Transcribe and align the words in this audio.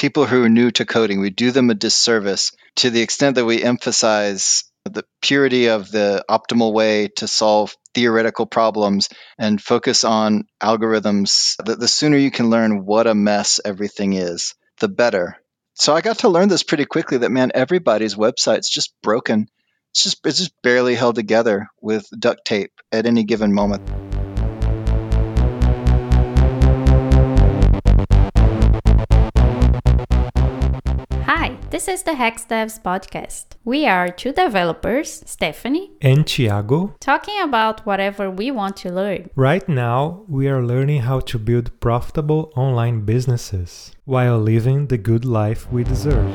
people 0.00 0.24
who 0.24 0.42
are 0.42 0.48
new 0.48 0.70
to 0.70 0.86
coding, 0.86 1.20
we 1.20 1.28
do 1.28 1.50
them 1.50 1.68
a 1.68 1.74
disservice 1.74 2.52
to 2.74 2.88
the 2.88 3.02
extent 3.02 3.34
that 3.34 3.44
we 3.44 3.62
emphasize 3.62 4.64
the 4.86 5.04
purity 5.20 5.68
of 5.68 5.90
the 5.90 6.24
optimal 6.26 6.72
way 6.72 7.08
to 7.08 7.28
solve 7.28 7.76
theoretical 7.94 8.46
problems 8.46 9.10
and 9.38 9.60
focus 9.60 10.02
on 10.02 10.44
algorithms. 10.62 11.54
The, 11.62 11.76
the 11.76 11.86
sooner 11.86 12.16
you 12.16 12.30
can 12.30 12.48
learn 12.48 12.86
what 12.86 13.06
a 13.06 13.14
mess 13.14 13.60
everything 13.62 14.14
is, 14.14 14.54
the 14.80 14.88
better. 14.88 15.36
So 15.74 15.94
I 15.94 16.00
got 16.00 16.20
to 16.20 16.30
learn 16.30 16.48
this 16.48 16.62
pretty 16.62 16.86
quickly 16.86 17.18
that 17.18 17.30
man, 17.30 17.52
everybody's 17.54 18.14
website's 18.14 18.70
just 18.70 18.94
broken. 19.02 19.48
It's 19.90 20.04
just 20.04 20.26
it's 20.26 20.38
just 20.38 20.62
barely 20.62 20.94
held 20.94 21.16
together 21.16 21.68
with 21.82 22.06
duct 22.18 22.46
tape 22.46 22.72
at 22.90 23.04
any 23.04 23.24
given 23.24 23.52
moment. 23.52 24.09
This 31.70 31.86
is 31.86 32.02
the 32.02 32.14
Hex 32.14 32.46
Devs 32.46 32.82
podcast. 32.82 33.54
We 33.64 33.86
are 33.86 34.08
two 34.08 34.32
developers, 34.32 35.22
Stephanie 35.24 35.92
and 36.02 36.26
Tiago, 36.26 36.96
talking 36.98 37.40
about 37.40 37.86
whatever 37.86 38.28
we 38.28 38.50
want 38.50 38.76
to 38.78 38.90
learn. 38.92 39.30
Right 39.36 39.68
now, 39.68 40.24
we 40.26 40.48
are 40.48 40.64
learning 40.64 41.02
how 41.02 41.20
to 41.20 41.38
build 41.38 41.78
profitable 41.78 42.52
online 42.56 43.02
businesses 43.02 43.92
while 44.04 44.40
living 44.40 44.88
the 44.88 44.98
good 44.98 45.24
life 45.24 45.70
we 45.70 45.84
deserve. 45.84 46.34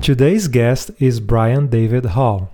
Today's 0.00 0.46
guest 0.46 0.92
is 1.00 1.18
Brian 1.18 1.66
David 1.66 2.04
Hall. 2.14 2.53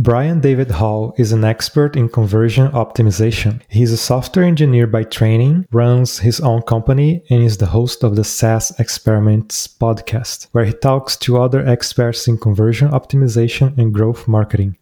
Brian 0.00 0.38
David 0.38 0.70
Hall 0.70 1.12
is 1.16 1.32
an 1.32 1.44
expert 1.44 1.96
in 1.96 2.08
conversion 2.08 2.68
optimization. 2.68 3.60
He's 3.68 3.90
a 3.90 3.96
software 3.96 4.44
engineer 4.44 4.86
by 4.86 5.02
training, 5.02 5.66
runs 5.72 6.20
his 6.20 6.38
own 6.38 6.62
company, 6.62 7.24
and 7.30 7.42
is 7.42 7.56
the 7.56 7.66
host 7.66 8.04
of 8.04 8.14
the 8.14 8.22
SaaS 8.22 8.70
Experiments 8.78 9.66
podcast, 9.66 10.46
where 10.52 10.64
he 10.64 10.72
talks 10.72 11.16
to 11.16 11.42
other 11.42 11.66
experts 11.66 12.28
in 12.28 12.38
conversion 12.38 12.90
optimization 12.90 13.76
and 13.76 13.92
growth 13.92 14.28
marketing. 14.28 14.78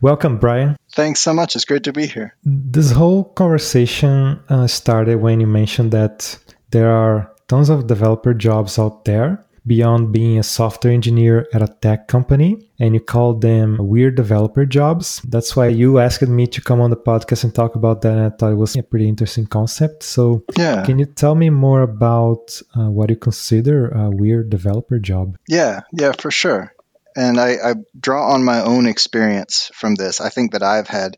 Welcome, 0.00 0.38
Brian. 0.38 0.78
Thanks 0.92 1.20
so 1.20 1.34
much. 1.34 1.54
It's 1.54 1.66
great 1.66 1.84
to 1.84 1.92
be 1.92 2.06
here. 2.06 2.34
This 2.42 2.90
whole 2.90 3.24
conversation 3.24 4.40
uh, 4.48 4.66
started 4.66 5.16
when 5.16 5.40
you 5.40 5.46
mentioned 5.46 5.92
that 5.92 6.38
there 6.70 6.90
are 6.90 7.30
tons 7.48 7.68
of 7.68 7.86
developer 7.86 8.32
jobs 8.32 8.78
out 8.78 9.04
there 9.04 9.44
beyond 9.66 10.12
being 10.12 10.38
a 10.38 10.42
software 10.42 10.92
engineer 10.92 11.48
at 11.52 11.62
a 11.62 11.68
tech 11.80 12.06
company 12.08 12.68
and 12.78 12.94
you 12.94 13.00
call 13.00 13.34
them 13.34 13.78
weird 13.80 14.14
developer 14.14 14.66
jobs. 14.66 15.22
That's 15.28 15.56
why 15.56 15.68
you 15.68 15.98
asked 15.98 16.22
me 16.22 16.46
to 16.48 16.60
come 16.60 16.80
on 16.80 16.90
the 16.90 16.96
podcast 16.96 17.44
and 17.44 17.54
talk 17.54 17.74
about 17.74 18.02
that. 18.02 18.12
And 18.12 18.26
I 18.26 18.30
thought 18.30 18.52
it 18.52 18.56
was 18.56 18.76
a 18.76 18.82
pretty 18.82 19.08
interesting 19.08 19.46
concept. 19.46 20.02
So, 20.02 20.44
yeah. 20.56 20.84
can 20.84 20.98
you 20.98 21.06
tell 21.06 21.34
me 21.34 21.50
more 21.50 21.82
about 21.82 22.60
uh, 22.76 22.90
what 22.90 23.10
you 23.10 23.16
consider 23.16 23.88
a 23.88 24.10
weird 24.10 24.50
developer 24.50 24.98
job? 24.98 25.38
Yeah, 25.48 25.80
yeah, 25.92 26.12
for 26.12 26.30
sure. 26.30 26.74
And 27.16 27.38
I, 27.38 27.52
I 27.52 27.74
draw 27.98 28.32
on 28.32 28.44
my 28.44 28.60
own 28.60 28.86
experience 28.86 29.70
from 29.74 29.94
this. 29.94 30.20
I 30.20 30.28
think 30.30 30.52
that 30.52 30.62
I've 30.62 30.88
had 30.88 31.16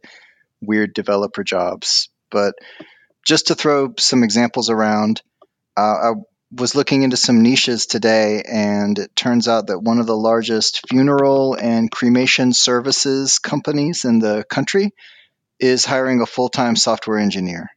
weird 0.61 0.95
developer 0.95 1.43
jobs, 1.43 2.11
but 2.31 2.55
just 3.25 3.49
to 3.49 3.55
throw 3.55 3.95
some 3.99 4.23
examples 4.23 4.71
around, 4.71 5.23
uh, 5.77 5.81
I 5.81 6.13
was 6.53 6.75
looking 6.75 7.03
into 7.03 7.17
some 7.17 7.43
niches 7.43 7.87
today, 7.87 8.43
and 8.47 8.99
it 8.99 9.17
turns 9.17 9.49
out 9.49 9.69
that 9.69 9.81
one 9.81 9.99
of 9.99 10.07
the 10.07 10.17
largest 10.17 10.89
funeral 10.89 11.55
and 11.55 11.91
cremation 11.91 12.53
services 12.53 13.39
companies 13.39 14.05
in 14.05 14.21
the 14.21 14.45
country 14.49 14.93
is 15.59 15.85
hiring 15.85 16.21
a 16.21 16.27
full 16.27 16.49
time 16.49 16.77
software 16.77 17.19
engineer. 17.19 17.71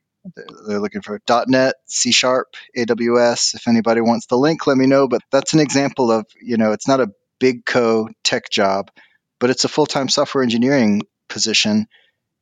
They're 0.67 0.79
looking 0.79 1.01
for 1.01 1.19
.NET, 1.47 1.75
C 1.87 2.11
Sharp, 2.11 2.47
AWS. 2.77 3.55
If 3.55 3.67
anybody 3.67 4.01
wants 4.01 4.27
the 4.27 4.37
link, 4.37 4.67
let 4.67 4.77
me 4.77 4.85
know. 4.85 5.07
But 5.07 5.21
that's 5.31 5.53
an 5.53 5.59
example 5.59 6.11
of, 6.11 6.25
you 6.41 6.57
know, 6.57 6.71
it's 6.73 6.87
not 6.87 6.99
a 6.99 7.11
big 7.39 7.65
co 7.65 8.09
tech 8.23 8.49
job, 8.49 8.91
but 9.39 9.49
it's 9.49 9.63
a 9.63 9.69
full 9.69 9.87
time 9.87 10.09
software 10.09 10.43
engineering 10.43 11.01
position 11.29 11.87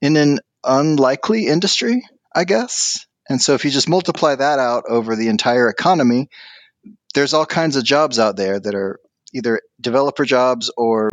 in 0.01 0.17
an 0.17 0.39
unlikely 0.63 1.47
industry, 1.47 2.05
I 2.35 2.43
guess. 2.43 3.06
And 3.29 3.41
so 3.41 3.53
if 3.53 3.65
you 3.65 3.71
just 3.71 3.89
multiply 3.89 4.35
that 4.35 4.59
out 4.59 4.85
over 4.87 5.15
the 5.15 5.27
entire 5.27 5.69
economy, 5.69 6.29
there's 7.13 7.33
all 7.33 7.45
kinds 7.45 7.75
of 7.75 7.83
jobs 7.83 8.19
out 8.19 8.35
there 8.37 8.59
that 8.59 8.75
are 8.75 8.99
either 9.33 9.61
developer 9.81 10.25
jobs 10.25 10.71
or 10.77 11.09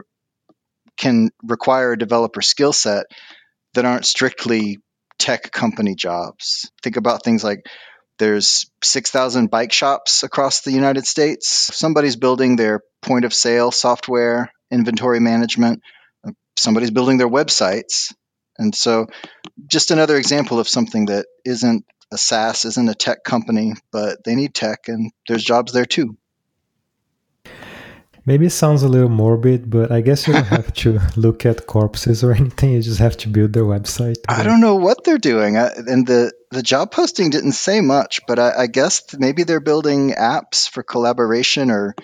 can 0.97 1.31
require 1.43 1.93
a 1.93 1.99
developer 1.99 2.43
skill 2.43 2.73
set 2.73 3.07
that 3.75 3.85
aren't 3.85 4.07
strictly 4.07 4.79
tech 5.19 5.51
company 5.51 5.95
jobs. 5.95 6.71
Think 6.83 6.97
about 6.97 7.25
things 7.25 7.43
like 7.43 7.67
there's 8.19 8.71
6,000 8.83 9.51
bike 9.51 9.73
shops 9.73 10.23
across 10.23 10.61
the 10.61 10.71
United 10.73 11.07
States. 11.07 11.49
Somebody's 11.49 12.17
building 12.17 12.57
their 12.57 12.81
point 13.03 13.25
of 13.25 13.35
sale 13.35 13.73
software, 13.73 14.53
inventory 14.71 15.21
management. 15.21 15.83
Somebody's 16.57 16.93
building 16.93 17.19
their 17.19 17.29
websites. 17.29 18.13
And 18.57 18.73
so, 18.73 19.07
just 19.67 19.91
another 19.91 20.17
example 20.17 20.61
of 20.61 20.69
something 20.69 21.07
that 21.07 21.27
isn't 21.45 21.85
a 22.13 22.19
SaaS 22.19 22.65
isn't 22.65 22.89
a 22.89 22.95
tech 22.95 23.25
company, 23.25 23.75
but 23.91 24.25
they 24.25 24.35
need 24.35 24.55
tech, 24.55 24.89
and 24.89 25.13
there's 25.29 25.45
jobs 25.45 25.73
there 25.73 25.85
too. 25.85 26.17
Maybe 28.27 28.47
it 28.47 28.51
sounds 28.51 28.83
a 28.83 28.89
little 28.89 29.11
morbid, 29.11 29.69
but 29.69 29.93
I 29.93 30.01
guess 30.01 30.27
you 30.27 30.33
don't 30.33 30.47
have 30.47 30.73
to 30.75 30.99
look 31.17 31.45
at 31.45 31.67
corpses 31.67 32.25
or 32.25 32.33
anything. 32.33 32.73
You 32.73 32.81
just 32.81 32.99
have 32.99 33.19
to 33.19 33.29
build 33.29 33.53
their 33.53 33.65
website. 33.65 34.17
I 34.29 34.43
don't 34.43 34.61
know 34.61 34.77
what 34.77 35.05
they're 35.05 35.19
doing, 35.19 35.59
I, 35.59 35.73
and 35.77 36.07
the 36.07 36.33
the 36.51 36.63
job 36.63 36.91
posting 36.91 37.31
didn't 37.31 37.53
say 37.53 37.81
much, 37.81 38.21
but 38.27 38.39
I, 38.39 38.63
I 38.63 38.67
guess 38.67 39.03
maybe 39.19 39.43
they're 39.43 39.61
building 39.61 40.13
apps 40.13 40.71
for 40.71 40.83
collaboration 40.83 41.71
or 41.71 41.95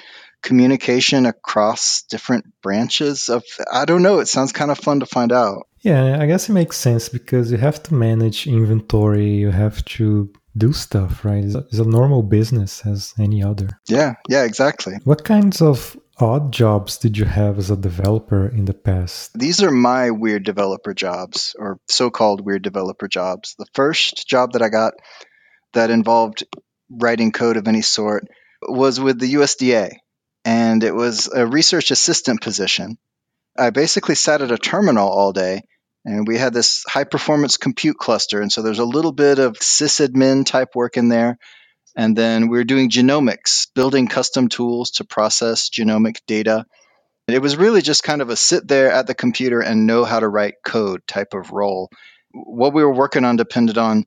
communication 0.42 1.26
across 1.26 2.02
different 2.08 2.46
branches 2.62 3.28
of 3.28 3.44
i 3.70 3.84
don't 3.84 4.02
know 4.02 4.20
it 4.20 4.26
sounds 4.26 4.52
kind 4.52 4.70
of 4.70 4.78
fun 4.78 5.00
to 5.00 5.06
find 5.06 5.32
out 5.32 5.66
yeah 5.80 6.18
i 6.20 6.26
guess 6.26 6.48
it 6.48 6.52
makes 6.52 6.76
sense 6.76 7.08
because 7.08 7.50
you 7.50 7.58
have 7.58 7.82
to 7.82 7.94
manage 7.94 8.46
inventory 8.46 9.28
you 9.28 9.50
have 9.50 9.84
to 9.84 10.30
do 10.56 10.72
stuff 10.72 11.24
right? 11.24 11.44
It's 11.44 11.78
a 11.78 11.84
normal 11.84 12.22
business 12.22 12.84
as 12.86 13.14
any 13.18 13.42
other. 13.42 13.68
Yeah 13.88 14.14
yeah 14.28 14.44
exactly. 14.44 14.94
What 15.04 15.24
kinds 15.24 15.62
of 15.62 15.96
odd 16.18 16.52
jobs 16.52 16.98
did 16.98 17.16
you 17.16 17.24
have 17.24 17.58
as 17.58 17.70
a 17.70 17.76
developer 17.76 18.46
in 18.46 18.66
the 18.66 18.74
past? 18.74 19.30
These 19.38 19.62
are 19.62 19.70
my 19.70 20.10
weird 20.10 20.44
developer 20.44 20.92
jobs 20.92 21.54
or 21.58 21.78
so-called 21.88 22.44
weird 22.44 22.62
developer 22.62 23.08
jobs. 23.08 23.54
The 23.58 23.66
first 23.74 24.28
job 24.28 24.52
that 24.52 24.62
i 24.62 24.68
got 24.68 24.94
that 25.72 25.90
involved 25.90 26.44
writing 26.90 27.32
code 27.32 27.56
of 27.56 27.68
any 27.68 27.82
sort 27.82 28.26
was 28.62 29.00
with 29.00 29.18
the 29.18 29.34
usda 29.34 29.92
and 30.44 30.82
it 30.82 30.94
was 30.94 31.28
a 31.32 31.46
research 31.46 31.90
assistant 31.90 32.40
position. 32.40 32.98
I 33.56 33.70
basically 33.70 34.14
sat 34.14 34.42
at 34.42 34.52
a 34.52 34.58
terminal 34.58 35.08
all 35.08 35.32
day 35.32 35.62
and 36.04 36.26
we 36.26 36.38
had 36.38 36.54
this 36.54 36.84
high 36.88 37.04
performance 37.04 37.56
compute 37.56 37.98
cluster. 37.98 38.40
And 38.40 38.50
so 38.50 38.62
there's 38.62 38.78
a 38.78 38.84
little 38.84 39.12
bit 39.12 39.38
of 39.38 39.54
sysadmin 39.54 40.46
type 40.46 40.74
work 40.74 40.96
in 40.96 41.08
there. 41.08 41.38
And 41.96 42.16
then 42.16 42.48
we 42.48 42.58
were 42.58 42.64
doing 42.64 42.90
genomics, 42.90 43.66
building 43.74 44.06
custom 44.08 44.48
tools 44.48 44.92
to 44.92 45.04
process 45.04 45.68
genomic 45.68 46.16
data. 46.26 46.64
It 47.26 47.42
was 47.42 47.56
really 47.56 47.82
just 47.82 48.02
kind 48.02 48.22
of 48.22 48.30
a 48.30 48.36
sit 48.36 48.66
there 48.66 48.90
at 48.90 49.06
the 49.06 49.14
computer 49.14 49.60
and 49.60 49.86
know 49.86 50.04
how 50.04 50.20
to 50.20 50.28
write 50.28 50.54
code 50.64 51.06
type 51.06 51.34
of 51.34 51.52
role. 51.52 51.90
What 52.32 52.74
we 52.74 52.82
were 52.82 52.94
working 52.94 53.24
on 53.24 53.36
depended 53.36 53.76
on 53.76 54.04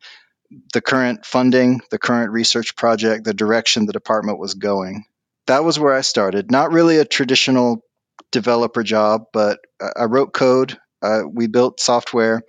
the 0.74 0.82
current 0.82 1.26
funding, 1.26 1.82
the 1.90 2.00
current 2.00 2.32
research 2.32 2.76
project, 2.76 3.26
the 3.26 3.34
direction 3.34 3.86
the 3.86 3.94
department 3.94 4.40
was 4.40 4.54
going 4.54 5.06
that 5.48 5.64
was 5.64 5.80
where 5.80 5.94
I 5.94 6.02
started. 6.02 6.52
Not 6.52 6.72
really 6.72 6.98
a 6.98 7.06
traditional 7.06 7.84
developer 8.32 8.84
job, 8.84 9.26
but 9.34 9.60
I 9.96 10.06
wrote 10.06 10.34
code, 10.34 10.78
uh, 11.04 11.22
we 11.30 11.48
built 11.48 11.80
software, 11.80 12.44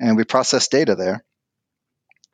and 0.00 0.16
we 0.16 0.24
processed 0.24 0.70
data 0.70 0.94
there. 0.94 1.24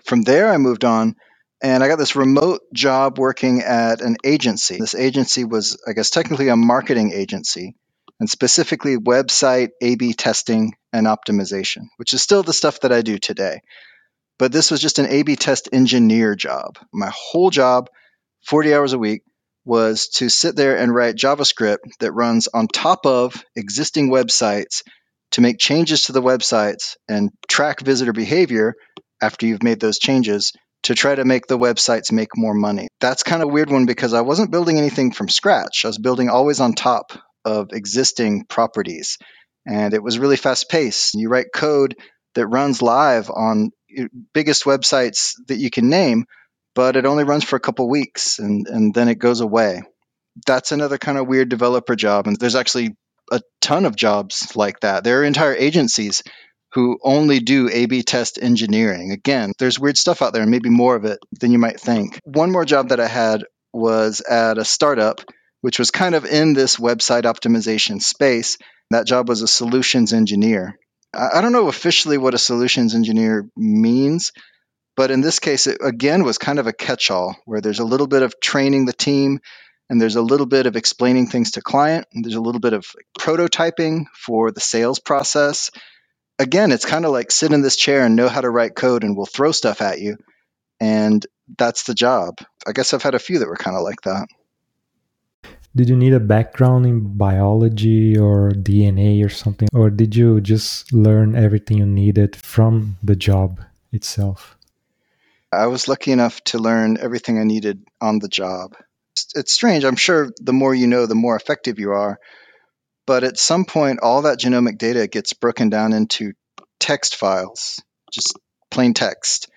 From 0.04 0.22
there, 0.22 0.50
I 0.50 0.58
moved 0.58 0.84
on 0.84 1.16
and 1.62 1.84
I 1.84 1.88
got 1.88 1.98
this 1.98 2.16
remote 2.16 2.60
job 2.74 3.18
working 3.18 3.60
at 3.62 4.00
an 4.00 4.16
agency. 4.24 4.78
This 4.78 4.96
agency 4.96 5.44
was, 5.44 5.81
I 5.87 5.92
guess, 5.92 6.10
technically 6.10 6.48
a 6.48 6.56
marketing 6.56 7.12
agency 7.12 7.76
and 8.19 8.28
specifically 8.28 8.96
website 8.96 9.70
A 9.81 9.94
B 9.94 10.12
testing 10.12 10.75
and 10.92 11.06
optimization, 11.06 11.87
which 11.96 12.12
is 12.14 12.22
still 12.22 12.42
the 12.42 12.52
stuff 12.52 12.81
that 12.81 12.92
I 12.92 13.02
do 13.02 13.19
today. 13.19 13.60
But 14.38 14.52
this 14.52 14.70
was 14.70 14.81
just 14.81 14.98
an 14.98 15.06
A 15.06 15.22
B 15.22 15.37
test 15.37 15.69
engineer 15.72 16.34
job. 16.34 16.78
My 16.92 17.12
whole 17.14 17.50
job, 17.50 17.88
40 18.46 18.75
hours 18.75 18.92
a 18.92 18.98
week, 18.98 19.22
was 19.64 20.08
to 20.08 20.28
sit 20.28 20.56
there 20.56 20.76
and 20.76 20.92
write 20.92 21.14
JavaScript 21.14 21.78
that 22.00 22.12
runs 22.12 22.48
on 22.48 22.66
top 22.66 23.06
of 23.06 23.44
existing 23.54 24.10
websites 24.10 24.82
to 25.32 25.40
make 25.40 25.58
changes 25.58 26.02
to 26.02 26.12
the 26.12 26.23
websites 26.23 26.96
and 27.08 27.31
track 27.49 27.81
visitor 27.81 28.12
behavior 28.12 28.75
after 29.20 29.46
you've 29.46 29.62
made 29.62 29.81
those 29.81 29.99
changes 29.99 30.52
to 30.84 30.94
try 30.94 31.14
to 31.14 31.25
make 31.25 31.46
the 31.46 31.58
websites 31.58 32.11
make 32.11 32.37
more 32.37 32.55
money. 32.55 32.88
That's 33.00 33.23
kind 33.23 33.43
of 33.43 33.50
weird 33.50 33.70
one 33.70 33.87
because 33.87 34.14
I 34.14 34.23
wasn't 34.23 34.50
building 34.50 34.79
anything 34.79 35.12
from 35.12 35.29
scratch. 35.29 35.84
I 35.84 35.88
was 35.88 35.99
building 35.99 36.29
always 36.29 36.61
on 36.61 36.75
top 36.75 37.12
of 37.44 37.69
existing 37.73 38.44
properties. 38.46 39.19
And 39.67 39.94
it 39.94 40.02
was 40.02 40.19
really 40.19 40.37
fast 40.37 40.69
paced. 40.69 41.14
You 41.14 41.29
write 41.29 41.46
code 41.55 41.96
that 42.35 42.49
runs 42.49 42.82
live 42.82 43.31
on 43.31 43.70
biggest 44.35 44.64
websites 44.64 45.35
that 45.46 45.58
you 45.58 45.70
can 45.70 45.88
name, 45.88 46.25
but 46.75 46.96
it 46.96 47.06
only 47.06 47.25
runs 47.25 47.44
for 47.44 47.56
a 47.56 47.61
couple 47.61 47.88
weeks 47.88 48.38
and, 48.38 48.67
and 48.67 48.93
then 48.94 49.08
it 49.08 49.19
goes 49.19 49.40
away. 49.40 49.82
That's 50.46 50.73
another 50.73 50.99
kind 50.99 51.19
of 51.19 51.28
weird 51.28 51.49
developer 51.49 51.94
job. 51.94 52.26
And 52.26 52.37
there's 52.38 52.56
actually 52.56 52.96
a 53.32 53.40
ton 53.61 53.84
of 53.84 53.96
jobs 53.96 54.55
like 54.55 54.81
that. 54.81 55.02
There 55.02 55.20
are 55.20 55.25
entire 55.25 55.55
agencies 55.55 56.23
who 56.73 56.99
only 57.02 57.40
do 57.40 57.69
A 57.73 57.87
B 57.87 58.02
test 58.02 58.38
engineering. 58.40 59.11
Again, 59.11 59.52
there's 59.58 59.81
weird 59.81 59.99
stuff 59.99 60.23
out 60.23 60.32
there 60.32 60.43
and 60.43 60.50
maybe 60.50 60.70
more 60.70 60.94
of 60.94 61.05
it 61.05 61.19
than 61.40 61.50
you 61.50 61.58
might 61.58 61.81
think. 61.81 62.20
One 62.25 62.52
more 62.52 62.64
job 62.64 62.90
that 62.90 63.00
I 63.00 63.08
had 63.08 63.44
was 63.73 64.20
at 64.20 64.58
a 64.58 64.64
startup, 64.64 65.20
which 65.61 65.79
was 65.79 65.90
kind 65.90 66.14
of 66.14 66.25
in 66.25 66.55
this 66.55 66.76
website 66.76 67.23
optimization 67.23 68.00
space. 68.00 68.58
That 68.90 69.06
job 69.06 69.29
was 69.29 69.43
a 69.43 69.49
solutions 69.49 70.12
engineer. 70.12 70.78
I 71.14 71.40
don't 71.43 71.52
know 71.52 71.69
officially 71.69 72.17
what 72.17 72.35
a 72.35 72.38
solutions 72.38 72.94
engineer 72.94 73.46
means, 73.56 74.32
but 74.96 75.11
in 75.11 75.20
this 75.20 75.38
case, 75.40 75.67
it 75.67 75.78
again 75.82 76.25
was 76.25 76.38
kind 76.38 76.58
of 76.58 76.67
a 76.67 76.73
catch 76.73 77.11
all 77.11 77.37
where 77.44 77.61
there's 77.61 77.81
a 77.81 77.85
little 77.85 78.06
bit 78.06 78.23
of 78.23 78.35
training 78.43 78.87
the 78.87 78.93
team 78.94 79.40
and 79.92 80.00
there's 80.00 80.16
a 80.16 80.22
little 80.22 80.46
bit 80.46 80.64
of 80.64 80.74
explaining 80.74 81.26
things 81.26 81.50
to 81.50 81.60
client 81.60 82.06
and 82.14 82.24
there's 82.24 82.34
a 82.34 82.40
little 82.40 82.62
bit 82.62 82.72
of 82.72 82.86
prototyping 83.18 84.06
for 84.14 84.50
the 84.50 84.58
sales 84.58 84.98
process. 84.98 85.70
Again 86.38 86.72
it's 86.72 86.86
kind 86.86 87.04
of 87.04 87.12
like 87.12 87.30
sit 87.30 87.52
in 87.52 87.60
this 87.60 87.76
chair 87.76 88.06
and 88.06 88.16
know 88.16 88.30
how 88.30 88.40
to 88.40 88.48
write 88.48 88.74
code 88.74 89.04
and 89.04 89.14
we'll 89.14 89.26
throw 89.26 89.52
stuff 89.52 89.82
at 89.82 90.00
you 90.00 90.16
and 90.80 91.26
that's 91.58 91.82
the 91.82 91.92
job. 91.92 92.38
I 92.66 92.72
guess 92.72 92.94
i've 92.94 93.02
had 93.02 93.14
a 93.14 93.18
few 93.18 93.38
that 93.40 93.48
were 93.48 93.56
kind 93.56 93.76
of 93.76 93.82
like 93.82 94.00
that. 94.04 94.28
Did 95.76 95.90
you 95.90 95.96
need 95.96 96.14
a 96.14 96.20
background 96.20 96.86
in 96.86 97.18
biology 97.18 98.16
or 98.16 98.48
dna 98.52 99.22
or 99.22 99.28
something 99.28 99.68
or 99.74 99.90
did 99.90 100.16
you 100.16 100.40
just 100.40 100.90
learn 100.90 101.36
everything 101.36 101.76
you 101.76 101.86
needed 101.86 102.34
from 102.36 102.96
the 103.02 103.14
job 103.14 103.60
itself? 103.92 104.56
I 105.52 105.66
was 105.66 105.86
lucky 105.86 106.12
enough 106.12 106.42
to 106.44 106.58
learn 106.58 106.96
everything 106.96 107.38
i 107.38 107.44
needed 107.44 107.84
on 108.00 108.20
the 108.20 108.28
job 108.28 108.74
it's 109.35 109.53
strange. 109.53 109.85
I'm 109.85 109.97
sure 109.97 110.31
the 110.38 110.53
more 110.53 110.75
you 110.75 110.87
know, 110.87 111.06
the 111.06 111.14
more 111.14 111.37
effective 111.37 111.79
you 111.79 111.93
are. 111.93 112.19
But 113.06 113.25
at 113.25 113.38
some 113.38 113.64
point, 113.64 114.00
all 114.03 114.23
that 114.23 114.38
genomic 114.38 114.79
data 114.79 115.09
gets 115.09 115.32
broken 115.32 115.70
down 115.70 115.93
into 115.93 116.32
text 116.79 117.17
files, 117.17 117.82
just 118.12 118.38
plain 118.70 118.94
text. 118.94 119.50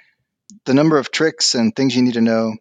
The 0.65 0.73
number 0.73 0.97
of 0.97 1.11
tricks 1.11 1.55
and 1.55 1.75
things 1.75 1.95
you 1.95 2.01
need 2.01 2.15
to 2.15 2.21
know 2.21 2.55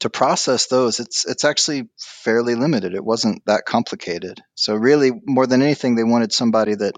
to 0.00 0.10
process 0.10 0.66
those, 0.66 1.00
it's 1.00 1.24
it's 1.24 1.44
actually 1.44 1.88
fairly 1.98 2.54
limited. 2.54 2.94
It 2.94 3.04
wasn't 3.04 3.42
that 3.46 3.64
complicated. 3.64 4.40
So 4.54 4.74
really, 4.74 5.12
more 5.24 5.46
than 5.46 5.62
anything, 5.62 5.94
they 5.94 6.04
wanted 6.04 6.32
somebody 6.32 6.74
that 6.74 6.96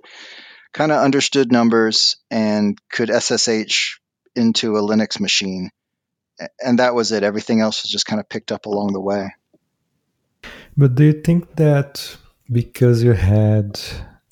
kind 0.72 0.90
of 0.90 1.02
understood 1.02 1.52
numbers 1.52 2.16
and 2.30 2.78
could 2.90 3.10
SSH 3.10 3.98
into 4.34 4.76
a 4.76 4.82
Linux 4.82 5.20
machine 5.20 5.70
and 6.60 6.78
that 6.78 6.94
was 6.94 7.12
it. 7.12 7.22
Everything 7.22 7.60
else 7.60 7.82
was 7.82 7.90
just 7.90 8.06
kind 8.06 8.20
of 8.20 8.28
picked 8.28 8.52
up 8.52 8.66
along 8.66 8.92
the 8.92 9.00
way. 9.00 9.34
But 10.76 10.94
do 10.94 11.04
you 11.04 11.22
think 11.22 11.56
that 11.56 12.16
because 12.52 13.02
you 13.02 13.12
had 13.12 13.80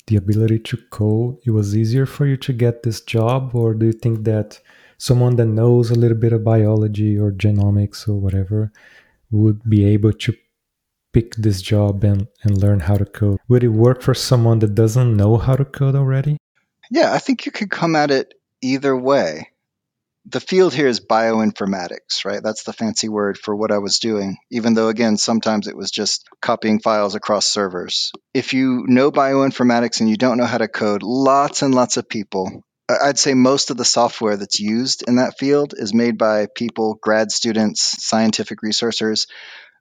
the 0.07 0.15
ability 0.15 0.59
to 0.59 0.77
code, 0.91 1.37
it 1.45 1.51
was 1.51 1.75
easier 1.75 2.05
for 2.05 2.25
you 2.25 2.37
to 2.37 2.53
get 2.53 2.83
this 2.83 3.01
job? 3.01 3.55
Or 3.55 3.73
do 3.73 3.87
you 3.87 3.91
think 3.91 4.23
that 4.25 4.59
someone 4.97 5.35
that 5.37 5.47
knows 5.47 5.89
a 5.89 5.95
little 5.95 6.17
bit 6.17 6.33
of 6.33 6.43
biology 6.43 7.17
or 7.17 7.31
genomics 7.31 8.07
or 8.07 8.13
whatever 8.13 8.71
would 9.31 9.67
be 9.67 9.85
able 9.85 10.13
to 10.13 10.33
pick 11.11 11.35
this 11.35 11.61
job 11.61 12.03
and, 12.03 12.27
and 12.43 12.61
learn 12.61 12.81
how 12.81 12.97
to 12.97 13.05
code? 13.05 13.39
Would 13.47 13.63
it 13.63 13.69
work 13.69 14.01
for 14.01 14.13
someone 14.13 14.59
that 14.59 14.75
doesn't 14.75 15.17
know 15.17 15.37
how 15.37 15.55
to 15.55 15.65
code 15.65 15.95
already? 15.95 16.37
Yeah, 16.91 17.13
I 17.13 17.17
think 17.17 17.45
you 17.45 17.51
could 17.51 17.71
come 17.71 17.95
at 17.95 18.11
it 18.11 18.35
either 18.61 18.95
way 18.95 19.49
the 20.27 20.39
field 20.39 20.73
here 20.73 20.87
is 20.87 20.99
bioinformatics, 20.99 22.25
right? 22.25 22.41
That's 22.41 22.63
the 22.63 22.73
fancy 22.73 23.09
word 23.09 23.37
for 23.37 23.55
what 23.55 23.71
I 23.71 23.77
was 23.77 23.99
doing, 23.99 24.37
even 24.51 24.73
though, 24.73 24.87
again, 24.87 25.17
sometimes 25.17 25.67
it 25.67 25.77
was 25.77 25.91
just 25.91 26.27
copying 26.41 26.79
files 26.79 27.15
across 27.15 27.45
servers. 27.45 28.11
If 28.33 28.53
you 28.53 28.85
know 28.87 29.11
bioinformatics 29.11 29.99
and 29.99 30.09
you 30.09 30.17
don't 30.17 30.37
know 30.37 30.45
how 30.45 30.57
to 30.57 30.67
code, 30.67 31.03
lots 31.03 31.61
and 31.61 31.75
lots 31.75 31.97
of 31.97 32.09
people, 32.09 32.63
I'd 32.89 33.19
say 33.19 33.33
most 33.33 33.69
of 33.69 33.77
the 33.77 33.85
software 33.85 34.37
that's 34.37 34.59
used 34.59 35.03
in 35.07 35.17
that 35.17 35.37
field 35.37 35.73
is 35.77 35.93
made 35.93 36.17
by 36.17 36.47
people, 36.55 36.97
grad 37.01 37.31
students, 37.31 38.03
scientific 38.03 38.61
researchers, 38.63 39.27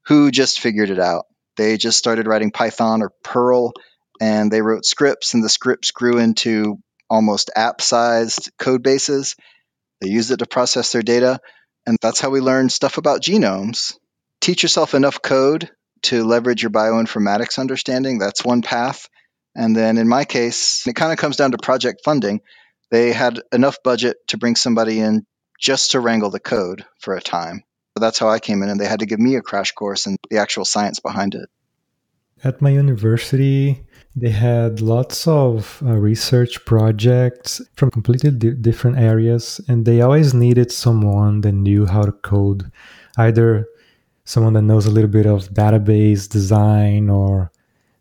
who 0.06 0.30
just 0.30 0.60
figured 0.60 0.90
it 0.90 1.00
out. 1.00 1.24
They 1.56 1.78
just 1.78 1.98
started 1.98 2.26
writing 2.26 2.50
Python 2.50 3.02
or 3.02 3.12
Perl 3.22 3.72
and 4.20 4.50
they 4.50 4.62
wrote 4.62 4.84
scripts, 4.84 5.34
and 5.34 5.42
the 5.42 5.48
scripts 5.48 5.90
grew 5.90 6.18
into 6.18 6.78
almost 7.10 7.50
app 7.56 7.80
sized 7.80 8.50
code 8.58 8.82
bases 8.82 9.36
they 10.04 10.10
used 10.10 10.30
it 10.30 10.38
to 10.40 10.46
process 10.46 10.92
their 10.92 11.02
data. 11.02 11.40
And 11.86 11.96
that's 12.02 12.20
how 12.20 12.28
we 12.28 12.40
learn 12.40 12.68
stuff 12.68 12.98
about 12.98 13.22
genomes. 13.22 13.94
Teach 14.40 14.62
yourself 14.62 14.94
enough 14.94 15.22
code 15.22 15.70
to 16.02 16.24
leverage 16.24 16.62
your 16.62 16.70
bioinformatics 16.70 17.58
understanding. 17.58 18.18
That's 18.18 18.44
one 18.44 18.60
path. 18.60 19.08
And 19.54 19.74
then 19.74 19.96
in 19.96 20.06
my 20.06 20.24
case, 20.24 20.86
it 20.86 20.94
kind 20.94 21.10
of 21.10 21.18
comes 21.18 21.36
down 21.36 21.52
to 21.52 21.58
project 21.58 22.02
funding. 22.04 22.42
They 22.90 23.12
had 23.12 23.40
enough 23.50 23.78
budget 23.82 24.18
to 24.28 24.36
bring 24.36 24.56
somebody 24.56 25.00
in 25.00 25.24
just 25.58 25.92
to 25.92 26.00
wrangle 26.00 26.30
the 26.30 26.40
code 26.40 26.84
for 27.00 27.14
a 27.14 27.22
time. 27.22 27.64
So 27.96 28.00
that's 28.00 28.18
how 28.18 28.28
I 28.28 28.40
came 28.40 28.62
in, 28.62 28.68
and 28.68 28.78
they 28.78 28.86
had 28.86 29.00
to 29.00 29.06
give 29.06 29.20
me 29.20 29.36
a 29.36 29.40
crash 29.40 29.72
course 29.72 30.06
in 30.06 30.16
the 30.28 30.38
actual 30.38 30.64
science 30.64 31.00
behind 31.00 31.34
it. 31.34 31.48
At 32.42 32.60
my 32.60 32.70
university, 32.70 33.86
they 34.16 34.30
had 34.30 34.80
lots 34.80 35.26
of 35.26 35.82
uh, 35.84 35.92
research 35.92 36.64
projects 36.64 37.60
from 37.74 37.90
completely 37.90 38.30
di- 38.30 38.52
different 38.52 38.98
areas, 38.98 39.60
and 39.68 39.84
they 39.84 40.02
always 40.02 40.32
needed 40.32 40.70
someone 40.70 41.40
that 41.40 41.52
knew 41.52 41.84
how 41.86 42.02
to 42.02 42.12
code, 42.12 42.70
either 43.18 43.66
someone 44.24 44.52
that 44.52 44.62
knows 44.62 44.86
a 44.86 44.90
little 44.90 45.10
bit 45.10 45.26
of 45.26 45.50
database 45.50 46.28
design 46.28 47.10
or 47.10 47.50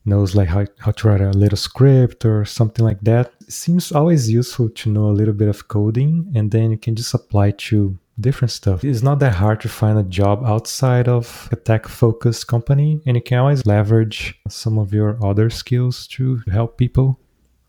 knows 0.06 0.36
like 0.36 0.50
how, 0.50 0.66
how 0.80 0.92
to 0.92 1.08
write 1.08 1.22
a 1.22 1.32
little 1.32 1.58
script 1.58 2.26
or 2.26 2.46
something 2.46 2.86
like 2.86 3.02
that. 3.02 3.34
It 3.42 3.52
seems 3.52 3.92
always 3.92 4.30
useful 4.30 4.70
to 4.70 4.90
know 4.90 5.10
a 5.10 5.18
little 5.18 5.34
bit 5.34 5.48
of 5.48 5.68
coding, 5.68 6.32
and 6.36 6.52
then 6.52 6.72
you 6.72 6.78
can 6.78 6.96
just 6.96 7.14
apply 7.14 7.52
to 7.52 7.98
different 8.20 8.52
stuff. 8.52 8.84
It's 8.84 9.02
not 9.02 9.20
that 9.20 9.36
hard 9.36 9.62
to 9.62 9.70
find 9.70 9.98
a 9.98 10.04
job 10.04 10.44
outside 10.46 11.08
of 11.08 11.50
a 11.52 11.56
tech 11.56 11.88
focused 11.88 12.48
company, 12.48 13.02
and 13.06 13.16
you 13.18 13.24
can 13.24 13.40
always 13.40 13.66
leverage 13.66 14.40
some 14.50 14.78
of 14.78 14.94
your 14.94 15.24
other 15.24 15.50
skills 15.50 16.08
to 16.08 16.42
help 16.52 16.78
people 16.78 17.20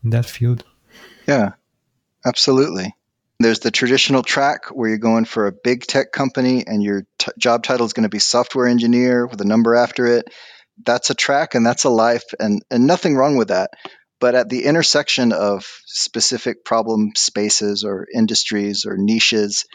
in 0.03 0.11
that 0.11 0.25
field. 0.25 0.63
Yeah, 1.27 1.53
absolutely. 2.25 2.95
There's 3.39 3.59
the 3.59 3.71
traditional 3.71 4.23
track 4.23 4.67
where 4.67 4.87
you're 4.87 4.97
going 4.97 5.25
for 5.25 5.47
a 5.47 5.51
big 5.51 5.85
tech 5.85 6.11
company 6.11 6.63
and 6.65 6.81
your 6.81 7.05
t- 7.17 7.31
job 7.37 7.63
title 7.63 7.85
is 7.85 7.93
going 7.93 8.03
to 8.03 8.09
be 8.09 8.19
software 8.19 8.67
engineer 8.67 9.25
with 9.25 9.41
a 9.41 9.45
number 9.45 9.75
after 9.75 10.05
it. 10.05 10.29
That's 10.85 11.09
a 11.09 11.15
track 11.15 11.55
and 11.55 11.65
that's 11.65 11.83
a 11.83 11.89
life, 11.89 12.23
and, 12.39 12.63
and 12.71 12.87
nothing 12.87 13.15
wrong 13.15 13.35
with 13.35 13.49
that. 13.49 13.71
But 14.21 14.35
at 14.35 14.47
the 14.47 14.63
intersection 14.63 15.33
of 15.33 15.65
specific 15.85 16.63
problem 16.63 17.11
spaces 17.15 17.83
or 17.83 18.07
industries 18.13 18.85
or 18.85 18.95
niches, 18.97 19.65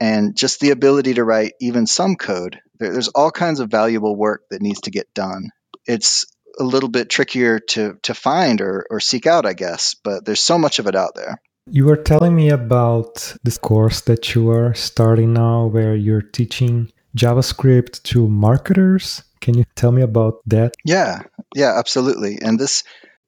and 0.00 0.36
just 0.36 0.60
the 0.60 0.70
ability 0.70 1.14
to 1.14 1.24
write 1.24 1.52
even 1.60 1.86
some 1.86 2.16
code. 2.16 2.58
There's 2.78 3.08
all 3.08 3.30
kinds 3.30 3.60
of 3.60 3.70
valuable 3.70 4.16
work 4.16 4.42
that 4.50 4.62
needs 4.62 4.82
to 4.82 4.90
get 4.90 5.12
done. 5.14 5.50
It's 5.86 6.26
a 6.58 6.64
little 6.64 6.88
bit 6.88 7.10
trickier 7.10 7.58
to, 7.58 7.98
to 8.02 8.14
find 8.14 8.60
or, 8.60 8.86
or 8.90 9.00
seek 9.00 9.26
out, 9.26 9.46
I 9.46 9.54
guess, 9.54 9.94
but 9.94 10.24
there's 10.24 10.40
so 10.40 10.58
much 10.58 10.78
of 10.78 10.86
it 10.86 10.94
out 10.94 11.14
there. 11.14 11.40
You 11.70 11.86
were 11.86 11.96
telling 11.96 12.36
me 12.36 12.50
about 12.50 13.36
this 13.42 13.56
course 13.56 14.02
that 14.02 14.34
you 14.34 14.50
are 14.50 14.74
starting 14.74 15.32
now 15.32 15.66
where 15.66 15.96
you're 15.96 16.20
teaching 16.20 16.92
JavaScript 17.16 18.02
to 18.04 18.28
marketers. 18.28 19.22
Can 19.40 19.56
you 19.56 19.64
tell 19.74 19.92
me 19.92 20.02
about 20.02 20.40
that? 20.46 20.74
Yeah, 20.84 21.22
yeah, 21.54 21.78
absolutely. 21.78 22.38
And 22.42 22.58
this 22.58 22.84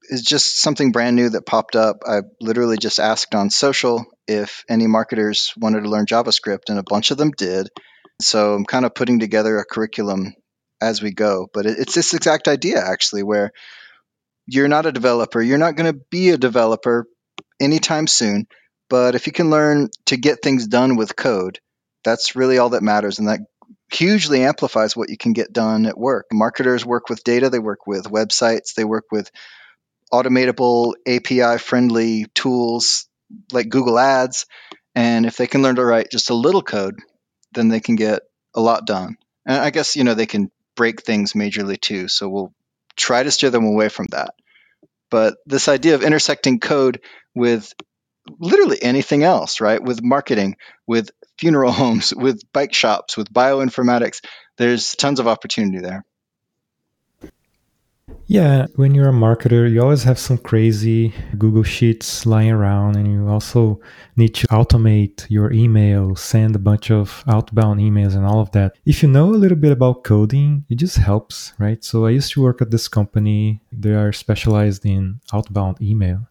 is 0.08 0.22
just 0.22 0.60
something 0.60 0.92
brand 0.92 1.16
new 1.16 1.30
that 1.30 1.46
popped 1.46 1.76
up. 1.76 1.98
I 2.06 2.20
literally 2.40 2.76
just 2.76 2.98
asked 2.98 3.34
on 3.34 3.50
social 3.50 4.04
if 4.26 4.64
any 4.68 4.86
marketers 4.86 5.52
wanted 5.56 5.82
to 5.82 5.90
learn 5.90 6.06
JavaScript, 6.06 6.68
and 6.68 6.78
a 6.78 6.84
bunch 6.84 7.10
of 7.10 7.18
them 7.18 7.32
did. 7.32 7.68
So 8.20 8.54
I'm 8.54 8.64
kind 8.64 8.84
of 8.84 8.94
putting 8.94 9.20
together 9.20 9.58
a 9.58 9.64
curriculum 9.64 10.34
as 10.80 11.02
we 11.02 11.12
go. 11.12 11.48
But 11.52 11.66
it's 11.66 11.94
this 11.94 12.14
exact 12.14 12.48
idea, 12.48 12.82
actually, 12.84 13.22
where 13.22 13.52
you're 14.46 14.68
not 14.68 14.86
a 14.86 14.92
developer, 14.92 15.42
you're 15.42 15.58
not 15.58 15.76
going 15.76 15.92
to 15.92 16.00
be 16.10 16.30
a 16.30 16.38
developer 16.38 17.06
anytime 17.60 18.06
soon. 18.06 18.46
But 18.88 19.14
if 19.14 19.26
you 19.26 19.32
can 19.32 19.50
learn 19.50 19.90
to 20.06 20.16
get 20.16 20.42
things 20.42 20.66
done 20.66 20.96
with 20.96 21.16
code, 21.16 21.58
that's 22.04 22.36
really 22.36 22.58
all 22.58 22.70
that 22.70 22.82
matters. 22.82 23.18
And 23.18 23.28
that 23.28 23.40
hugely 23.92 24.44
amplifies 24.44 24.96
what 24.96 25.10
you 25.10 25.16
can 25.16 25.32
get 25.32 25.52
done 25.52 25.86
at 25.86 25.98
work. 25.98 26.26
Marketers 26.32 26.86
work 26.86 27.08
with 27.08 27.24
data, 27.24 27.50
they 27.50 27.58
work 27.58 27.86
with 27.86 28.04
websites, 28.04 28.74
they 28.76 28.84
work 28.84 29.04
with 29.10 29.30
automatable 30.12 30.94
API 31.06 31.58
friendly 31.58 32.26
tools 32.34 33.08
like 33.52 33.68
Google 33.68 33.98
Ads. 33.98 34.46
And 34.94 35.26
if 35.26 35.36
they 35.36 35.46
can 35.46 35.62
learn 35.62 35.76
to 35.76 35.84
write 35.84 36.10
just 36.10 36.30
a 36.30 36.34
little 36.34 36.62
code, 36.62 36.96
then 37.52 37.68
they 37.68 37.80
can 37.80 37.96
get 37.96 38.22
a 38.54 38.60
lot 38.60 38.86
done. 38.86 39.16
And 39.46 39.58
I 39.58 39.70
guess, 39.70 39.96
you 39.96 40.04
know, 40.04 40.14
they 40.14 40.26
can 40.26 40.50
break 40.74 41.02
things 41.02 41.32
majorly 41.32 41.80
too. 41.80 42.08
So 42.08 42.28
we'll 42.28 42.52
try 42.96 43.22
to 43.22 43.30
steer 43.30 43.50
them 43.50 43.64
away 43.64 43.88
from 43.88 44.06
that. 44.10 44.34
But 45.10 45.36
this 45.46 45.68
idea 45.68 45.94
of 45.94 46.02
intersecting 46.02 46.60
code 46.60 47.00
with 47.34 47.72
literally 48.40 48.82
anything 48.82 49.22
else, 49.22 49.60
right? 49.60 49.82
With 49.82 50.02
marketing, 50.02 50.56
with 50.86 51.10
funeral 51.38 51.72
homes, 51.80 52.12
with 52.14 52.40
bike 52.52 52.74
shops, 52.74 53.16
with 53.16 53.32
bioinformatics. 53.32 54.20
There's 54.58 54.94
tons 54.94 55.20
of 55.20 55.28
opportunity 55.28 55.78
there. 55.78 56.04
Yeah, 58.28 58.66
when 58.76 58.94
you're 58.94 59.08
a 59.08 59.12
marketer, 59.12 59.70
you 59.70 59.80
always 59.82 60.04
have 60.04 60.18
some 60.18 60.38
crazy 60.38 61.12
Google 61.38 61.64
Sheets 61.64 62.26
lying 62.26 62.50
around, 62.50 62.96
and 62.96 63.10
you 63.10 63.28
also 63.28 63.80
need 64.16 64.34
to 64.36 64.46
automate 64.48 65.26
your 65.28 65.52
email, 65.52 66.14
send 66.14 66.54
a 66.54 66.60
bunch 66.60 66.90
of 66.90 67.24
outbound 67.26 67.80
emails, 67.80 68.14
and 68.14 68.24
all 68.24 68.40
of 68.40 68.50
that. 68.52 68.76
If 68.84 69.02
you 69.02 69.08
know 69.08 69.30
a 69.30 69.42
little 69.42 69.56
bit 69.56 69.72
about 69.72 70.04
coding, 70.04 70.64
it 70.68 70.76
just 70.76 70.98
helps, 70.98 71.52
right? 71.58 71.82
So 71.82 72.06
I 72.06 72.10
used 72.10 72.32
to 72.32 72.42
work 72.42 72.62
at 72.62 72.70
this 72.70 72.88
company, 72.88 73.60
they 73.72 73.94
are 73.94 74.12
specialized 74.12 74.86
in 74.86 75.20
outbound 75.32 75.80
email. 75.82 76.28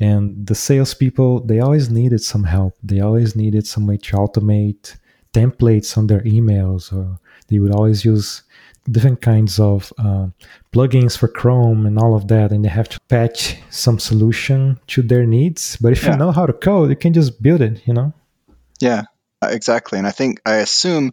And 0.00 0.46
the 0.46 0.54
salespeople, 0.56 1.46
they 1.46 1.60
always 1.60 1.90
needed 1.90 2.22
some 2.22 2.44
help. 2.44 2.74
They 2.82 3.00
always 3.00 3.36
needed 3.36 3.66
some 3.66 3.86
way 3.86 3.98
to 3.98 4.16
automate 4.16 4.96
templates 5.32 5.96
on 5.96 6.08
their 6.08 6.22
emails, 6.22 6.92
or 6.92 7.18
they 7.48 7.58
would 7.60 7.72
always 7.72 8.04
use 8.04 8.42
different 8.90 9.20
kinds 9.20 9.58
of 9.58 9.92
uh, 9.98 10.28
plugins 10.72 11.16
for 11.16 11.28
Chrome 11.28 11.86
and 11.86 11.98
all 11.98 12.14
of 12.14 12.28
that, 12.28 12.52
and 12.52 12.64
they 12.64 12.68
have 12.68 12.88
to 12.90 13.00
patch 13.08 13.56
some 13.70 13.98
solution 13.98 14.78
to 14.88 15.02
their 15.02 15.26
needs. 15.26 15.76
But 15.80 15.92
if 15.92 16.04
yeah. 16.04 16.12
you 16.12 16.18
know 16.18 16.32
how 16.32 16.46
to 16.46 16.52
code, 16.52 16.90
you 16.90 16.96
can 16.96 17.12
just 17.12 17.42
build 17.42 17.62
it, 17.62 17.86
you 17.86 17.94
know? 17.94 18.12
Yeah, 18.80 19.04
exactly. 19.42 19.98
And 19.98 20.06
I 20.06 20.10
think, 20.10 20.40
I 20.44 20.56
assume 20.56 21.12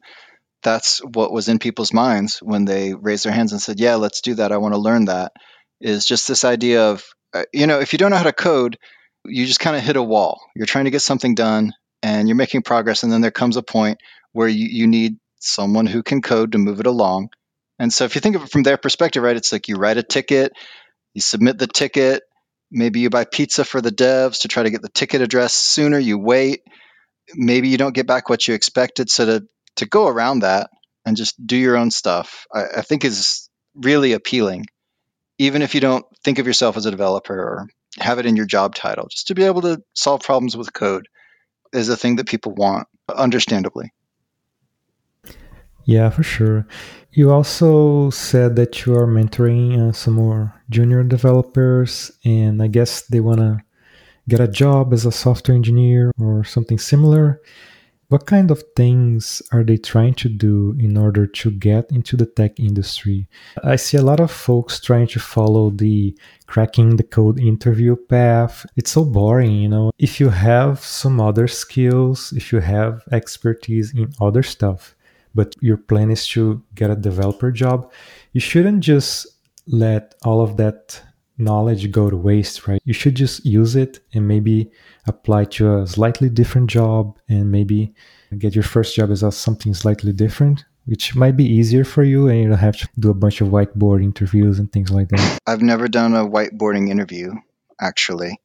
that's 0.63 0.99
what 0.99 1.31
was 1.31 1.47
in 1.47 1.59
people's 1.59 1.93
minds 1.93 2.37
when 2.37 2.65
they 2.65 2.93
raised 2.93 3.25
their 3.25 3.33
hands 3.33 3.51
and 3.51 3.61
said, 3.61 3.79
Yeah, 3.79 3.95
let's 3.95 4.21
do 4.21 4.35
that. 4.35 4.51
I 4.51 4.57
want 4.57 4.73
to 4.73 4.79
learn 4.79 5.05
that. 5.05 5.33
Is 5.79 6.05
just 6.05 6.27
this 6.27 6.45
idea 6.45 6.91
of, 6.91 7.03
uh, 7.33 7.43
you 7.51 7.65
know, 7.65 7.79
if 7.79 7.91
you 7.93 7.97
don't 7.97 8.11
know 8.11 8.17
how 8.17 8.23
to 8.23 8.33
code, 8.33 8.77
you 9.25 9.47
just 9.47 9.59
kind 9.59 9.75
of 9.75 9.81
hit 9.81 9.95
a 9.95 10.03
wall. 10.03 10.41
You're 10.55 10.67
trying 10.67 10.85
to 10.85 10.91
get 10.91 11.01
something 11.01 11.33
done 11.33 11.73
and 12.03 12.27
you're 12.27 12.35
making 12.35 12.61
progress. 12.61 13.01
And 13.01 13.11
then 13.11 13.21
there 13.21 13.31
comes 13.31 13.57
a 13.57 13.63
point 13.63 13.99
where 14.31 14.47
you, 14.47 14.67
you 14.67 14.87
need 14.87 15.17
someone 15.39 15.87
who 15.87 16.03
can 16.03 16.21
code 16.21 16.51
to 16.51 16.59
move 16.59 16.79
it 16.79 16.85
along 16.85 17.29
and 17.81 17.91
so 17.91 18.05
if 18.05 18.13
you 18.13 18.21
think 18.21 18.35
of 18.35 18.43
it 18.43 18.51
from 18.51 18.61
their 18.61 18.77
perspective, 18.77 19.23
right, 19.23 19.35
it's 19.35 19.51
like 19.51 19.67
you 19.67 19.75
write 19.75 19.97
a 19.97 20.03
ticket, 20.03 20.53
you 21.15 21.21
submit 21.21 21.57
the 21.57 21.65
ticket, 21.65 22.21
maybe 22.69 22.99
you 22.99 23.09
buy 23.09 23.25
pizza 23.25 23.65
for 23.65 23.81
the 23.81 23.91
devs 23.91 24.41
to 24.41 24.47
try 24.47 24.61
to 24.61 24.69
get 24.69 24.83
the 24.83 24.89
ticket 24.89 25.21
address 25.21 25.55
sooner, 25.55 25.97
you 25.97 26.19
wait, 26.19 26.61
maybe 27.33 27.69
you 27.69 27.79
don't 27.79 27.95
get 27.95 28.05
back 28.05 28.29
what 28.29 28.47
you 28.47 28.53
expected. 28.53 29.09
So 29.09 29.25
to 29.25 29.47
to 29.77 29.87
go 29.87 30.07
around 30.07 30.41
that 30.41 30.69
and 31.07 31.17
just 31.17 31.43
do 31.43 31.57
your 31.57 31.75
own 31.75 31.89
stuff, 31.89 32.45
I, 32.53 32.65
I 32.77 32.81
think 32.83 33.03
is 33.03 33.49
really 33.73 34.13
appealing. 34.13 34.67
Even 35.39 35.63
if 35.63 35.73
you 35.73 35.81
don't 35.81 36.05
think 36.23 36.37
of 36.37 36.45
yourself 36.45 36.77
as 36.77 36.85
a 36.85 36.91
developer 36.91 37.33
or 37.33 37.67
have 37.97 38.19
it 38.19 38.27
in 38.27 38.35
your 38.35 38.45
job 38.45 38.75
title, 38.75 39.07
just 39.09 39.29
to 39.29 39.33
be 39.33 39.45
able 39.45 39.63
to 39.63 39.81
solve 39.95 40.21
problems 40.21 40.55
with 40.55 40.71
code 40.71 41.07
is 41.73 41.89
a 41.89 41.97
thing 41.97 42.17
that 42.17 42.27
people 42.27 42.53
want, 42.53 42.87
understandably. 43.09 43.91
Yeah, 45.91 46.09
for 46.09 46.23
sure. 46.23 46.65
You 47.11 47.31
also 47.31 48.09
said 48.11 48.55
that 48.55 48.85
you 48.85 48.95
are 48.95 49.07
mentoring 49.07 49.77
uh, 49.77 49.91
some 49.91 50.13
more 50.13 50.53
junior 50.69 51.03
developers, 51.03 52.13
and 52.23 52.63
I 52.63 52.67
guess 52.67 53.01
they 53.01 53.19
want 53.19 53.39
to 53.39 53.59
get 54.29 54.39
a 54.39 54.47
job 54.47 54.93
as 54.93 55.05
a 55.05 55.11
software 55.11 55.53
engineer 55.53 56.13
or 56.17 56.45
something 56.45 56.79
similar. 56.79 57.41
What 58.07 58.25
kind 58.25 58.51
of 58.51 58.63
things 58.77 59.41
are 59.51 59.65
they 59.65 59.75
trying 59.75 60.13
to 60.15 60.29
do 60.29 60.75
in 60.79 60.95
order 60.95 61.27
to 61.27 61.51
get 61.51 61.91
into 61.91 62.15
the 62.15 62.25
tech 62.25 62.57
industry? 62.57 63.27
I 63.61 63.75
see 63.75 63.97
a 63.97 64.01
lot 64.01 64.21
of 64.21 64.31
folks 64.31 64.79
trying 64.79 65.07
to 65.07 65.19
follow 65.19 65.71
the 65.71 66.17
cracking 66.47 66.95
the 66.95 67.03
code 67.03 67.37
interview 67.37 67.97
path. 67.97 68.65
It's 68.77 68.91
so 68.91 69.03
boring, 69.03 69.55
you 69.63 69.67
know. 69.67 69.91
If 69.97 70.21
you 70.21 70.29
have 70.29 70.79
some 70.79 71.19
other 71.19 71.47
skills, 71.49 72.31
if 72.31 72.53
you 72.53 72.59
have 72.59 73.03
expertise 73.11 73.93
in 73.93 74.13
other 74.21 74.43
stuff, 74.43 74.95
but 75.33 75.55
your 75.61 75.77
plan 75.77 76.11
is 76.11 76.27
to 76.29 76.63
get 76.75 76.89
a 76.89 76.95
developer 76.95 77.51
job, 77.51 77.91
you 78.33 78.41
shouldn't 78.41 78.81
just 78.83 79.27
let 79.67 80.15
all 80.23 80.41
of 80.41 80.57
that 80.57 81.01
knowledge 81.37 81.91
go 81.91 82.09
to 82.09 82.17
waste, 82.17 82.67
right? 82.67 82.81
You 82.85 82.93
should 82.93 83.15
just 83.15 83.45
use 83.45 83.75
it 83.75 83.99
and 84.13 84.27
maybe 84.27 84.71
apply 85.07 85.45
to 85.45 85.79
a 85.79 85.87
slightly 85.87 86.29
different 86.29 86.69
job 86.69 87.17
and 87.29 87.51
maybe 87.51 87.93
get 88.37 88.55
your 88.55 88.63
first 88.63 88.95
job 88.95 89.11
as 89.11 89.23
something 89.35 89.73
slightly 89.73 90.13
different, 90.13 90.65
which 90.85 91.15
might 91.15 91.35
be 91.35 91.45
easier 91.45 91.83
for 91.83 92.03
you 92.03 92.27
and 92.27 92.39
you 92.39 92.49
don't 92.49 92.57
have 92.57 92.77
to 92.77 92.87
do 92.99 93.09
a 93.09 93.15
bunch 93.15 93.41
of 93.41 93.49
whiteboard 93.49 94.03
interviews 94.03 94.59
and 94.59 94.71
things 94.71 94.91
like 94.91 95.09
that. 95.09 95.39
I've 95.47 95.61
never 95.61 95.87
done 95.87 96.13
a 96.13 96.25
whiteboarding 96.25 96.89
interview, 96.89 97.33
actually. 97.79 98.39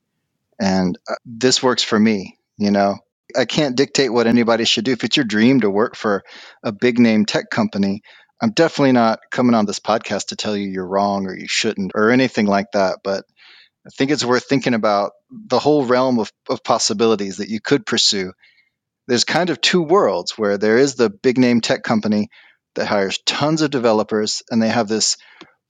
And 0.59 0.99
uh, 1.09 1.15
this 1.27 1.63
works 1.63 1.83
for 1.83 1.99
me, 1.99 2.39
you 2.57 2.71
know. 2.71 2.97
I 3.37 3.45
can't 3.45 3.77
dictate 3.77 4.13
what 4.13 4.27
anybody 4.27 4.65
should 4.65 4.85
do. 4.85 4.93
If 4.93 5.05
it's 5.05 5.17
your 5.17 5.25
dream 5.25 5.61
to 5.61 5.71
work 5.71 5.97
for 5.97 6.23
a 6.63 6.73
big 6.73 6.99
name 6.99 7.25
tech 7.27 7.51
company, 7.51 8.03
I'm 8.43 8.51
definitely 8.51 8.93
not 8.93 9.21
coming 9.31 9.55
on 9.55 9.67
this 9.67 9.79
podcast 9.79 10.27
to 10.27 10.37
tell 10.37 10.57
you 10.57 10.69
you're 10.69 10.87
wrong 10.87 11.27
or 11.27 11.37
you 11.37 11.49
shouldn't 11.49 11.93
or 11.95 12.11
anything 12.11 12.47
like 12.47 12.73
that. 12.73 12.99
But 13.03 13.25
I 13.87 13.91
think 13.97 14.11
it's 14.11 14.25
worth 14.25 14.45
thinking 14.45 14.75
about 14.75 15.13
the 15.31 15.59
whole 15.59 15.85
realm 15.85 16.19
of, 16.19 16.33
of 16.49 16.65
possibilities 16.65 17.39
that 17.39 17.49
you 17.49 17.61
could 17.61 17.87
pursue. 17.87 18.33
There's 19.07 19.25
kind 19.25 19.51
of 19.51 19.61
two 19.61 19.83
worlds 19.83 20.37
where 20.37 20.59
there 20.59 20.79
is 20.79 20.97
the 20.97 21.11
big 21.11 21.39
name 21.39 21.61
tech 21.61 21.83
company 21.83 22.29
that 22.75 22.87
hires 22.87 23.19
tons 23.25 23.63
of 23.63 23.71
developers 23.71 24.43
and 24.51 24.61
they 24.61 24.69
have 24.69 24.89
this 24.89 25.17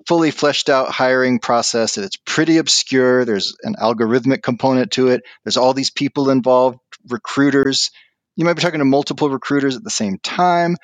fully 0.07 0.31
fleshed 0.31 0.69
out 0.69 0.91
hiring 0.91 1.39
process. 1.39 1.99
It's 1.99 2.17
pretty 2.17 2.59
obscure. 2.59 3.25
There's 3.25 3.57
an 3.63 3.75
algorithmic 3.81 4.43
component 4.43 4.93
to 4.93 5.09
it. 5.09 5.23
There's 5.45 5.57
all 5.57 5.75
these 5.75 5.91
people 5.91 6.31
involved, 6.31 6.79
recruiters. 7.11 7.91
You 8.37 8.45
might 8.45 8.55
be 8.55 8.63
talking 8.63 8.81
to 8.81 8.87
multiple 8.87 9.31
recruiters 9.31 9.77
at 9.77 9.85
the 9.85 9.91
same 9.91 10.19
time. 10.23 10.77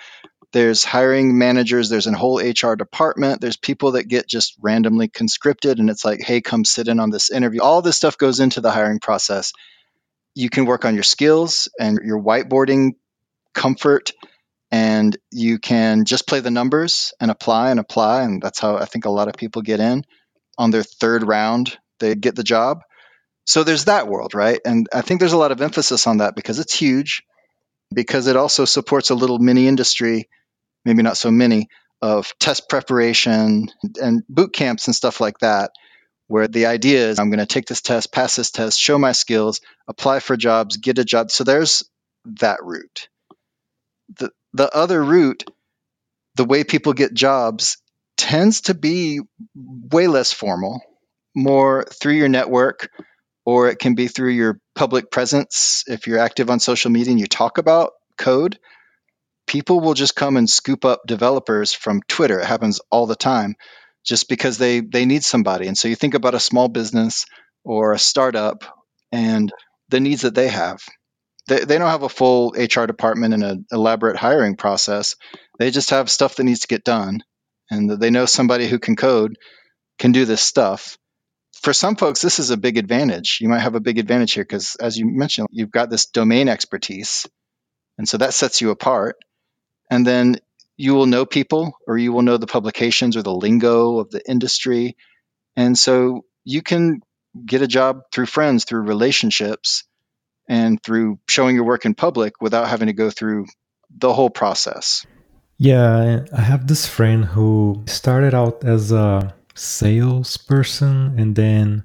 There's 0.53 0.85
hiring 0.85 1.39
managers. 1.39 1.91
There's 1.91 2.07
a 2.09 2.17
whole 2.17 2.39
HR 2.41 2.75
department. 2.77 3.41
There's 3.41 3.57
people 3.59 3.93
that 3.93 4.05
get 4.09 4.29
just 4.29 4.55
randomly 4.61 5.09
conscripted, 5.09 5.79
and 5.81 5.91
it's 5.91 6.05
like, 6.05 6.23
hey, 6.23 6.41
come 6.43 6.65
sit 6.65 6.89
in 6.89 7.01
on 7.01 7.11
this 7.11 7.31
interview. 7.31 7.61
All 7.63 7.83
this 7.83 7.97
stuff 7.97 8.19
goes 8.19 8.41
into 8.41 8.61
the 8.63 8.71
hiring 8.73 9.01
process. 9.01 9.53
You 10.35 10.51
can 10.51 10.67
work 10.67 10.85
on 10.85 10.95
your 10.95 11.05
skills 11.05 11.69
and 11.81 12.01
your 12.05 12.23
whiteboarding 12.23 12.93
comfort 13.55 14.13
and 14.71 15.17
you 15.31 15.59
can 15.59 16.05
just 16.05 16.27
play 16.27 16.41
the 16.41 16.51
numbers 16.51 17.13
and 17.21 17.31
apply 17.31 17.71
and 17.71 17.81
apply 17.81 18.23
and 18.23 18.43
that's 18.43 18.59
how 18.59 18.77
i 18.77 18.85
think 18.85 19.05
a 19.05 19.11
lot 19.11 19.29
of 19.29 19.35
people 19.35 19.63
get 19.63 19.81
in 19.81 20.05
on 20.59 20.71
their 20.71 20.83
third 20.83 21.25
round 21.27 21.79
they 22.01 22.15
get 22.15 22.37
the 22.37 22.45
job 22.45 22.83
so 23.47 23.65
there's 23.65 23.87
that 23.87 24.09
world 24.09 24.35
right? 24.35 24.61
And 24.65 24.89
i 24.95 25.01
think 25.03 25.21
there's 25.21 25.33
a 25.35 25.39
lot 25.39 25.53
of 25.53 25.61
emphasis 25.63 26.07
on 26.07 26.19
that 26.19 26.37
because 26.37 26.59
it's 26.59 26.75
huge 26.75 27.23
because 27.95 28.27
it 28.27 28.37
also 28.37 28.65
supports 28.65 29.11
a 29.11 29.15
little 29.15 29.39
mini 29.39 29.69
industry 29.69 30.29
maybe 30.85 31.03
not 31.03 31.17
so 31.17 31.31
many 31.31 31.69
of 32.03 32.33
test 32.41 32.69
preparation 32.69 33.69
and 34.01 34.23
boot 34.29 34.53
camps 34.53 34.89
and 34.89 34.97
stuff 34.97 35.21
like 35.21 35.39
that 35.41 35.71
where 36.29 36.49
the 36.49 36.67
idea 36.67 37.09
is 37.09 37.19
i'm 37.19 37.31
going 37.31 37.39
to 37.41 37.47
take 37.47 37.67
this 37.67 37.83
test 37.83 38.13
pass 38.13 38.37
this 38.37 38.51
test 38.51 38.81
show 38.81 38.99
my 38.99 39.13
skills 39.13 39.61
apply 39.89 40.21
for 40.21 40.37
jobs 40.37 40.79
get 40.79 40.99
a 40.99 41.05
job. 41.05 41.31
So 41.31 41.45
there's 41.45 41.85
that 42.41 42.59
route 42.63 43.01
the, 44.19 44.31
the 44.53 44.75
other 44.75 45.03
route, 45.03 45.45
the 46.37 46.45
way 46.45 46.65
people 46.65 46.93
get 46.93 47.15
jobs, 47.15 47.79
tends 48.17 48.63
to 48.63 48.75
be 48.75 49.21
way 49.55 50.07
less 50.07 50.33
formal, 50.33 50.81
more 51.35 51.85
through 51.85 52.15
your 52.15 52.29
network, 52.29 52.91
or 53.45 53.69
it 53.69 53.79
can 53.79 53.95
be 53.95 54.09
through 54.09 54.31
your 54.31 54.61
public 54.75 55.11
presence. 55.11 55.85
If 55.87 56.07
you're 56.07 56.19
active 56.19 56.51
on 56.51 56.61
social 56.61 56.91
media 56.91 57.13
and 57.13 57.21
you 57.21 57.27
talk 57.27 57.59
about 57.59 57.93
code, 58.19 58.59
people 59.47 59.81
will 59.81 59.95
just 59.95 60.17
come 60.17 60.37
and 60.37 60.49
scoop 60.49 60.85
up 60.85 61.03
developers 61.07 61.73
from 61.73 62.03
Twitter. 62.09 62.41
It 62.41 62.47
happens 62.47 62.81
all 62.91 63.07
the 63.07 63.17
time 63.17 63.57
just 64.05 64.29
because 64.29 64.59
they, 64.59 64.81
they 64.81 65.05
need 65.05 65.25
somebody. 65.25 65.69
And 65.69 65.77
so 65.77 65.89
you 65.89 65.97
think 65.97 66.15
about 66.15 66.35
a 66.35 66.41
small 66.41 66.69
business 66.69 67.27
or 67.65 67.93
a 67.93 67.99
startup 67.99 68.65
and 69.13 69.53
the 69.89 70.01
needs 70.01 70.23
that 70.23 70.35
they 70.35 70.49
have 70.49 70.81
they, 71.49 71.65
they 71.65 71.79
don't 71.79 71.91
have 71.91 72.03
a 72.03 72.09
full 72.09 72.55
HR 72.57 72.87
department 72.87 73.35
and 73.35 73.45
an 73.45 73.67
elaborate 73.73 74.17
hiring 74.17 74.57
process. 74.57 75.17
They 75.59 75.71
just 75.71 75.91
have 75.91 76.11
stuff 76.11 76.37
that 76.37 76.45
needs 76.45 76.61
to 76.61 76.69
get 76.69 76.85
done, 76.85 77.23
and 77.71 77.91
they 77.91 78.11
know 78.11 78.27
somebody 78.27 78.69
who 78.69 78.79
can 78.79 78.97
code 78.97 79.37
can 79.99 80.13
do 80.13 80.25
this 80.25 80.41
stuff. 80.43 80.97
For 81.63 81.73
some 81.73 81.97
folks, 81.97 82.21
this 82.21 82.39
is 82.41 82.51
a 82.51 82.57
big 82.57 82.77
advantage. 82.77 83.39
You 83.41 83.49
might 83.49 83.61
have 83.61 83.77
a 83.77 83.81
big 83.81 83.99
advantage 83.99 84.33
here 84.33 84.45
because, 84.45 84.75
as 84.77 84.99
you 84.99 85.07
mentioned, 85.07 85.49
you've 85.53 85.71
got 85.71 85.91
this 85.91 86.07
domain 86.07 86.49
expertise, 86.49 87.29
and 87.99 88.09
so 88.09 88.19
that 88.19 88.35
sets 88.35 88.61
you 88.61 88.71
apart. 88.71 89.17
And 89.89 90.05
then 90.05 90.39
you 90.77 90.95
will 90.95 91.07
know 91.07 91.25
people, 91.25 91.79
or 91.87 91.97
you 91.97 92.13
will 92.13 92.23
know 92.23 92.37
the 92.37 92.47
publications 92.47 93.17
or 93.17 93.23
the 93.23 93.35
lingo 93.35 93.99
of 93.99 94.11
the 94.11 94.29
industry, 94.29 94.97
and 95.55 95.79
so 95.79 96.25
you 96.45 96.63
can 96.63 97.01
get 97.47 97.63
a 97.63 97.69
job 97.69 98.03
through 98.13 98.27
friends, 98.27 98.65
through 98.65 98.83
relationships 98.83 99.85
and 100.49 100.83
through 100.83 101.19
showing 101.29 101.55
your 101.55 101.65
work 101.65 101.85
in 101.85 101.95
public 101.95 102.35
without 102.41 102.69
having 102.69 102.89
to 102.89 102.93
go 102.93 103.11
through 103.11 103.47
the 103.97 104.13
whole 104.13 104.31
process. 104.31 105.07
Yeah, 105.59 106.25
I 106.37 106.41
have 106.41 106.67
this 106.67 106.87
friend 106.87 107.25
who 107.25 107.85
started 107.87 108.35
out 108.35 108.65
as 108.65 108.91
a 108.91 109.33
salesperson 109.55 111.19
and 111.19 111.37
then 111.37 111.85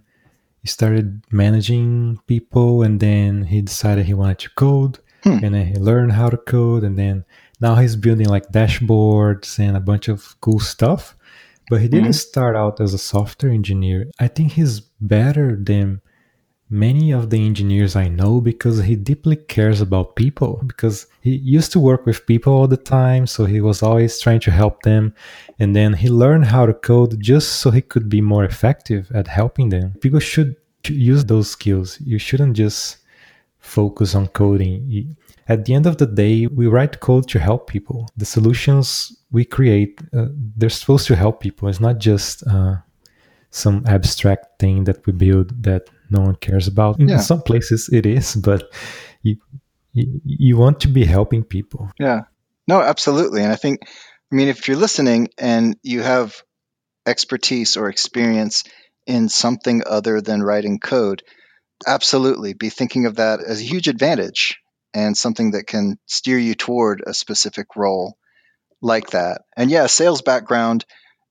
he 0.62 0.68
started 0.68 1.24
managing 1.32 2.20
people 2.28 2.84
and 2.84 3.00
then 3.00 3.44
he 3.44 3.62
decided 3.62 4.06
he 4.06 4.14
wanted 4.14 4.40
to 4.40 4.50
code 4.52 5.00
hmm. 5.24 5.44
and 5.44 5.56
then 5.56 5.68
he 5.68 5.76
learned 5.76 6.14
how 6.14 6.30
to 6.30 6.38
code, 6.38 6.84
and 6.84 6.98
then 6.98 7.26
now 7.60 7.76
he's 7.76 7.96
building 7.96 8.28
like 8.28 8.52
dashboards 8.52 9.60
and 9.60 9.76
a 9.76 9.82
bunch 9.82 10.08
of 10.08 10.40
cool 10.42 10.60
stuff. 10.60 11.16
But 11.70 11.82
he 11.82 11.88
didn't 11.90 12.06
mm-hmm. 12.06 12.32
start 12.32 12.56
out 12.56 12.80
as 12.80 12.94
a 12.94 12.98
software 12.98 13.52
engineer. 13.52 14.10
I 14.20 14.30
think 14.30 14.54
he's 14.54 14.80
better 14.80 15.58
than 15.62 16.02
many 16.70 17.12
of 17.12 17.30
the 17.30 17.46
engineers 17.46 17.96
I 17.96 18.10
know 18.10 18.42
because 18.42 18.84
he 18.84 18.96
deeply 18.96 19.36
cares 19.36 19.80
about 19.80 20.16
people 20.16 20.62
because 20.66 21.08
he 21.22 21.36
used 21.36 21.72
to 21.74 21.80
work 21.80 22.06
with 22.06 22.26
people 22.26 22.54
all 22.54 22.68
the 22.68 22.78
time 22.78 23.26
so 23.26 23.46
he 23.46 23.62
was 23.62 23.82
always 23.82 24.20
trying 24.20 24.42
to 24.42 24.52
help 24.52 24.82
them. 24.82 25.14
And 25.60 25.76
then 25.76 25.94
he 25.94 26.10
learned 26.10 26.46
how 26.46 26.66
to 26.66 26.74
code 26.74 27.20
just 27.22 27.60
so 27.60 27.72
he 27.72 27.82
could 27.82 28.10
be 28.10 28.22
more 28.22 28.44
effective 28.44 29.10
at 29.14 29.28
helping 29.28 29.70
them. 29.70 29.96
People 30.02 30.20
should 30.20 30.56
use 30.86 31.24
those 31.26 31.50
skills. 31.50 32.00
You 32.02 32.20
shouldn't 32.20 32.56
just 32.56 32.98
focus 33.60 34.16
on 34.16 34.28
coding. 34.28 35.16
At 35.48 35.66
the 35.66 35.74
end 35.74 35.86
of 35.86 35.98
the 35.98 36.06
day 36.06 36.48
we 36.48 36.68
write 36.68 37.00
code 37.00 37.30
to 37.30 37.40
help 37.40 37.68
people. 37.68 38.10
The 38.18 38.26
solutions 38.26 39.18
we 39.32 39.46
create 39.46 40.02
uh, 40.14 40.28
they're 40.58 40.70
supposed 40.70 41.08
to 41.08 41.16
help 41.16 41.40
people. 41.40 41.70
It's 41.70 41.80
not 41.80 42.00
just 42.00 42.46
uh, 42.48 42.78
some 43.50 43.84
abstract 43.88 44.60
thing 44.60 44.84
that 44.86 45.06
we 45.06 45.14
build 45.14 45.64
that 45.64 45.90
no 46.10 46.22
one 46.22 46.36
cares 46.36 46.68
about. 46.68 47.00
In 47.00 47.20
some 47.20 47.42
places 47.42 47.90
it 47.92 48.06
is, 48.06 48.36
but 48.36 48.72
you, 49.22 49.38
you, 49.94 50.22
you 50.24 50.58
want 50.58 50.80
to 50.82 50.88
be 50.88 51.06
helping 51.06 51.44
people. 51.44 51.90
Yeah. 52.00 52.22
No, 52.68 52.82
absolutely. 52.82 53.44
And 53.44 53.52
I 53.52 53.56
think 53.56 53.82
I 54.32 54.36
mean 54.36 54.48
if 54.48 54.68
you're 54.68 54.78
listening 54.78 55.30
and 55.38 55.78
you 55.84 56.02
have 56.02 56.42
expertise 57.06 57.78
or 57.78 57.90
experience 57.90 58.64
in 59.06 59.30
something 59.30 59.84
other 59.86 60.22
than 60.22 60.44
writing 60.44 60.80
code, 60.80 61.24
absolutely 61.86 62.54
be 62.54 62.70
thinking 62.70 63.06
of 63.06 63.16
that 63.16 63.40
as 63.40 63.62
a 63.62 63.66
huge 63.66 63.88
advantage 63.88 64.60
and 64.94 65.16
something 65.16 65.52
that 65.52 65.68
can 65.68 65.98
steer 66.06 66.38
you 66.38 66.56
toward 66.56 67.04
a 67.06 67.14
specific 67.14 67.76
role 67.76 68.18
like 68.82 69.12
that. 69.12 69.42
And 69.56 69.72
yeah, 69.72 69.88
sales 69.88 70.22
background 70.22 70.86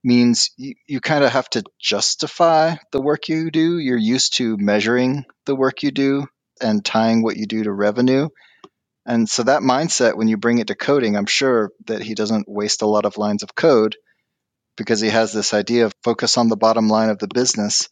means 0.07 0.51
you, 0.57 0.75
you 0.87 1.01
kind 1.01 1.25
of 1.25 1.33
have 1.33 1.51
to 1.51 1.65
justify 1.81 2.77
the 2.93 3.03
work 3.03 3.29
you 3.29 3.51
do. 3.51 3.79
You're 3.79 3.99
used 3.99 4.37
to 4.39 4.57
measuring 4.59 5.27
the 5.47 5.57
work 5.57 5.83
you 5.85 5.93
do 5.93 6.29
and 6.63 6.85
tying 6.85 7.23
what 7.23 7.37
you 7.37 7.47
do 7.47 7.65
to 7.65 7.73
revenue. 7.73 8.31
And 9.07 9.29
so 9.29 9.45
that 9.45 9.63
mindset, 9.63 10.17
when 10.17 10.29
you 10.29 10.37
bring 10.37 10.59
it 10.59 10.69
to 10.69 10.75
coding, 10.77 11.17
I'm 11.17 11.27
sure 11.27 11.71
that 11.87 12.03
he 12.03 12.15
doesn't 12.15 12.49
waste 12.49 12.83
a 12.83 12.87
lot 12.87 13.05
of 13.07 13.19
lines 13.19 13.43
of 13.43 13.55
code 13.55 13.97
because 14.77 15.01
he 15.01 15.09
has 15.11 15.33
this 15.33 15.55
idea 15.55 15.87
of 15.87 15.95
focus 16.05 16.39
on 16.39 16.49
the 16.49 16.57
bottom 16.57 16.89
line 16.89 17.11
of 17.11 17.19
the 17.19 17.29
business. 17.29 17.89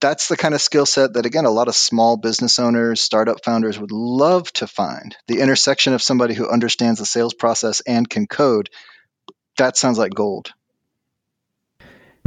That's 0.00 0.28
the 0.28 0.36
kind 0.36 0.54
of 0.54 0.62
skill 0.62 0.86
set 0.86 1.14
that, 1.14 1.26
again, 1.26 1.46
a 1.46 1.50
lot 1.50 1.68
of 1.68 1.76
small 1.76 2.16
business 2.16 2.58
owners, 2.58 3.00
startup 3.00 3.44
founders 3.44 3.78
would 3.78 3.92
love 3.92 4.52
to 4.54 4.66
find. 4.66 5.16
The 5.28 5.40
intersection 5.40 5.94
of 5.94 6.02
somebody 6.02 6.34
who 6.34 6.48
understands 6.48 7.00
the 7.00 7.06
sales 7.06 7.34
process 7.34 7.80
and 7.82 8.08
can 8.08 8.26
code, 8.26 8.70
that 9.58 9.76
sounds 9.76 9.98
like 9.98 10.14
gold. 10.14 10.52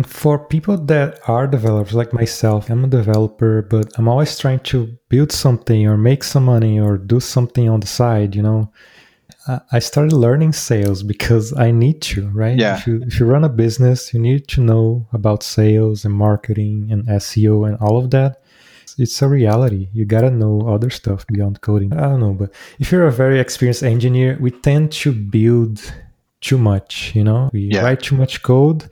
For 0.02 0.40
people 0.40 0.78
that 0.78 1.20
are 1.28 1.46
developers 1.46 1.94
like 1.94 2.14
myself, 2.14 2.70
I'm 2.70 2.84
a 2.84 2.88
developer, 2.88 3.62
but 3.62 3.92
I'm 3.98 4.08
always 4.08 4.38
trying 4.40 4.62
to 4.62 4.98
build 5.10 5.32
something 5.32 5.88
or 5.88 5.98
make 5.98 6.24
some 6.24 6.46
money 6.46 6.80
or 6.80 6.98
do 6.98 7.20
something 7.20 7.70
on 7.70 7.80
the 7.80 7.88
side, 7.88 8.36
you 8.36 8.42
know. 8.42 8.72
I 9.72 9.80
started 9.80 10.14
learning 10.14 10.54
sales 10.54 11.04
because 11.04 11.56
I 11.58 11.70
need 11.72 12.02
to, 12.04 12.30
right? 12.30 12.58
Yeah. 12.58 12.78
If 12.78 12.88
you, 12.88 13.04
if 13.06 13.20
you 13.20 13.26
run 13.26 13.44
a 13.44 13.50
business, 13.50 14.14
you 14.14 14.20
need 14.20 14.48
to 14.48 14.62
know 14.62 15.08
about 15.12 15.44
sales 15.44 16.06
and 16.06 16.14
marketing 16.14 16.88
and 16.92 17.06
SEO 17.08 17.68
and 17.68 17.78
all 17.78 17.98
of 17.98 18.10
that. 18.12 18.42
It's 18.98 19.22
a 19.22 19.28
reality. 19.28 19.90
You 19.94 20.06
gotta 20.06 20.32
know 20.32 20.62
other 20.68 20.90
stuff 20.90 21.28
beyond 21.28 21.62
coding. 21.62 21.94
I 21.94 22.02
don't 22.02 22.20
know, 22.20 22.34
but 22.34 22.54
if 22.80 22.92
you're 22.92 23.08
a 23.08 23.12
very 23.12 23.40
experienced 23.40 23.84
engineer, 23.84 24.38
we 24.40 24.52
tend 24.52 24.92
to 24.94 25.12
build 25.12 25.94
too 26.42 26.58
much, 26.58 27.14
you 27.14 27.24
know? 27.24 27.50
We 27.52 27.72
yeah. 27.74 27.82
write 27.82 28.02
too 28.02 28.16
much 28.16 28.44
code 28.44 28.90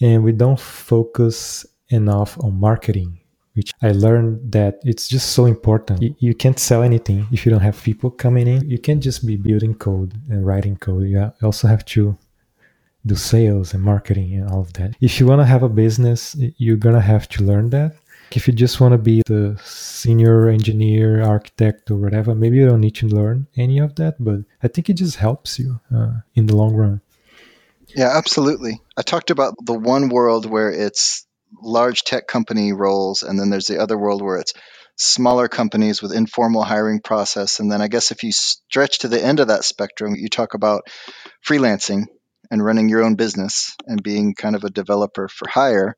and 0.00 0.22
we 0.22 0.32
don't 0.32 0.60
focus 0.60 1.66
enough 1.88 2.38
on 2.44 2.58
marketing 2.58 3.18
which 3.58 3.72
i 3.82 3.90
learned 3.90 4.52
that 4.52 4.78
it's 4.84 5.08
just 5.08 5.30
so 5.30 5.46
important. 5.46 6.00
You, 6.00 6.14
you, 6.26 6.34
can't 6.42 6.60
sell 6.60 6.82
anything 6.90 7.26
if 7.32 7.44
you 7.44 7.50
don't 7.50 7.66
have 7.70 7.82
people 7.82 8.08
coming 8.08 8.46
in. 8.46 8.70
You 8.70 8.78
can't 8.78 9.02
just 9.02 9.26
be 9.26 9.36
building 9.36 9.74
code 9.74 10.14
and 10.30 10.46
writing 10.46 10.76
code. 10.76 11.08
You 11.08 11.32
also 11.42 11.66
have 11.66 11.84
to 11.86 12.16
do 13.04 13.16
sales 13.16 13.74
and 13.74 13.82
marketing 13.82 14.34
and 14.34 14.48
all 14.48 14.60
of 14.60 14.72
that. 14.74 14.94
If 15.00 15.18
you 15.18 15.26
want 15.26 15.40
to 15.40 15.50
have 15.54 15.64
a 15.64 15.68
business 15.68 16.36
you're 16.62 16.82
gonna 16.86 17.06
have 17.14 17.28
to 17.34 17.42
learn 17.42 17.70
that. 17.70 17.96
If 18.30 18.46
you 18.46 18.52
just 18.52 18.78
want 18.80 18.92
to 18.92 18.98
be 18.98 19.22
the 19.26 19.58
senior 19.64 20.48
engineer 20.48 21.22
architect 21.22 21.90
or 21.90 21.96
whatever 21.96 22.34
maybe 22.34 22.58
you 22.58 22.66
don't 22.68 22.84
need 22.86 22.94
to 22.96 23.08
learn 23.08 23.46
any 23.56 23.78
of 23.78 23.94
that 23.96 24.22
but 24.22 24.40
i 24.62 24.68
think 24.68 24.90
it 24.90 24.98
just 25.04 25.16
helps 25.16 25.58
you 25.58 25.80
uh, 25.96 26.12
in 26.34 26.44
the 26.46 26.54
long 26.54 26.74
run 26.74 27.00
yeah, 27.94 28.16
absolutely. 28.16 28.80
I 28.96 29.02
talked 29.02 29.30
about 29.30 29.54
the 29.64 29.78
one 29.78 30.08
world 30.08 30.46
where 30.46 30.70
it's 30.70 31.26
large 31.62 32.02
tech 32.02 32.26
company 32.26 32.72
roles, 32.72 33.22
and 33.22 33.38
then 33.38 33.50
there's 33.50 33.66
the 33.66 33.80
other 33.80 33.96
world 33.96 34.22
where 34.22 34.38
it's 34.38 34.52
smaller 34.96 35.48
companies 35.48 36.02
with 36.02 36.12
informal 36.12 36.62
hiring 36.62 37.00
process. 37.00 37.60
And 37.60 37.70
then 37.70 37.80
I 37.80 37.88
guess 37.88 38.10
if 38.10 38.22
you 38.22 38.32
stretch 38.32 39.00
to 39.00 39.08
the 39.08 39.24
end 39.24 39.40
of 39.40 39.48
that 39.48 39.64
spectrum, 39.64 40.14
you 40.16 40.28
talk 40.28 40.54
about 40.54 40.82
freelancing 41.46 42.06
and 42.50 42.64
running 42.64 42.88
your 42.88 43.04
own 43.04 43.14
business 43.14 43.76
and 43.86 44.02
being 44.02 44.34
kind 44.34 44.56
of 44.56 44.64
a 44.64 44.70
developer 44.70 45.28
for 45.28 45.48
hire 45.48 45.96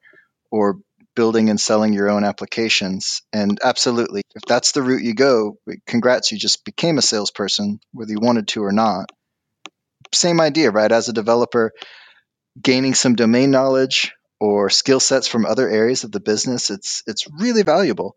or 0.51 0.79
building 1.17 1.49
and 1.49 1.61
selling 1.61 1.93
your 1.93 2.11
own 2.11 2.25
applications. 2.25 3.23
And 3.33 3.59
absolutely, 3.65 4.23
if 4.35 4.43
that's 4.47 4.73
the 4.73 4.83
route 4.83 5.03
you 5.03 5.15
go, 5.15 5.57
congrats, 5.87 6.31
you 6.31 6.39
just 6.39 6.65
became 6.65 6.99
a 6.99 7.03
salesperson, 7.03 7.81
whether 7.93 8.13
you 8.13 8.21
wanted 8.21 8.49
to 8.49 8.65
or 8.65 8.73
not 8.73 9.11
same 10.13 10.41
idea, 10.41 10.71
right? 10.71 10.91
As 10.91 11.09
a 11.09 11.13
developer, 11.13 11.73
gaining 12.61 12.95
some 12.95 13.15
domain 13.15 13.51
knowledge 13.51 14.13
or 14.39 14.71
skill 14.71 15.01
sets 15.01 15.29
from 15.29 15.47
other 15.47 15.69
areas 15.69 16.05
of 16.05 16.13
the 16.13 16.21
business, 16.21 16.71
it's 16.71 17.03
it's 17.07 17.27
really 17.39 17.63
valuable. 17.63 18.17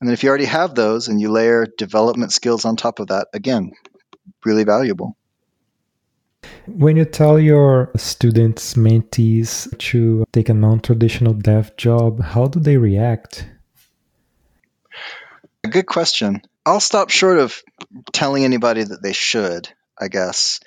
And 0.00 0.08
then 0.08 0.14
if 0.14 0.22
you 0.22 0.28
already 0.28 0.44
have 0.44 0.74
those 0.74 1.08
and 1.08 1.20
you 1.20 1.30
layer 1.30 1.66
development 1.78 2.32
skills 2.32 2.64
on 2.64 2.76
top 2.76 2.98
of 2.98 3.08
that, 3.08 3.28
again, 3.32 3.72
really 4.44 4.64
valuable. 4.64 5.16
When 6.66 6.96
you 6.96 7.04
tell 7.04 7.38
your 7.38 7.90
students, 7.96 8.74
mentees 8.74 9.76
to 9.78 10.24
take 10.32 10.48
a 10.48 10.54
non 10.54 10.80
traditional 10.80 11.32
dev 11.32 11.76
job, 11.76 12.22
how 12.22 12.46
do 12.46 12.60
they 12.60 12.76
react? 12.76 13.46
Good 15.68 15.86
question. 15.86 16.42
I'll 16.66 16.80
stop 16.80 17.10
short 17.10 17.38
of 17.38 17.62
telling 18.12 18.44
anybody 18.44 18.84
that 18.84 19.02
they 19.02 19.12
should, 19.12 19.68
I 19.98 20.08
guess. 20.08 20.60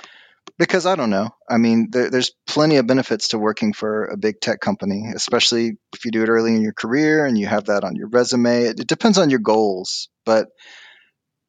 Because 0.58 0.86
I 0.86 0.96
don't 0.96 1.10
know. 1.10 1.30
I 1.50 1.58
mean, 1.58 1.90
there, 1.92 2.10
there's 2.10 2.32
plenty 2.48 2.78
of 2.78 2.88
benefits 2.88 3.30
to 3.30 3.38
working 3.38 3.74
for 3.74 4.06
a 4.06 4.18
big 4.18 4.40
tech 4.42 4.60
company, 4.60 5.12
especially 5.16 5.78
if 5.94 6.06
you 6.06 6.12
do 6.12 6.24
it 6.24 6.30
early 6.30 6.56
in 6.56 6.62
your 6.62 6.74
career 6.74 7.26
and 7.26 7.38
you 7.38 7.48
have 7.48 7.66
that 7.66 7.84
on 7.84 7.96
your 7.96 8.08
resume. 8.08 8.64
It, 8.64 8.80
it 8.80 8.88
depends 8.88 9.18
on 9.18 9.30
your 9.30 9.40
goals, 9.40 10.10
but 10.26 10.48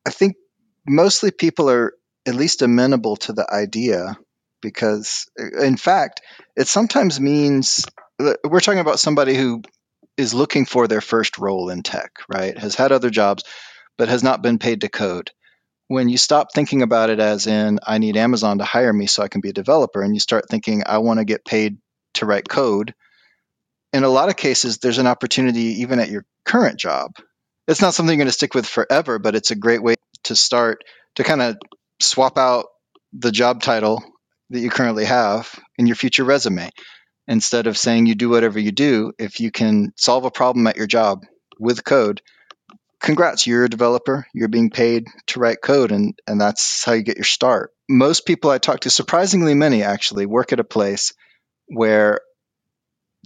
I 0.06 0.10
think 0.10 0.36
mostly 0.86 1.30
people 1.30 1.70
are 1.70 1.94
at 2.26 2.34
least 2.34 2.62
amenable 2.62 3.16
to 3.16 3.32
the 3.32 3.50
idea 3.52 4.18
because, 4.60 5.26
in 5.60 5.76
fact, 5.76 6.20
it 6.56 6.68
sometimes 6.68 7.20
means 7.20 7.86
uh, 8.20 8.34
we're 8.44 8.60
talking 8.60 8.80
about 8.80 9.00
somebody 9.00 9.34
who 9.36 9.62
is 10.16 10.34
looking 10.34 10.66
for 10.66 10.88
their 10.88 11.00
first 11.00 11.38
role 11.38 11.70
in 11.70 11.82
tech, 11.82 12.10
right? 12.28 12.58
Has 12.58 12.74
had 12.74 12.92
other 12.92 13.10
jobs, 13.10 13.44
but 13.96 14.08
has 14.08 14.22
not 14.22 14.42
been 14.42 14.58
paid 14.58 14.80
to 14.80 14.88
code 14.88 15.30
when 15.88 16.08
you 16.08 16.18
stop 16.18 16.52
thinking 16.52 16.82
about 16.82 17.10
it 17.10 17.18
as 17.18 17.46
in 17.46 17.80
I 17.84 17.98
need 17.98 18.16
Amazon 18.16 18.58
to 18.58 18.64
hire 18.64 18.92
me 18.92 19.06
so 19.06 19.22
I 19.22 19.28
can 19.28 19.40
be 19.40 19.48
a 19.48 19.54
developer 19.54 20.02
and 20.02 20.14
you 20.14 20.20
start 20.20 20.48
thinking 20.48 20.82
I 20.86 20.98
want 20.98 21.18
to 21.18 21.24
get 21.24 21.44
paid 21.44 21.78
to 22.14 22.26
write 22.26 22.48
code, 22.48 22.94
in 23.92 24.04
a 24.04 24.08
lot 24.08 24.28
of 24.28 24.36
cases 24.36 24.78
there's 24.78 24.98
an 24.98 25.06
opportunity 25.06 25.80
even 25.80 25.98
at 25.98 26.10
your 26.10 26.24
current 26.44 26.78
job. 26.78 27.12
It's 27.66 27.82
not 27.82 27.94
something 27.94 28.12
you're 28.12 28.24
going 28.24 28.28
to 28.28 28.32
stick 28.32 28.54
with 28.54 28.66
forever, 28.66 29.18
but 29.18 29.34
it's 29.34 29.50
a 29.50 29.56
great 29.56 29.82
way 29.82 29.96
to 30.24 30.36
start 30.36 30.84
to 31.16 31.24
kind 31.24 31.42
of 31.42 31.56
swap 32.00 32.38
out 32.38 32.66
the 33.12 33.32
job 33.32 33.62
title 33.62 34.02
that 34.50 34.60
you 34.60 34.70
currently 34.70 35.04
have 35.04 35.58
in 35.78 35.86
your 35.86 35.96
future 35.96 36.24
resume. 36.24 36.70
Instead 37.26 37.66
of 37.66 37.76
saying 37.76 38.06
you 38.06 38.14
do 38.14 38.30
whatever 38.30 38.58
you 38.58 38.72
do, 38.72 39.12
if 39.18 39.40
you 39.40 39.50
can 39.50 39.92
solve 39.96 40.24
a 40.24 40.30
problem 40.30 40.66
at 40.66 40.76
your 40.76 40.86
job 40.86 41.26
with 41.58 41.84
code, 41.84 42.22
congrats, 43.00 43.46
you're 43.46 43.64
a 43.64 43.70
developer. 43.70 44.26
You're 44.34 44.48
being 44.48 44.70
paid 44.70 45.06
to 45.28 45.40
write 45.40 45.58
code, 45.62 45.92
and, 45.92 46.18
and 46.26 46.40
that's 46.40 46.84
how 46.84 46.92
you 46.92 47.02
get 47.02 47.16
your 47.16 47.24
start. 47.24 47.72
Most 47.88 48.26
people 48.26 48.50
I 48.50 48.58
talk 48.58 48.80
to, 48.80 48.90
surprisingly 48.90 49.54
many 49.54 49.82
actually, 49.82 50.26
work 50.26 50.52
at 50.52 50.60
a 50.60 50.64
place 50.64 51.14
where 51.68 52.20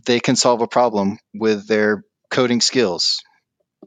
they 0.06 0.20
can 0.20 0.36
solve 0.36 0.60
a 0.62 0.68
problem 0.68 1.18
with 1.34 1.66
their 1.66 2.04
coding 2.30 2.60
skills 2.60 3.22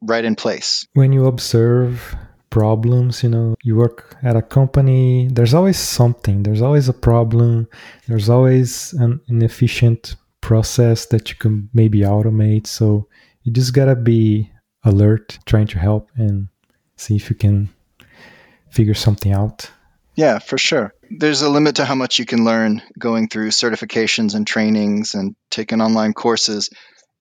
right 0.01 0.23
in 0.23 0.35
place. 0.35 0.87
When 0.93 1.13
you 1.13 1.25
observe 1.25 2.15
problems, 2.49 3.23
you 3.23 3.29
know, 3.29 3.55
you 3.63 3.75
work 3.75 4.15
at 4.23 4.35
a 4.35 4.41
company, 4.41 5.27
there's 5.31 5.53
always 5.53 5.77
something, 5.77 6.43
there's 6.43 6.61
always 6.61 6.87
a 6.87 6.93
problem, 6.93 7.67
there's 8.07 8.29
always 8.29 8.93
an 8.93 9.19
inefficient 9.27 10.15
process 10.41 11.07
that 11.07 11.29
you 11.29 11.35
can 11.35 11.69
maybe 11.73 11.99
automate. 11.99 12.67
So 12.67 13.07
you 13.43 13.51
just 13.51 13.73
gotta 13.73 13.95
be 13.95 14.51
alert, 14.85 15.39
trying 15.45 15.67
to 15.67 15.79
help 15.79 16.09
and 16.15 16.47
see 16.95 17.15
if 17.15 17.29
you 17.29 17.35
can 17.35 17.69
figure 18.69 18.93
something 18.93 19.33
out. 19.33 19.71
Yeah, 20.15 20.39
for 20.39 20.57
sure. 20.57 20.93
There's 21.09 21.41
a 21.41 21.49
limit 21.49 21.75
to 21.75 21.85
how 21.85 21.95
much 21.95 22.19
you 22.19 22.25
can 22.25 22.45
learn 22.45 22.81
going 22.97 23.27
through 23.27 23.49
certifications 23.49 24.33
and 24.33 24.47
trainings 24.47 25.13
and 25.13 25.35
taking 25.51 25.81
online 25.81 26.13
courses. 26.13 26.69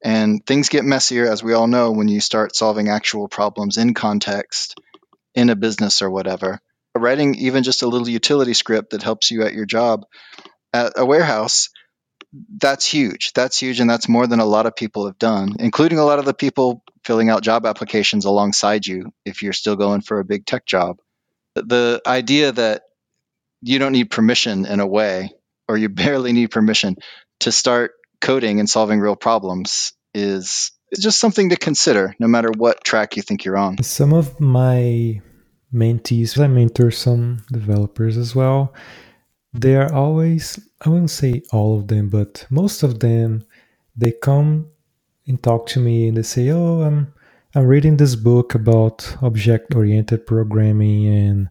And 0.04 0.44
things 0.46 0.68
get 0.68 0.84
messier, 0.84 1.26
as 1.26 1.42
we 1.42 1.54
all 1.54 1.66
know, 1.66 1.90
when 1.90 2.08
you 2.08 2.20
start 2.20 2.54
solving 2.54 2.88
actual 2.88 3.26
problems 3.26 3.78
in 3.78 3.94
context, 3.94 4.78
in 5.34 5.50
a 5.50 5.56
business 5.56 6.02
or 6.02 6.10
whatever. 6.10 6.60
Writing 6.96 7.34
even 7.36 7.64
just 7.64 7.82
a 7.82 7.88
little 7.88 8.08
utility 8.08 8.54
script 8.54 8.90
that 8.90 9.02
helps 9.02 9.30
you 9.30 9.42
at 9.42 9.54
your 9.54 9.66
job 9.66 10.04
at 10.72 10.92
a 10.96 11.04
warehouse, 11.04 11.70
that's 12.56 12.86
huge. 12.86 13.32
That's 13.34 13.58
huge. 13.58 13.80
And 13.80 13.88
that's 13.88 14.08
more 14.08 14.26
than 14.26 14.40
a 14.40 14.44
lot 14.44 14.66
of 14.66 14.74
people 14.74 15.06
have 15.06 15.18
done, 15.18 15.56
including 15.58 15.98
a 15.98 16.04
lot 16.04 16.18
of 16.18 16.24
the 16.24 16.34
people 16.34 16.82
filling 17.04 17.30
out 17.30 17.42
job 17.42 17.66
applications 17.66 18.24
alongside 18.24 18.86
you 18.86 19.12
if 19.24 19.42
you're 19.42 19.52
still 19.52 19.76
going 19.76 20.00
for 20.00 20.18
a 20.18 20.24
big 20.24 20.46
tech 20.46 20.66
job. 20.66 20.98
The 21.54 22.02
idea 22.06 22.52
that 22.52 22.82
you 23.62 23.78
don't 23.78 23.92
need 23.92 24.10
permission 24.10 24.66
in 24.66 24.80
a 24.80 24.86
way, 24.86 25.30
or 25.68 25.76
you 25.76 25.88
barely 25.90 26.32
need 26.32 26.50
permission 26.50 26.96
to 27.40 27.52
start 27.52 27.92
coding 28.20 28.58
and 28.58 28.68
solving 28.68 29.00
real 29.00 29.16
problems 29.16 29.92
is 30.14 30.72
just 30.98 31.18
something 31.18 31.50
to 31.50 31.56
consider 31.56 32.14
no 32.18 32.28
matter 32.28 32.50
what 32.56 32.84
track 32.84 33.16
you 33.16 33.22
think 33.22 33.44
you're 33.44 33.56
on. 33.56 33.82
Some 33.82 34.12
of 34.12 34.40
my 34.40 35.20
mentees, 35.72 36.40
I 36.40 36.46
mentor 36.46 36.90
some 36.90 37.44
developers 37.52 38.16
as 38.16 38.34
well. 38.34 38.72
They 39.54 39.76
are 39.76 39.92
always, 39.92 40.58
I 40.84 40.88
wouldn't 40.88 41.10
say 41.10 41.42
all 41.52 41.78
of 41.78 41.88
them, 41.88 42.08
but 42.08 42.46
most 42.50 42.82
of 42.82 43.00
them, 43.00 43.44
they 43.96 44.10
come 44.10 44.66
and 45.26 45.40
talk 45.42 45.66
to 45.68 45.80
me 45.80 46.08
and 46.08 46.16
they 46.16 46.22
say, 46.22 46.50
Oh, 46.50 46.82
I'm 46.82 47.14
I'm 47.56 47.66
reading 47.66 47.96
this 47.96 48.16
book 48.16 48.56
about 48.56 49.16
object 49.22 49.76
oriented 49.76 50.26
programming 50.26 51.06
and 51.06 51.48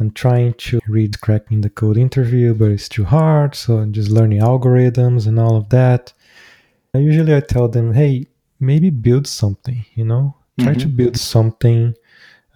I'm 0.00 0.10
trying 0.10 0.54
to 0.54 0.80
read 0.88 1.20
cracking 1.20 1.60
the 1.60 1.70
code 1.70 1.96
interview, 1.96 2.54
but 2.54 2.72
it's 2.72 2.88
too 2.88 3.04
hard. 3.04 3.54
So 3.54 3.78
I'm 3.78 3.92
just 3.92 4.10
learning 4.10 4.40
algorithms 4.40 5.28
and 5.28 5.38
all 5.38 5.56
of 5.56 5.68
that. 5.68 6.12
And 6.92 7.04
usually 7.04 7.36
I 7.36 7.40
tell 7.40 7.68
them, 7.68 7.92
hey, 7.92 8.26
maybe 8.58 8.90
build 8.90 9.28
something, 9.28 9.86
you 9.94 10.04
know, 10.04 10.34
try 10.58 10.72
mm-hmm. 10.72 10.80
to 10.80 10.88
build 10.88 11.16
something, 11.16 11.94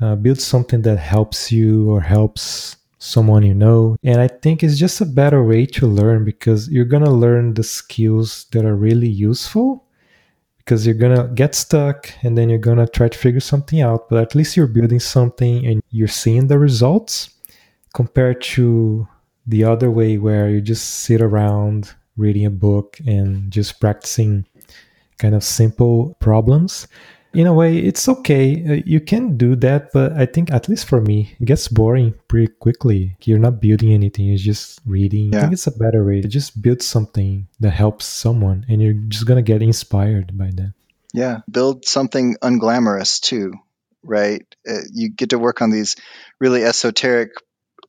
uh, 0.00 0.16
build 0.16 0.40
something 0.40 0.82
that 0.82 0.98
helps 0.98 1.52
you 1.52 1.88
or 1.88 2.00
helps 2.00 2.78
someone 2.98 3.44
you 3.44 3.54
know. 3.54 3.96
And 4.02 4.20
I 4.20 4.28
think 4.28 4.62
it's 4.62 4.78
just 4.78 5.00
a 5.00 5.06
better 5.06 5.42
way 5.44 5.66
to 5.66 5.86
learn 5.86 6.24
because 6.24 6.68
you're 6.68 6.84
going 6.84 7.04
to 7.04 7.10
learn 7.10 7.54
the 7.54 7.62
skills 7.62 8.46
that 8.52 8.64
are 8.64 8.76
really 8.76 9.08
useful 9.08 9.84
because 10.68 10.84
you're 10.84 10.94
gonna 10.94 11.26
get 11.28 11.54
stuck 11.54 12.10
and 12.22 12.36
then 12.36 12.50
you're 12.50 12.58
gonna 12.58 12.86
try 12.86 13.08
to 13.08 13.16
figure 13.16 13.40
something 13.40 13.80
out 13.80 14.06
but 14.10 14.18
at 14.18 14.34
least 14.34 14.54
you're 14.54 14.66
building 14.66 15.00
something 15.00 15.64
and 15.64 15.82
you're 15.88 16.06
seeing 16.06 16.46
the 16.46 16.58
results 16.58 17.30
compared 17.94 18.38
to 18.42 19.08
the 19.46 19.64
other 19.64 19.90
way 19.90 20.18
where 20.18 20.50
you 20.50 20.60
just 20.60 20.90
sit 21.00 21.22
around 21.22 21.94
reading 22.18 22.44
a 22.44 22.50
book 22.50 22.98
and 23.06 23.50
just 23.50 23.80
practicing 23.80 24.44
kind 25.16 25.34
of 25.34 25.42
simple 25.42 26.14
problems 26.20 26.86
in 27.34 27.46
a 27.46 27.52
way 27.52 27.78
it's 27.78 28.08
okay. 28.08 28.64
Uh, 28.68 28.82
you 28.86 29.00
can 29.00 29.36
do 29.36 29.54
that 29.56 29.92
but 29.92 30.12
i 30.12 30.26
think 30.26 30.50
at 30.50 30.68
least 30.68 30.88
for 30.88 31.00
me 31.00 31.36
it 31.40 31.44
gets 31.44 31.68
boring 31.68 32.14
pretty 32.28 32.52
quickly. 32.60 33.16
You're 33.24 33.38
not 33.38 33.60
building 33.60 33.92
anything 33.92 34.26
you're 34.26 34.38
just 34.38 34.80
reading. 34.86 35.32
Yeah. 35.32 35.38
i 35.38 35.40
think 35.42 35.52
it's 35.52 35.66
a 35.66 35.76
better 35.76 36.04
way 36.04 36.20
to 36.20 36.28
just 36.28 36.60
build 36.62 36.82
something 36.82 37.48
that 37.60 37.70
helps 37.70 38.06
someone 38.06 38.64
and 38.68 38.82
you're 38.82 39.00
just 39.08 39.26
going 39.26 39.42
to 39.42 39.52
get 39.52 39.62
inspired 39.62 40.36
by 40.36 40.50
that. 40.54 40.74
Yeah 41.14 41.40
build 41.50 41.86
something 41.86 42.36
unglamorous 42.42 43.20
too 43.20 43.52
right? 44.02 44.42
Uh, 44.68 44.80
you 44.92 45.10
get 45.10 45.30
to 45.30 45.38
work 45.38 45.62
on 45.62 45.70
these 45.70 45.96
really 46.40 46.64
esoteric 46.64 47.30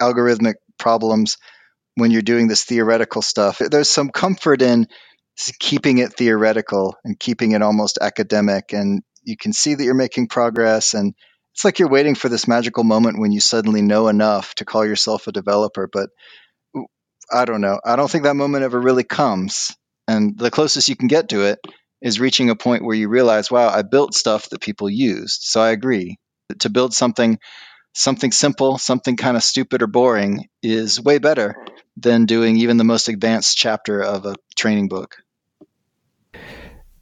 algorithmic 0.01 0.55
problems 0.77 1.37
when 1.95 2.11
you're 2.11 2.21
doing 2.21 2.47
this 2.47 2.63
theoretical 2.63 3.21
stuff. 3.21 3.59
There's 3.59 3.89
some 3.89 4.09
comfort 4.09 4.61
in 4.61 4.87
keeping 5.59 5.99
it 5.99 6.13
theoretical 6.13 6.95
and 7.03 7.19
keeping 7.19 7.53
it 7.53 7.61
almost 7.61 7.97
academic 8.01 8.73
and 8.73 9.01
you 9.23 9.37
can 9.37 9.53
see 9.53 9.75
that 9.75 9.83
you're 9.83 9.93
making 9.93 10.27
progress 10.27 10.93
and 10.93 11.13
it's 11.53 11.65
like 11.65 11.79
you're 11.79 11.89
waiting 11.89 12.15
for 12.15 12.29
this 12.29 12.47
magical 12.47 12.83
moment 12.83 13.19
when 13.19 13.31
you 13.31 13.39
suddenly 13.39 13.81
know 13.81 14.07
enough 14.07 14.55
to 14.55 14.65
call 14.65 14.85
yourself 14.85 15.27
a 15.27 15.31
developer 15.31 15.89
but 15.91 16.09
i 17.31 17.45
don't 17.45 17.61
know. 17.61 17.79
I 17.83 17.95
don't 17.95 18.09
think 18.09 18.23
that 18.23 18.35
moment 18.35 18.63
ever 18.63 18.79
really 18.79 19.03
comes 19.03 19.75
and 20.07 20.37
the 20.37 20.51
closest 20.51 20.89
you 20.89 20.95
can 20.95 21.07
get 21.07 21.29
to 21.29 21.43
it 21.43 21.59
is 22.01 22.19
reaching 22.19 22.49
a 22.49 22.55
point 22.55 22.83
where 22.83 22.95
you 22.95 23.09
realize 23.09 23.51
wow 23.51 23.69
i 23.69 23.81
built 23.81 24.13
stuff 24.13 24.49
that 24.49 24.61
people 24.61 24.89
used. 24.89 25.41
So 25.43 25.61
i 25.61 25.69
agree. 25.69 26.17
To 26.59 26.69
build 26.69 26.93
something 26.93 27.37
something 27.93 28.31
simple 28.31 28.77
something 28.77 29.17
kind 29.17 29.35
of 29.37 29.43
stupid 29.43 29.81
or 29.81 29.87
boring 29.87 30.47
is 30.63 31.01
way 31.01 31.17
better 31.17 31.55
than 31.97 32.25
doing 32.25 32.57
even 32.57 32.77
the 32.77 32.83
most 32.83 33.09
advanced 33.09 33.57
chapter 33.57 34.01
of 34.01 34.25
a 34.25 34.35
training 34.55 34.87
book. 34.87 35.17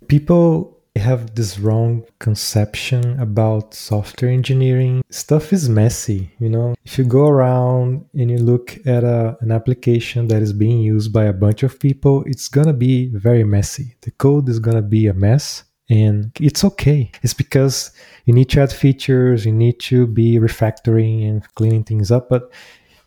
People 0.08 0.77
have 0.98 1.36
this 1.36 1.60
wrong 1.60 2.06
conception 2.20 3.20
about 3.20 3.74
software 3.74 4.32
engineering. 4.32 5.04
Stuff 5.10 5.54
is 5.54 5.70
messy, 5.70 6.32
you 6.40 6.50
know. 6.50 6.76
If 6.86 6.98
you 6.98 7.06
go 7.06 7.28
around 7.28 8.06
and 8.14 8.30
you 8.32 8.38
look 8.38 8.78
at 8.86 9.04
a, 9.04 9.38
an 9.42 9.52
application 9.52 10.28
that 10.28 10.42
is 10.42 10.54
being 10.54 10.80
used 10.80 11.12
by 11.14 11.26
a 11.26 11.34
bunch 11.34 11.64
of 11.64 11.80
people, 11.80 12.24
it's 12.26 12.48
gonna 12.48 12.74
be 12.74 13.08
very 13.08 13.44
messy. 13.44 13.96
The 14.02 14.12
code 14.12 14.50
is 14.50 14.60
gonna 14.60 14.82
be 14.82 15.08
a 15.08 15.14
mess. 15.14 15.64
And 15.90 16.32
it's 16.42 16.66
okay. 16.66 17.12
It's 17.24 17.34
because 17.34 17.92
you 18.26 18.34
need 18.34 18.50
to 18.50 18.62
add 18.62 18.74
features, 18.74 19.46
you 19.46 19.54
need 19.54 19.80
to 19.82 20.06
be 20.06 20.38
refactoring 20.38 21.28
and 21.28 21.56
cleaning 21.56 21.86
things 21.86 22.12
up. 22.12 22.28
But 22.28 22.52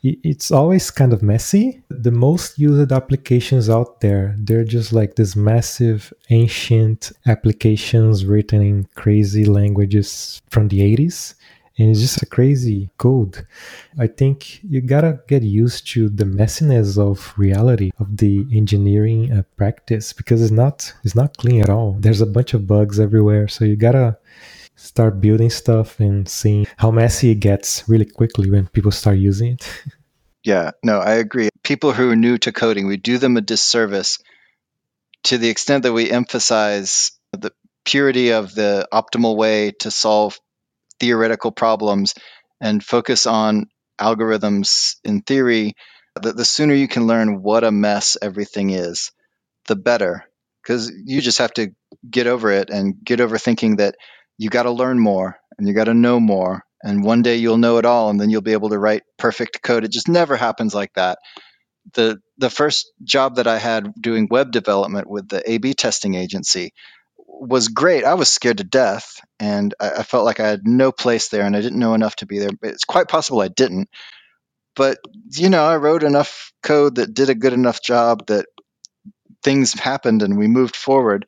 it's 0.02 0.50
always 0.50 0.90
kind 0.90 1.12
of 1.12 1.22
messy. 1.22 1.82
The 1.88 2.10
most 2.10 2.58
used 2.58 2.92
applications 2.92 3.68
out 3.68 4.00
there, 4.00 4.34
they're 4.38 4.64
just 4.64 4.92
like 4.92 5.16
this 5.16 5.36
massive 5.36 6.12
ancient 6.30 7.12
applications 7.26 8.24
written 8.24 8.62
in 8.62 8.88
crazy 8.94 9.44
languages 9.44 10.40
from 10.48 10.68
the 10.68 10.80
80s. 10.96 11.34
And 11.78 11.90
it's 11.90 12.00
just 12.00 12.22
a 12.22 12.26
crazy 12.26 12.90
code. 12.98 13.46
I 13.98 14.06
think 14.06 14.62
you 14.64 14.82
gotta 14.82 15.20
get 15.28 15.42
used 15.42 15.86
to 15.92 16.10
the 16.10 16.24
messiness 16.24 16.98
of 16.98 17.32
reality 17.38 17.90
of 17.98 18.18
the 18.18 18.46
engineering 18.52 19.32
uh, 19.32 19.42
practice 19.56 20.12
because 20.12 20.42
it's 20.42 20.50
not 20.50 20.92
it's 21.04 21.14
not 21.14 21.38
clean 21.38 21.62
at 21.62 21.70
all. 21.70 21.96
There's 21.98 22.20
a 22.20 22.26
bunch 22.26 22.52
of 22.52 22.66
bugs 22.66 23.00
everywhere, 23.00 23.48
so 23.48 23.64
you 23.64 23.76
gotta 23.76 24.18
start 24.80 25.20
building 25.20 25.50
stuff 25.50 26.00
and 26.00 26.26
seeing 26.28 26.66
how 26.78 26.90
messy 26.90 27.30
it 27.30 27.36
gets 27.36 27.88
really 27.88 28.06
quickly 28.06 28.50
when 28.50 28.66
people 28.68 28.90
start 28.90 29.18
using 29.18 29.52
it. 29.52 29.82
yeah, 30.44 30.70
no, 30.82 30.98
I 30.98 31.14
agree. 31.14 31.50
People 31.62 31.92
who 31.92 32.10
are 32.10 32.16
new 32.16 32.38
to 32.38 32.52
coding, 32.52 32.86
we 32.86 32.96
do 32.96 33.18
them 33.18 33.36
a 33.36 33.42
disservice 33.42 34.18
to 35.24 35.36
the 35.36 35.50
extent 35.50 35.82
that 35.82 35.92
we 35.92 36.10
emphasize 36.10 37.12
the 37.32 37.52
purity 37.84 38.32
of 38.32 38.54
the 38.54 38.88
optimal 38.92 39.36
way 39.36 39.72
to 39.80 39.90
solve 39.90 40.38
theoretical 40.98 41.52
problems 41.52 42.14
and 42.60 42.82
focus 42.82 43.26
on 43.26 43.66
algorithms 44.00 44.96
in 45.04 45.20
theory. 45.20 45.74
The, 46.20 46.32
the 46.32 46.44
sooner 46.44 46.74
you 46.74 46.88
can 46.88 47.06
learn 47.06 47.42
what 47.42 47.64
a 47.64 47.70
mess 47.70 48.16
everything 48.20 48.70
is, 48.70 49.12
the 49.68 49.76
better. 49.76 50.24
Because 50.62 50.90
you 51.04 51.20
just 51.20 51.38
have 51.38 51.52
to 51.54 51.72
get 52.10 52.26
over 52.26 52.50
it 52.50 52.70
and 52.70 52.94
get 53.02 53.20
over 53.20 53.38
thinking 53.38 53.76
that 53.76 53.94
you 54.40 54.48
got 54.48 54.62
to 54.62 54.70
learn 54.70 54.98
more 54.98 55.36
and 55.58 55.68
you 55.68 55.74
got 55.74 55.84
to 55.84 55.94
know 55.94 56.18
more. 56.18 56.64
And 56.82 57.04
one 57.04 57.20
day 57.20 57.36
you'll 57.36 57.58
know 57.58 57.76
it 57.76 57.84
all 57.84 58.08
and 58.08 58.18
then 58.18 58.30
you'll 58.30 58.40
be 58.40 58.54
able 58.54 58.70
to 58.70 58.78
write 58.78 59.02
perfect 59.18 59.62
code. 59.62 59.84
It 59.84 59.92
just 59.92 60.08
never 60.08 60.34
happens 60.34 60.74
like 60.74 60.94
that. 60.94 61.18
The 61.92 62.20
the 62.38 62.48
first 62.48 62.90
job 63.04 63.36
that 63.36 63.46
i 63.46 63.58
had 63.58 63.92
doing 64.00 64.28
web 64.30 64.50
development 64.50 65.10
with 65.10 65.28
the 65.28 65.42
ab 65.46 65.74
testing 65.74 66.14
agency 66.14 66.72
was 67.18 67.68
great. 67.68 68.04
I 68.04 68.14
was 68.14 68.30
scared 68.30 68.58
to 68.58 68.64
death 68.64 69.20
and 69.38 69.74
I, 69.78 69.90
I 69.90 70.02
felt 70.04 70.24
like 70.24 70.40
i 70.40 70.48
had 70.48 70.66
no 70.66 70.90
place 70.90 71.28
there 71.28 71.44
and 71.44 71.54
i 71.54 71.60
didn't 71.60 71.78
know 71.78 71.92
enough 71.92 72.16
to 72.16 72.26
be 72.26 72.38
there. 72.38 72.50
It's 72.62 72.84
quite 72.84 73.08
possible 73.08 73.42
i 73.42 73.48
didn't. 73.48 73.90
But 74.74 74.98
you 75.32 75.50
know 75.50 75.64
i 75.64 75.76
wrote 75.76 76.02
enough 76.02 76.50
code 76.62 76.94
that 76.94 77.12
did 77.12 77.28
a 77.28 77.34
good 77.34 77.52
enough 77.52 77.82
job 77.82 78.26
that 78.28 78.46
things 79.42 79.74
happened 79.74 80.22
and 80.22 80.38
we 80.38 80.46
moved 80.46 80.76
forward. 80.76 81.26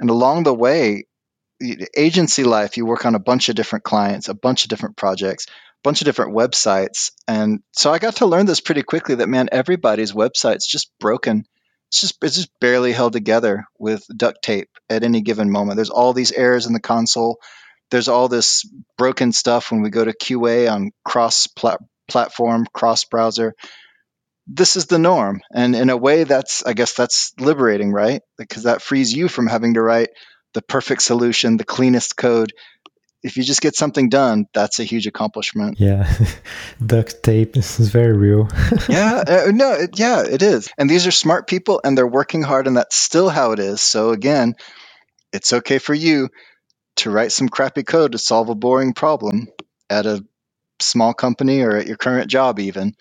And 0.00 0.08
along 0.08 0.44
the 0.44 0.54
way 0.54 1.04
agency 1.60 2.44
life, 2.44 2.76
you 2.76 2.86
work 2.86 3.06
on 3.06 3.14
a 3.14 3.20
bunch 3.20 3.48
of 3.48 3.54
different 3.54 3.84
clients, 3.84 4.28
a 4.28 4.34
bunch 4.34 4.64
of 4.64 4.70
different 4.70 4.96
projects, 4.96 5.46
a 5.46 5.50
bunch 5.82 6.00
of 6.00 6.06
different 6.06 6.34
websites. 6.34 7.12
And 7.28 7.60
so 7.72 7.92
I 7.92 7.98
got 7.98 8.16
to 8.16 8.26
learn 8.26 8.46
this 8.46 8.60
pretty 8.60 8.82
quickly 8.82 9.16
that 9.16 9.28
man, 9.28 9.48
everybody's 9.52 10.12
website's 10.12 10.66
just 10.66 10.90
broken. 10.98 11.44
It's 11.88 12.00
just 12.00 12.18
it's 12.22 12.36
just 12.36 12.50
barely 12.60 12.92
held 12.92 13.12
together 13.12 13.66
with 13.78 14.04
duct 14.14 14.42
tape 14.42 14.68
at 14.90 15.04
any 15.04 15.20
given 15.20 15.50
moment. 15.50 15.76
There's 15.76 15.90
all 15.90 16.12
these 16.12 16.32
errors 16.32 16.66
in 16.66 16.72
the 16.72 16.80
console. 16.80 17.38
There's 17.90 18.08
all 18.08 18.28
this 18.28 18.68
broken 18.98 19.32
stuff 19.32 19.70
when 19.70 19.82
we 19.82 19.90
go 19.90 20.04
to 20.04 20.12
QA 20.12 20.70
on 20.72 20.90
cross 21.04 21.46
platform, 22.08 22.66
cross 22.72 23.04
browser. 23.04 23.54
This 24.46 24.76
is 24.76 24.86
the 24.86 24.98
norm. 24.98 25.40
And 25.54 25.76
in 25.76 25.90
a 25.90 25.96
way 25.96 26.24
that's 26.24 26.64
I 26.66 26.72
guess 26.72 26.94
that's 26.94 27.32
liberating, 27.38 27.92
right? 27.92 28.22
Because 28.38 28.64
that 28.64 28.82
frees 28.82 29.12
you 29.12 29.28
from 29.28 29.46
having 29.46 29.74
to 29.74 29.82
write 29.82 30.08
the 30.54 30.62
perfect 30.62 31.02
solution, 31.02 31.56
the 31.56 31.64
cleanest 31.64 32.16
code. 32.16 32.52
if 33.22 33.38
you 33.38 33.42
just 33.42 33.62
get 33.62 33.74
something 33.74 34.10
done, 34.10 34.46
that's 34.52 34.80
a 34.80 34.84
huge 34.84 35.06
accomplishment. 35.06 35.80
Yeah, 35.80 36.12
duct 36.86 37.22
tape 37.22 37.54
this 37.54 37.80
is 37.80 37.88
very 37.88 38.16
real. 38.16 38.48
yeah, 38.88 39.24
uh, 39.26 39.50
no, 39.50 39.72
it, 39.72 39.98
yeah, 39.98 40.22
it 40.22 40.42
is. 40.42 40.68
And 40.78 40.88
these 40.88 41.06
are 41.06 41.10
smart 41.10 41.46
people, 41.46 41.80
and 41.84 41.96
they're 41.96 42.06
working 42.06 42.42
hard, 42.42 42.66
and 42.66 42.76
that's 42.76 42.96
still 42.96 43.28
how 43.28 43.52
it 43.52 43.58
is. 43.58 43.80
So 43.82 44.10
again, 44.10 44.54
it's 45.32 45.52
okay 45.52 45.78
for 45.78 45.94
you 45.94 46.28
to 46.96 47.10
write 47.10 47.32
some 47.32 47.48
crappy 47.48 47.82
code 47.82 48.12
to 48.12 48.18
solve 48.18 48.48
a 48.48 48.54
boring 48.54 48.92
problem 48.92 49.48
at 49.90 50.06
a 50.06 50.24
small 50.80 51.14
company 51.14 51.62
or 51.62 51.76
at 51.76 51.86
your 51.86 51.96
current 51.96 52.30
job, 52.30 52.58
even. 52.58 52.94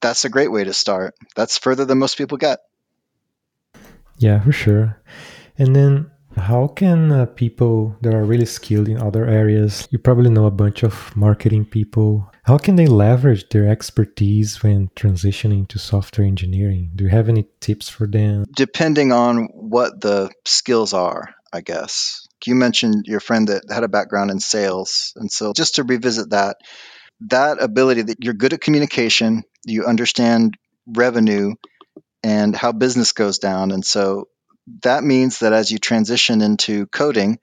That's 0.00 0.24
a 0.24 0.30
great 0.30 0.50
way 0.50 0.64
to 0.64 0.72
start. 0.72 1.14
That's 1.36 1.58
further 1.58 1.84
than 1.84 1.98
most 1.98 2.18
people 2.18 2.38
get. 2.38 2.60
Yeah, 4.16 4.40
for 4.40 4.52
sure. 4.52 5.00
And 5.58 5.74
then 5.74 6.10
how 6.40 6.68
can 6.68 7.12
uh, 7.12 7.26
people 7.26 7.96
that 8.02 8.14
are 8.14 8.24
really 8.24 8.46
skilled 8.46 8.88
in 8.88 8.98
other 8.98 9.26
areas, 9.26 9.88
you 9.90 9.98
probably 9.98 10.30
know 10.30 10.46
a 10.46 10.50
bunch 10.50 10.82
of 10.82 11.14
marketing 11.16 11.64
people, 11.64 12.30
how 12.44 12.58
can 12.58 12.76
they 12.76 12.86
leverage 12.86 13.48
their 13.50 13.68
expertise 13.68 14.62
when 14.62 14.88
transitioning 14.96 15.68
to 15.68 15.78
software 15.78 16.26
engineering? 16.26 16.90
Do 16.94 17.04
you 17.04 17.10
have 17.10 17.28
any 17.28 17.46
tips 17.60 17.88
for 17.88 18.06
them? 18.06 18.44
Depending 18.56 19.12
on 19.12 19.48
what 19.52 20.00
the 20.00 20.30
skills 20.46 20.94
are, 20.94 21.34
I 21.52 21.60
guess. 21.60 22.26
You 22.46 22.54
mentioned 22.54 23.06
your 23.06 23.20
friend 23.20 23.48
that 23.48 23.64
had 23.70 23.84
a 23.84 23.88
background 23.88 24.30
in 24.30 24.40
sales. 24.40 25.12
And 25.16 25.30
so 25.30 25.52
just 25.52 25.74
to 25.74 25.82
revisit 25.82 26.30
that, 26.30 26.56
that 27.28 27.62
ability 27.62 28.02
that 28.02 28.24
you're 28.24 28.34
good 28.34 28.52
at 28.52 28.60
communication, 28.60 29.42
you 29.66 29.84
understand 29.84 30.56
revenue 30.86 31.54
and 32.22 32.56
how 32.56 32.72
business 32.72 33.12
goes 33.12 33.38
down. 33.38 33.70
And 33.70 33.84
so 33.84 34.28
that 34.82 35.04
means 35.04 35.40
that 35.40 35.52
as 35.52 35.70
you 35.70 35.78
transition 35.78 36.40
into 36.40 36.86
coding, 36.86 37.38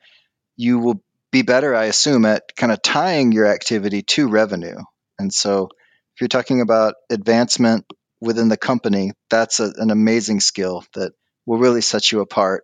you 0.57 0.79
will 0.79 1.01
be 1.31 1.41
better, 1.41 1.75
I 1.75 1.85
assume, 1.85 2.25
at 2.25 2.55
kind 2.55 2.71
of 2.71 2.81
tying 2.81 3.31
your 3.31 3.45
activity 3.45 4.01
to 4.03 4.27
revenue. 4.27 4.77
And 5.19 5.33
so 5.33 5.69
if 6.15 6.21
you're 6.21 6.27
talking 6.27 6.61
about 6.61 6.95
advancement 7.09 7.85
within 8.21 8.47
the 8.47 8.57
company, 8.57 9.11
that's 9.29 9.59
a, 9.59 9.71
an 9.77 9.91
amazing 9.91 10.39
skill 10.39 10.83
that 10.93 11.13
will 11.45 11.57
really 11.57 11.81
set 11.81 12.11
you 12.11 12.21
apart. 12.21 12.63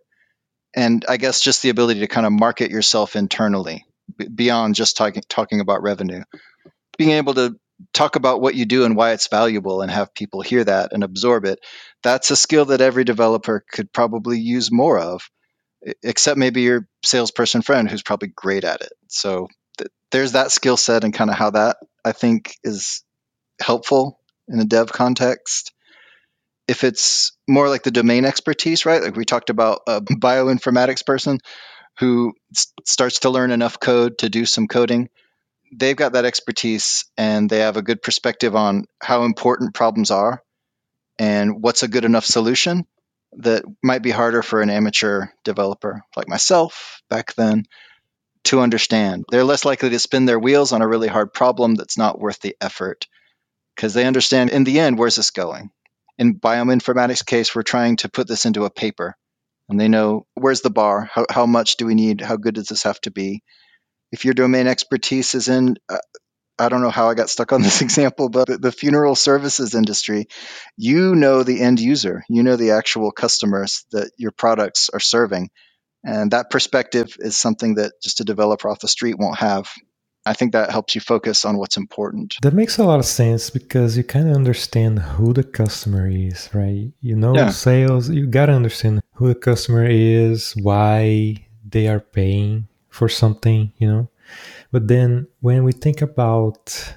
And 0.74 1.04
I 1.08 1.18
guess 1.18 1.40
just 1.40 1.62
the 1.62 1.68
ability 1.68 2.00
to 2.00 2.06
kind 2.06 2.26
of 2.26 2.32
market 2.32 2.70
yourself 2.70 3.14
internally 3.14 3.84
beyond 4.34 4.74
just 4.74 4.96
talking 4.96 5.22
talking 5.28 5.60
about 5.60 5.82
revenue. 5.82 6.22
Being 6.96 7.10
able 7.10 7.34
to 7.34 7.56
talk 7.92 8.16
about 8.16 8.40
what 8.40 8.54
you 8.54 8.64
do 8.66 8.84
and 8.84 8.96
why 8.96 9.12
it's 9.12 9.28
valuable 9.28 9.82
and 9.82 9.90
have 9.90 10.14
people 10.14 10.42
hear 10.42 10.64
that 10.64 10.92
and 10.92 11.04
absorb 11.04 11.44
it 11.44 11.60
that's 12.02 12.30
a 12.30 12.36
skill 12.36 12.66
that 12.66 12.80
every 12.80 13.04
developer 13.04 13.64
could 13.72 13.92
probably 13.92 14.38
use 14.38 14.72
more 14.72 14.98
of 14.98 15.22
except 16.02 16.38
maybe 16.38 16.62
your 16.62 16.86
salesperson 17.04 17.62
friend 17.62 17.88
who's 17.90 18.02
probably 18.02 18.28
great 18.28 18.64
at 18.64 18.80
it. 18.80 18.92
So 19.08 19.48
th- 19.78 19.90
there's 20.10 20.32
that 20.32 20.52
skill 20.52 20.76
set 20.76 21.04
and 21.04 21.14
kind 21.14 21.30
of 21.30 21.36
how 21.36 21.50
that 21.50 21.76
i 22.04 22.12
think 22.12 22.54
is 22.64 23.02
helpful 23.60 24.20
in 24.48 24.60
a 24.60 24.64
dev 24.66 24.92
context. 24.92 25.72
If 26.68 26.84
it's 26.84 27.32
more 27.48 27.68
like 27.68 27.82
the 27.82 27.90
domain 27.90 28.24
expertise 28.24 28.86
right 28.86 29.02
like 29.02 29.16
we 29.16 29.24
talked 29.24 29.50
about 29.50 29.82
a 29.86 30.00
bioinformatics 30.02 31.04
person 31.06 31.38
who 31.98 32.34
s- 32.56 32.72
starts 32.86 33.20
to 33.20 33.30
learn 33.30 33.50
enough 33.52 33.80
code 33.80 34.18
to 34.18 34.28
do 34.30 34.46
some 34.46 34.68
coding 34.68 35.10
they've 35.72 35.96
got 35.96 36.12
that 36.12 36.24
expertise 36.24 37.06
and 37.16 37.48
they 37.48 37.60
have 37.60 37.76
a 37.76 37.82
good 37.82 38.02
perspective 38.02 38.54
on 38.54 38.84
how 39.02 39.24
important 39.24 39.74
problems 39.74 40.10
are 40.10 40.42
and 41.18 41.62
what's 41.62 41.82
a 41.82 41.88
good 41.88 42.04
enough 42.04 42.24
solution 42.24 42.86
that 43.38 43.64
might 43.82 44.02
be 44.02 44.10
harder 44.10 44.42
for 44.42 44.60
an 44.60 44.70
amateur 44.70 45.26
developer 45.44 46.02
like 46.16 46.28
myself 46.28 47.02
back 47.08 47.34
then 47.34 47.64
to 48.44 48.60
understand. 48.60 49.24
They're 49.30 49.44
less 49.44 49.64
likely 49.64 49.90
to 49.90 49.98
spin 49.98 50.26
their 50.26 50.38
wheels 50.38 50.72
on 50.72 50.82
a 50.82 50.88
really 50.88 51.08
hard 51.08 51.32
problem 51.32 51.74
that's 51.74 51.96
not 51.96 52.18
worth 52.18 52.40
the 52.40 52.56
effort 52.60 53.06
because 53.74 53.94
they 53.94 54.04
understand 54.04 54.50
in 54.50 54.64
the 54.64 54.80
end, 54.80 54.98
where's 54.98 55.16
this 55.16 55.30
going? 55.30 55.70
In 56.18 56.38
bioinformatics 56.38 57.24
case, 57.24 57.54
we're 57.54 57.62
trying 57.62 57.96
to 57.98 58.10
put 58.10 58.28
this 58.28 58.44
into 58.44 58.64
a 58.64 58.70
paper 58.70 59.16
and 59.68 59.80
they 59.80 59.88
know 59.88 60.26
where's 60.34 60.60
the 60.60 60.70
bar? 60.70 61.08
How, 61.12 61.24
how 61.30 61.46
much 61.46 61.76
do 61.76 61.86
we 61.86 61.94
need? 61.94 62.20
How 62.20 62.36
good 62.36 62.56
does 62.56 62.66
this 62.66 62.82
have 62.82 63.00
to 63.02 63.10
be? 63.10 63.42
If 64.12 64.24
your 64.24 64.34
domain 64.34 64.66
expertise 64.66 65.34
is 65.34 65.48
in 65.48 65.76
uh, 65.88 65.98
I 66.58 66.68
don't 66.68 66.82
know 66.82 66.90
how 66.90 67.08
I 67.08 67.14
got 67.14 67.30
stuck 67.30 67.52
on 67.52 67.62
this 67.62 67.82
example, 67.82 68.28
but 68.28 68.46
the, 68.46 68.58
the 68.58 68.72
funeral 68.72 69.14
services 69.14 69.74
industry, 69.74 70.28
you 70.76 71.14
know 71.14 71.42
the 71.42 71.60
end 71.60 71.80
user, 71.80 72.24
you 72.28 72.42
know 72.42 72.56
the 72.56 72.72
actual 72.72 73.10
customers 73.10 73.84
that 73.92 74.12
your 74.16 74.30
products 74.30 74.90
are 74.92 75.00
serving. 75.00 75.50
And 76.04 76.32
that 76.32 76.50
perspective 76.50 77.16
is 77.18 77.36
something 77.36 77.76
that 77.76 77.92
just 78.02 78.20
a 78.20 78.24
developer 78.24 78.68
off 78.68 78.80
the 78.80 78.88
street 78.88 79.16
won't 79.18 79.38
have. 79.38 79.68
I 80.24 80.34
think 80.34 80.52
that 80.52 80.70
helps 80.70 80.94
you 80.94 81.00
focus 81.00 81.44
on 81.44 81.58
what's 81.58 81.76
important. 81.76 82.36
That 82.42 82.54
makes 82.54 82.78
a 82.78 82.84
lot 82.84 83.00
of 83.00 83.04
sense 83.04 83.50
because 83.50 83.96
you 83.96 84.04
kind 84.04 84.28
of 84.28 84.36
understand 84.36 85.00
who 85.00 85.32
the 85.32 85.42
customer 85.42 86.08
is, 86.08 86.48
right? 86.52 86.92
You 87.00 87.16
know, 87.16 87.34
yeah. 87.34 87.50
sales, 87.50 88.08
you 88.08 88.26
got 88.26 88.46
to 88.46 88.52
understand 88.52 89.00
who 89.14 89.28
the 89.28 89.34
customer 89.34 89.84
is, 89.84 90.54
why 90.60 91.46
they 91.68 91.88
are 91.88 92.00
paying 92.00 92.68
for 92.92 93.08
something, 93.08 93.72
you 93.78 93.88
know. 93.88 94.08
But 94.70 94.86
then 94.88 95.26
when 95.40 95.64
we 95.64 95.72
think 95.72 96.02
about 96.02 96.94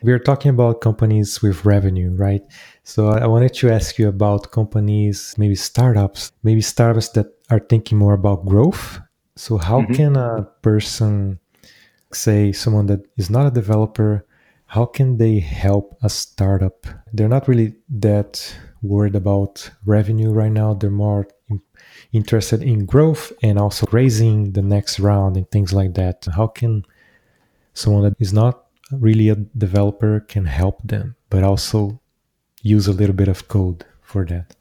we're 0.00 0.20
talking 0.20 0.50
about 0.50 0.80
companies 0.80 1.42
with 1.42 1.64
revenue, 1.64 2.14
right? 2.14 2.42
So 2.84 3.08
I 3.08 3.26
wanted 3.26 3.52
to 3.54 3.70
ask 3.70 3.98
you 3.98 4.06
about 4.06 4.52
companies, 4.52 5.34
maybe 5.36 5.56
startups, 5.56 6.30
maybe 6.44 6.60
startups 6.60 7.08
that 7.10 7.26
are 7.50 7.58
thinking 7.58 7.98
more 7.98 8.14
about 8.14 8.46
growth. 8.46 9.00
So 9.34 9.58
how 9.58 9.80
mm-hmm. 9.80 9.94
can 9.94 10.16
a 10.16 10.44
person 10.62 11.40
say 12.12 12.52
someone 12.52 12.86
that 12.86 13.00
is 13.16 13.28
not 13.28 13.46
a 13.46 13.50
developer 13.50 14.24
how 14.68 14.84
can 14.84 15.16
they 15.16 15.40
help 15.40 15.96
a 16.02 16.08
startup 16.08 16.86
they're 17.12 17.28
not 17.28 17.48
really 17.48 17.74
that 17.88 18.54
worried 18.82 19.16
about 19.16 19.70
revenue 19.84 20.30
right 20.30 20.52
now 20.52 20.74
they're 20.74 20.90
more 20.90 21.26
interested 22.12 22.62
in 22.62 22.86
growth 22.86 23.32
and 23.42 23.58
also 23.58 23.86
raising 23.92 24.52
the 24.52 24.62
next 24.62 24.98
round 24.98 25.36
and 25.36 25.50
things 25.50 25.72
like 25.72 25.94
that. 25.94 26.26
How 26.34 26.46
can 26.46 26.84
someone 27.74 28.02
that 28.04 28.14
is 28.18 28.32
not 28.32 28.64
really 28.90 29.28
a 29.28 29.36
developer 29.36 30.20
can 30.20 30.46
help 30.46 30.80
them, 30.82 31.16
but 31.30 31.42
also 31.42 32.00
use 32.62 32.86
a 32.86 32.92
little 32.92 33.14
bit 33.14 33.28
of 33.28 33.48
code 33.48 33.84
for 34.02 34.24
that? 34.26 34.54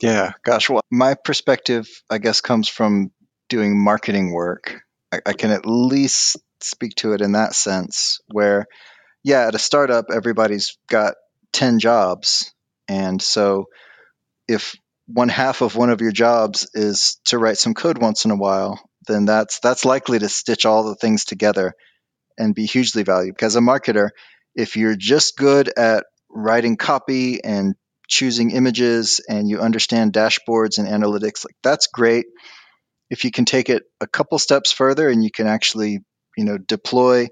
Yeah, 0.00 0.32
gosh, 0.42 0.68
well, 0.68 0.82
my 0.90 1.14
perspective, 1.14 1.88
I 2.10 2.18
guess, 2.18 2.40
comes 2.40 2.68
from 2.68 3.12
doing 3.48 3.78
marketing 3.78 4.32
work. 4.32 4.82
I, 5.12 5.20
I 5.26 5.32
can 5.32 5.50
at 5.50 5.64
least 5.64 6.36
speak 6.60 6.96
to 6.96 7.12
it 7.12 7.20
in 7.20 7.32
that 7.32 7.54
sense, 7.54 8.20
where, 8.26 8.66
yeah, 9.22 9.46
at 9.46 9.54
a 9.54 9.58
startup, 9.58 10.06
everybody's 10.12 10.76
got 10.88 11.14
10 11.52 11.78
jobs. 11.78 12.52
And 12.88 13.22
so 13.22 13.66
if 14.48 14.74
one 15.12 15.28
half 15.28 15.60
of 15.60 15.76
one 15.76 15.90
of 15.90 16.00
your 16.00 16.12
jobs 16.12 16.68
is 16.74 17.18
to 17.26 17.38
write 17.38 17.58
some 17.58 17.74
code 17.74 17.98
once 17.98 18.24
in 18.24 18.30
a 18.30 18.36
while, 18.36 18.80
then 19.06 19.24
that's 19.24 19.60
that's 19.60 19.84
likely 19.84 20.18
to 20.18 20.28
stitch 20.28 20.64
all 20.64 20.84
the 20.84 20.94
things 20.94 21.24
together 21.24 21.74
and 22.38 22.54
be 22.54 22.66
hugely 22.66 23.02
valuable. 23.02 23.34
Because 23.34 23.56
a 23.56 23.60
marketer, 23.60 24.10
if 24.54 24.76
you're 24.76 24.96
just 24.96 25.36
good 25.36 25.70
at 25.76 26.06
writing 26.30 26.76
copy 26.76 27.42
and 27.44 27.74
choosing 28.08 28.50
images 28.50 29.20
and 29.28 29.48
you 29.48 29.60
understand 29.60 30.12
dashboards 30.12 30.78
and 30.78 30.88
analytics, 30.88 31.44
like 31.44 31.56
that's 31.62 31.88
great. 31.88 32.26
If 33.10 33.24
you 33.24 33.30
can 33.30 33.44
take 33.44 33.68
it 33.68 33.82
a 34.00 34.06
couple 34.06 34.38
steps 34.38 34.72
further 34.72 35.08
and 35.08 35.22
you 35.22 35.30
can 35.30 35.46
actually, 35.46 35.98
you 36.36 36.44
know, 36.44 36.56
deploy 36.56 37.28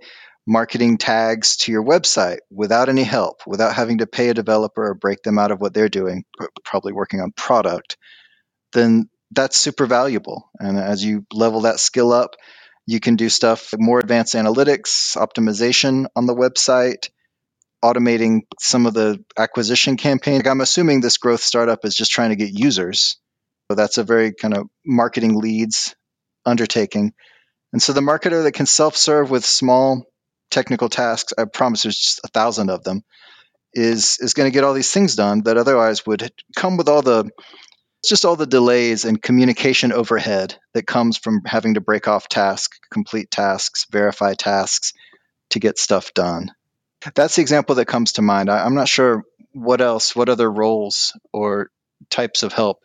marketing 0.51 0.99
tags 0.99 1.59
to 1.59 1.71
your 1.71 1.85
website 1.85 2.39
without 2.51 2.89
any 2.89 3.05
help, 3.05 3.43
without 3.47 3.73
having 3.73 3.99
to 3.99 4.07
pay 4.09 4.31
a 4.31 4.35
developer 4.35 4.89
or 4.89 4.95
break 4.95 5.23
them 5.23 5.39
out 5.39 5.53
of 5.53 5.61
what 5.61 5.73
they're 5.73 5.89
doing, 5.89 6.25
probably 6.65 6.93
working 6.93 7.21
on 7.21 7.31
product, 7.31 7.97
then 8.73 9.09
that's 9.31 9.57
super 9.57 9.87
valuable. 9.87 10.51
And 10.59 10.77
as 10.77 11.05
you 11.05 11.25
level 11.33 11.61
that 11.61 11.79
skill 11.79 12.13
up, 12.13 12.35
you 12.85 12.99
can 12.99 13.15
do 13.15 13.29
stuff 13.29 13.73
like 13.73 13.81
more 13.81 14.01
advanced 14.01 14.35
analytics, 14.35 15.17
optimization 15.17 16.07
on 16.17 16.27
the 16.27 16.35
website, 16.35 17.11
automating 17.85 18.41
some 18.59 18.87
of 18.87 18.95
the 18.95 19.25
acquisition 19.39 19.97
campaign. 19.97 20.43
I'm 20.49 20.61
assuming 20.61 21.01
this 21.01 21.19
growth 21.19 21.43
startup 21.43 21.85
is 21.85 21.95
just 21.95 22.11
trying 22.11 22.31
to 22.31 22.37
get 22.37 22.51
users. 22.51 23.21
So 23.71 23.77
that's 23.77 23.99
a 23.99 24.03
very 24.03 24.33
kind 24.35 24.57
of 24.57 24.67
marketing 24.85 25.39
leads 25.39 25.95
undertaking. 26.45 27.13
And 27.73 27.81
so 27.81 27.93
the 27.93 28.01
marketer 28.01 28.43
that 28.43 28.53
can 28.53 28.67
self 28.67 28.97
serve 28.97 29.31
with 29.31 29.45
small 29.45 30.10
technical 30.51 30.89
tasks, 30.89 31.33
I 31.37 31.45
promise 31.45 31.83
there's 31.83 31.97
just 31.97 32.21
a 32.25 32.29
thousand 32.29 32.71
of 32.71 32.85
them, 32.85 33.03
is 33.73 34.19
is 34.21 34.35
going 34.35 34.51
to 34.51 34.55
get 34.55 34.65
all 34.65 34.75
these 34.75 34.93
things 34.93 35.15
done 35.17 35.43
that 35.45 35.57
otherwise 35.57 36.05
would 36.07 36.31
come 36.57 36.77
with 36.77 36.89
all 36.89 37.03
the 37.03 37.31
just 38.05 38.25
all 38.25 38.37
the 38.37 38.47
delays 38.47 39.05
and 39.05 39.21
communication 39.21 39.93
overhead 39.93 40.57
that 40.73 40.87
comes 40.87 41.19
from 41.19 41.43
having 41.45 41.75
to 41.75 41.81
break 41.81 42.09
off 42.09 42.29
tasks, 42.29 42.81
complete 42.91 43.31
tasks, 43.31 43.87
verify 43.91 44.35
tasks 44.35 44.93
to 45.51 45.61
get 45.61 45.79
stuff 45.79 46.15
done. 46.15 46.51
That's 47.15 47.37
the 47.37 47.43
example 47.43 47.75
that 47.77 47.87
comes 47.87 48.13
to 48.13 48.23
mind. 48.23 48.51
I, 48.51 48.65
I'm 48.65 48.75
not 48.75 48.89
sure 48.89 49.25
what 49.53 49.81
else, 49.81 50.17
what 50.17 50.29
other 50.29 50.51
roles 50.51 51.19
or 51.33 51.71
types 52.09 52.43
of 52.43 52.53
help 52.53 52.79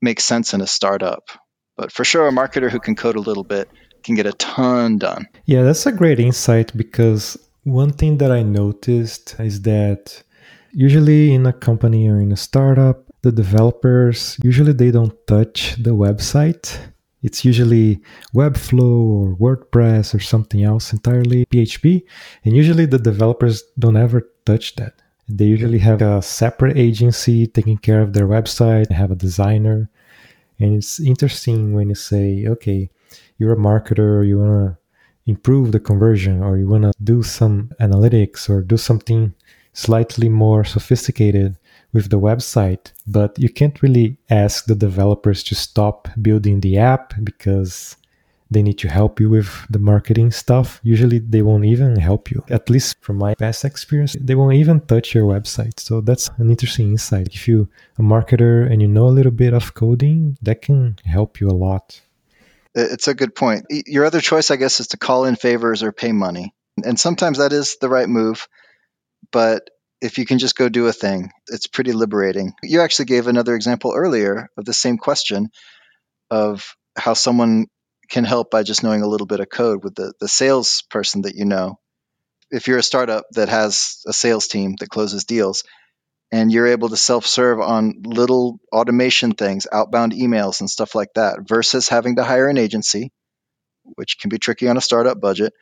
make 0.00 0.20
sense 0.20 0.54
in 0.54 0.60
a 0.60 0.66
startup. 0.66 1.30
But 1.76 1.92
for 1.92 2.04
sure, 2.04 2.26
a 2.28 2.32
marketer 2.32 2.70
who 2.70 2.80
can 2.80 2.94
code 2.94 3.16
a 3.16 3.20
little 3.20 3.44
bit 3.44 3.68
can 4.04 4.14
get 4.14 4.26
a 4.26 4.32
ton 4.34 4.98
done. 4.98 5.26
Yeah, 5.46 5.62
that's 5.62 5.86
a 5.86 5.92
great 5.92 6.20
insight 6.20 6.76
because 6.76 7.36
one 7.64 7.92
thing 7.92 8.18
that 8.18 8.30
I 8.30 8.42
noticed 8.42 9.36
is 9.40 9.62
that 9.62 10.22
usually 10.72 11.34
in 11.34 11.46
a 11.46 11.52
company 11.52 12.08
or 12.08 12.20
in 12.20 12.30
a 12.30 12.36
startup, 12.36 13.04
the 13.22 13.32
developers 13.32 14.38
usually 14.42 14.72
they 14.72 14.90
don't 14.90 15.14
touch 15.26 15.76
the 15.76 15.94
website. 15.94 16.78
It's 17.22 17.42
usually 17.42 18.02
Webflow 18.34 18.82
or 18.82 19.36
WordPress 19.36 20.14
or 20.14 20.20
something 20.20 20.62
else 20.62 20.92
entirely 20.92 21.46
PHP, 21.46 22.02
and 22.44 22.54
usually 22.54 22.84
the 22.84 22.98
developers 22.98 23.62
don't 23.78 23.96
ever 23.96 24.28
touch 24.44 24.76
that. 24.76 24.92
They 25.26 25.46
usually 25.46 25.78
have 25.78 26.02
a 26.02 26.20
separate 26.20 26.76
agency 26.76 27.46
taking 27.46 27.78
care 27.78 28.02
of 28.02 28.12
their 28.12 28.26
website, 28.26 28.88
they 28.88 28.94
have 28.94 29.10
a 29.10 29.16
designer. 29.16 29.88
And 30.60 30.76
it's 30.76 31.00
interesting 31.00 31.72
when 31.72 31.88
you 31.88 31.94
say, 31.94 32.46
okay, 32.46 32.90
you're 33.38 33.52
a 33.52 33.56
marketer, 33.56 34.26
you 34.26 34.38
want 34.38 34.76
to 34.76 34.78
improve 35.26 35.72
the 35.72 35.80
conversion, 35.80 36.42
or 36.42 36.58
you 36.58 36.68
want 36.68 36.84
to 36.84 36.92
do 37.02 37.22
some 37.22 37.70
analytics 37.80 38.48
or 38.48 38.60
do 38.60 38.76
something 38.76 39.34
slightly 39.72 40.28
more 40.28 40.64
sophisticated 40.64 41.58
with 41.92 42.10
the 42.10 42.18
website, 42.18 42.92
but 43.06 43.38
you 43.38 43.48
can't 43.48 43.82
really 43.82 44.16
ask 44.30 44.66
the 44.66 44.74
developers 44.74 45.42
to 45.44 45.54
stop 45.54 46.08
building 46.20 46.60
the 46.60 46.76
app 46.78 47.14
because 47.22 47.96
they 48.50 48.62
need 48.62 48.78
to 48.78 48.88
help 48.88 49.18
you 49.18 49.28
with 49.30 49.48
the 49.70 49.78
marketing 49.78 50.30
stuff. 50.30 50.80
Usually 50.82 51.18
they 51.18 51.42
won't 51.42 51.64
even 51.64 51.96
help 51.96 52.30
you. 52.30 52.44
At 52.50 52.70
least 52.70 52.96
from 53.00 53.16
my 53.16 53.34
past 53.34 53.64
experience, 53.64 54.16
they 54.20 54.34
won't 54.34 54.54
even 54.54 54.80
touch 54.80 55.14
your 55.14 55.24
website. 55.24 55.80
So 55.80 56.00
that's 56.00 56.30
an 56.38 56.50
interesting 56.50 56.90
insight. 56.90 57.28
If 57.28 57.48
you're 57.48 57.68
a 57.98 58.02
marketer 58.02 58.70
and 58.70 58.80
you 58.82 58.88
know 58.88 59.06
a 59.06 59.16
little 59.16 59.32
bit 59.32 59.54
of 59.54 59.74
coding, 59.74 60.36
that 60.42 60.62
can 60.62 60.98
help 61.04 61.40
you 61.40 61.48
a 61.48 61.60
lot. 61.66 62.00
It's 62.74 63.08
a 63.08 63.14
good 63.14 63.34
point. 63.34 63.66
Your 63.70 64.04
other 64.04 64.20
choice, 64.20 64.50
I 64.50 64.56
guess, 64.56 64.80
is 64.80 64.88
to 64.88 64.96
call 64.96 65.26
in 65.26 65.36
favors 65.36 65.82
or 65.82 65.92
pay 65.92 66.12
money. 66.12 66.54
And 66.84 66.98
sometimes 66.98 67.38
that 67.38 67.52
is 67.52 67.76
the 67.80 67.88
right 67.88 68.08
move. 68.08 68.48
But 69.30 69.68
if 70.00 70.18
you 70.18 70.26
can 70.26 70.38
just 70.38 70.56
go 70.56 70.68
do 70.68 70.86
a 70.86 70.92
thing, 70.92 71.30
it's 71.48 71.66
pretty 71.66 71.92
liberating. 71.92 72.52
You 72.62 72.80
actually 72.80 73.06
gave 73.06 73.26
another 73.26 73.54
example 73.54 73.92
earlier 73.94 74.48
of 74.56 74.64
the 74.64 74.74
same 74.74 74.98
question 74.98 75.50
of 76.30 76.74
how 76.96 77.14
someone 77.14 77.66
can 78.10 78.24
help 78.24 78.50
by 78.50 78.62
just 78.62 78.82
knowing 78.82 79.02
a 79.02 79.08
little 79.08 79.26
bit 79.26 79.40
of 79.40 79.48
code 79.48 79.82
with 79.82 79.94
the, 79.94 80.12
the 80.20 80.28
salesperson 80.28 81.22
that 81.22 81.36
you 81.36 81.44
know. 81.44 81.78
If 82.50 82.68
you're 82.68 82.78
a 82.78 82.82
startup 82.82 83.24
that 83.32 83.48
has 83.48 84.00
a 84.06 84.12
sales 84.12 84.46
team 84.46 84.74
that 84.80 84.90
closes 84.90 85.24
deals 85.24 85.64
and 86.34 86.50
you're 86.50 86.66
able 86.66 86.88
to 86.88 86.96
self 86.96 87.26
serve 87.26 87.60
on 87.60 88.02
little 88.04 88.58
automation 88.72 89.34
things, 89.34 89.68
outbound 89.70 90.12
emails, 90.12 90.58
and 90.58 90.68
stuff 90.68 90.96
like 90.96 91.14
that, 91.14 91.46
versus 91.46 91.88
having 91.88 92.16
to 92.16 92.24
hire 92.24 92.48
an 92.48 92.58
agency, 92.58 93.12
which 93.94 94.18
can 94.18 94.30
be 94.30 94.38
tricky 94.38 94.66
on 94.66 94.76
a 94.76 94.80
startup 94.80 95.20
budget, 95.20 95.52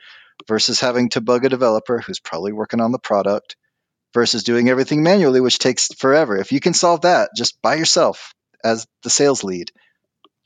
versus 0.49 0.81
having 0.81 1.11
to 1.11 1.21
bug 1.21 1.45
a 1.45 1.51
developer 1.51 1.99
who's 1.99 2.21
probably 2.21 2.53
working 2.53 2.81
on 2.81 2.91
the 2.91 2.99
product 2.99 3.55
versus 4.15 4.45
doing 4.45 4.71
everything 4.71 5.03
manually, 5.03 5.43
which 5.43 5.59
takes 5.59 5.89
forever. 5.89 6.39
If 6.39 6.53
you 6.53 6.61
can 6.61 6.73
solve 6.73 7.03
that 7.03 7.29
just 7.37 7.61
by 7.61 7.75
yourself 7.75 8.33
as 8.65 8.87
the 9.03 9.11
sales 9.11 9.45
lead, 9.45 9.71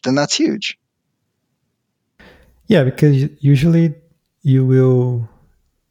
then 0.02 0.16
that's 0.16 0.34
huge. 0.34 0.76
Yeah, 2.66 2.82
because 2.82 3.28
usually 3.38 3.94
you 4.42 4.66
will 4.66 5.28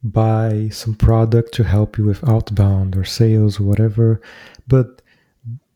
buy 0.06 0.70
some 0.70 0.96
product 0.96 1.54
to 1.56 1.64
help 1.64 1.98
you 1.98 2.06
with 2.06 2.28
outbound 2.30 2.96
or 2.96 3.04
sales 3.04 3.60
or 3.60 3.64
whatever, 3.64 4.22
but 4.68 5.02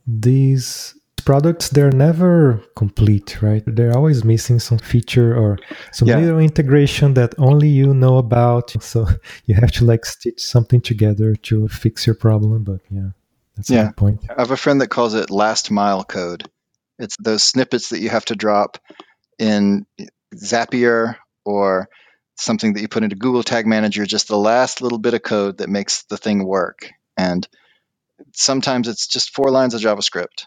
these 0.05 0.95
products 1.25 1.69
they're 1.69 1.91
never 1.91 2.63
complete 2.75 3.41
right? 3.41 3.63
They're 3.65 3.95
always 3.95 4.23
missing 4.23 4.59
some 4.59 4.79
feature 4.79 5.35
or 5.35 5.57
some 5.91 6.07
yeah. 6.07 6.17
little 6.17 6.39
integration 6.39 7.13
that 7.15 7.35
only 7.37 7.69
you 7.69 7.93
know 7.93 8.17
about. 8.17 8.75
So 8.81 9.07
you 9.45 9.55
have 9.55 9.71
to 9.73 9.85
like 9.85 10.05
stitch 10.05 10.41
something 10.41 10.81
together 10.81 11.35
to 11.35 11.67
fix 11.67 12.07
your 12.07 12.15
problem 12.15 12.63
but 12.63 12.81
yeah 12.89 13.09
that's 13.59 13.69
yeah. 13.69 13.81
a 13.81 13.85
good 13.87 13.97
point. 13.97 14.25
I 14.29 14.39
have 14.39 14.51
a 14.51 14.57
friend 14.57 14.79
that 14.79 14.87
calls 14.87 15.15
it 15.15 15.29
last 15.29 15.69
mile 15.69 16.05
code. 16.05 16.49
It's 16.97 17.17
those 17.17 17.43
snippets 17.43 17.89
that 17.89 17.99
you 17.99 18.07
have 18.07 18.23
to 18.25 18.35
drop 18.35 18.77
in 19.37 19.85
zapier 20.33 21.17
or 21.43 21.89
something 22.39 22.73
that 22.73 22.81
you 22.81 22.87
put 22.87 23.03
into 23.03 23.15
google 23.15 23.43
tag 23.43 23.67
manager 23.67 24.05
just 24.05 24.27
the 24.27 24.37
last 24.37 24.81
little 24.81 24.99
bit 24.99 25.13
of 25.13 25.23
code 25.23 25.57
that 25.57 25.69
makes 25.69 26.03
the 26.03 26.17
thing 26.17 26.45
work 26.45 26.89
and 27.17 27.47
sometimes 28.33 28.87
it's 28.87 29.07
just 29.07 29.33
four 29.33 29.49
lines 29.49 29.73
of 29.73 29.81
javascript 29.81 30.45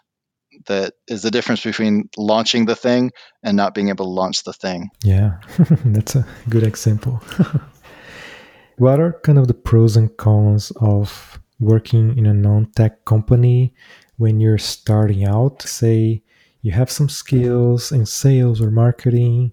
that 0.66 0.94
is 1.08 1.22
the 1.22 1.30
difference 1.30 1.62
between 1.62 2.08
launching 2.16 2.66
the 2.66 2.76
thing 2.76 3.10
and 3.42 3.56
not 3.56 3.74
being 3.74 3.88
able 3.88 4.04
to 4.04 4.10
launch 4.10 4.44
the 4.44 4.52
thing. 4.52 4.90
Yeah, 5.02 5.38
that's 5.84 6.14
a 6.14 6.26
good 6.48 6.62
example. 6.62 7.22
what 8.78 9.00
are 9.00 9.20
kind 9.24 9.38
of 9.38 9.48
the 9.48 9.54
pros 9.54 9.96
and 9.96 10.14
cons 10.16 10.72
of 10.76 11.40
working 11.60 12.16
in 12.18 12.26
a 12.26 12.34
non 12.34 12.70
tech 12.72 13.04
company 13.04 13.74
when 14.16 14.40
you're 14.40 14.58
starting 14.58 15.24
out? 15.24 15.62
Say 15.62 16.22
you 16.60 16.72
have 16.72 16.90
some 16.90 17.08
skills 17.08 17.92
in 17.92 18.06
sales 18.06 18.60
or 18.60 18.70
marketing. 18.70 19.52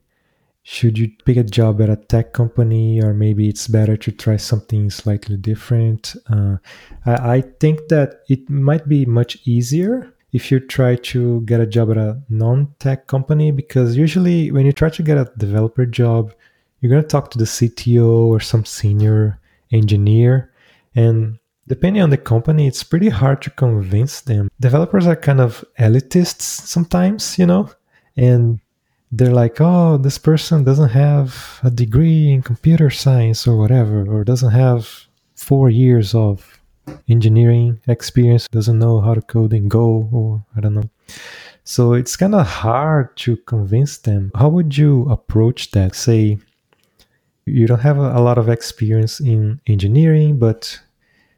Should 0.63 0.97
you 0.97 1.11
pick 1.25 1.37
a 1.37 1.43
job 1.43 1.81
at 1.81 1.89
a 1.89 1.95
tech 1.95 2.33
company, 2.33 3.01
or 3.01 3.13
maybe 3.13 3.49
it's 3.49 3.67
better 3.67 3.97
to 3.97 4.11
try 4.11 4.37
something 4.37 4.89
slightly 4.89 5.37
different? 5.37 6.15
Uh, 6.29 6.57
I, 7.05 7.35
I 7.35 7.41
think 7.59 7.87
that 7.87 8.21
it 8.29 8.49
might 8.49 8.87
be 8.87 9.05
much 9.05 9.39
easier 9.45 10.13
if 10.31 10.51
you 10.51 10.59
try 10.59 10.95
to 10.95 11.41
get 11.41 11.59
a 11.59 11.65
job 11.65 11.91
at 11.91 11.97
a 11.97 12.21
non-tech 12.29 13.07
company 13.07 13.51
because 13.51 13.97
usually 13.97 14.51
when 14.51 14.65
you 14.65 14.71
try 14.71 14.89
to 14.89 15.03
get 15.03 15.17
a 15.17 15.31
developer 15.37 15.85
job 15.85 16.33
you're 16.79 16.89
going 16.89 17.01
to 17.01 17.07
talk 17.07 17.31
to 17.31 17.37
the 17.37 17.45
cto 17.45 18.27
or 18.27 18.39
some 18.39 18.65
senior 18.65 19.39
engineer 19.71 20.51
and 20.95 21.37
depending 21.67 22.01
on 22.01 22.09
the 22.09 22.17
company 22.17 22.67
it's 22.67 22.83
pretty 22.83 23.09
hard 23.09 23.41
to 23.41 23.49
convince 23.49 24.21
them 24.21 24.49
developers 24.59 25.07
are 25.07 25.15
kind 25.15 25.41
of 25.41 25.63
elitists 25.79 26.41
sometimes 26.41 27.37
you 27.39 27.45
know 27.45 27.69
and 28.15 28.59
they're 29.11 29.33
like 29.33 29.59
oh 29.59 29.97
this 29.97 30.17
person 30.17 30.63
doesn't 30.63 30.89
have 30.89 31.59
a 31.63 31.69
degree 31.69 32.31
in 32.31 32.41
computer 32.41 32.89
science 32.89 33.47
or 33.47 33.57
whatever 33.57 34.05
or 34.07 34.23
doesn't 34.23 34.51
have 34.51 35.07
four 35.35 35.69
years 35.69 36.13
of 36.13 36.59
engineering 37.07 37.79
experience, 37.87 38.47
doesn't 38.47 38.79
know 38.79 39.01
how 39.01 39.13
to 39.13 39.21
code 39.21 39.53
in 39.53 39.67
Go 39.67 40.09
or 40.11 40.43
I 40.55 40.61
don't 40.61 40.73
know. 40.73 40.89
So 41.63 41.93
it's 41.93 42.15
kind 42.15 42.35
of 42.35 42.47
hard 42.47 43.15
to 43.17 43.37
convince 43.37 43.97
them. 43.97 44.31
How 44.35 44.49
would 44.49 44.77
you 44.77 45.09
approach 45.09 45.71
that? 45.71 45.95
Say 45.95 46.37
you 47.45 47.67
don't 47.67 47.79
have 47.79 47.97
a, 47.97 48.19
lot 48.19 48.37
of 48.37 48.49
experience 48.49 49.19
in 49.19 49.59
engineering, 49.67 50.37
but 50.37 50.79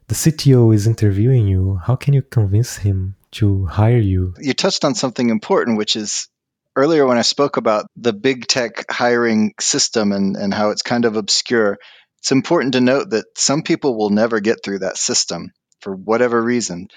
the 0.07 0.15
CTO 0.15 0.73
is 0.73 0.87
interviewing 0.87 1.47
you. 1.47 1.79
How 1.85 1.95
can 1.95 2.13
you 2.13 2.21
convince 2.21 2.77
him 2.77 3.15
to 3.31 3.65
hire 3.65 3.97
you? 3.97 4.33
You 4.39 4.53
touched 4.53 4.83
on 4.83 4.95
something 4.95 5.29
important, 5.29 5.77
which 5.77 5.95
is 5.95 6.27
earlier 6.75 7.05
when 7.05 7.17
I 7.17 7.23
spoke 7.23 7.57
about 7.57 7.87
the 7.95 8.13
big 8.13 8.47
tech 8.47 8.85
hiring 8.89 9.53
system 9.59 10.11
and, 10.11 10.35
and 10.35 10.53
how 10.53 10.69
it's 10.69 10.81
kind 10.81 11.05
of 11.05 11.15
obscure. 11.15 11.77
It's 12.19 12.31
important 12.31 12.73
to 12.73 12.81
note 12.81 13.11
that 13.11 13.25
some 13.35 13.63
people 13.63 13.97
will 13.97 14.09
never 14.09 14.39
get 14.39 14.63
through 14.63 14.79
that 14.79 14.97
system 14.97 15.51
for 15.81 15.95
whatever 15.95 16.41
reason. 16.41 16.87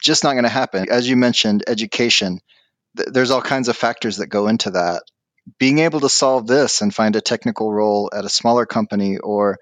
Just 0.00 0.24
not 0.24 0.32
going 0.32 0.44
to 0.44 0.50
happen. 0.50 0.86
As 0.90 1.08
you 1.08 1.16
mentioned, 1.16 1.64
education, 1.66 2.40
th- 2.96 3.08
there's 3.10 3.30
all 3.30 3.42
kinds 3.42 3.68
of 3.68 3.76
factors 3.76 4.18
that 4.18 4.26
go 4.26 4.48
into 4.48 4.72
that. 4.72 5.02
Being 5.58 5.78
able 5.78 6.00
to 6.00 6.08
solve 6.08 6.46
this 6.46 6.82
and 6.82 6.94
find 6.94 7.16
a 7.16 7.20
technical 7.20 7.72
role 7.72 8.10
at 8.12 8.24
a 8.24 8.28
smaller 8.28 8.66
company 8.66 9.18
or 9.18 9.58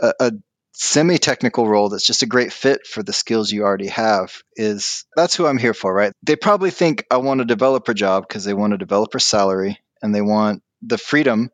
a, 0.00 0.12
a 0.20 0.32
semi 0.74 1.18
technical 1.18 1.68
role 1.68 1.88
that's 1.88 2.06
just 2.06 2.22
a 2.24 2.26
great 2.26 2.52
fit 2.52 2.86
for 2.86 3.02
the 3.02 3.12
skills 3.12 3.50
you 3.50 3.62
already 3.62 3.86
have 3.86 4.42
is 4.56 5.06
that's 5.16 5.36
who 5.36 5.46
I'm 5.46 5.58
here 5.58 5.74
for, 5.74 5.94
right? 5.94 6.12
They 6.24 6.36
probably 6.36 6.70
think 6.70 7.04
I 7.10 7.18
want 7.18 7.40
a 7.40 7.44
developer 7.44 7.94
job 7.94 8.26
because 8.26 8.44
they 8.44 8.54
want 8.54 8.74
a 8.74 8.78
developer 8.78 9.20
salary 9.20 9.78
and 10.02 10.14
they 10.14 10.20
want 10.20 10.62
the 10.82 10.98
freedom 10.98 11.50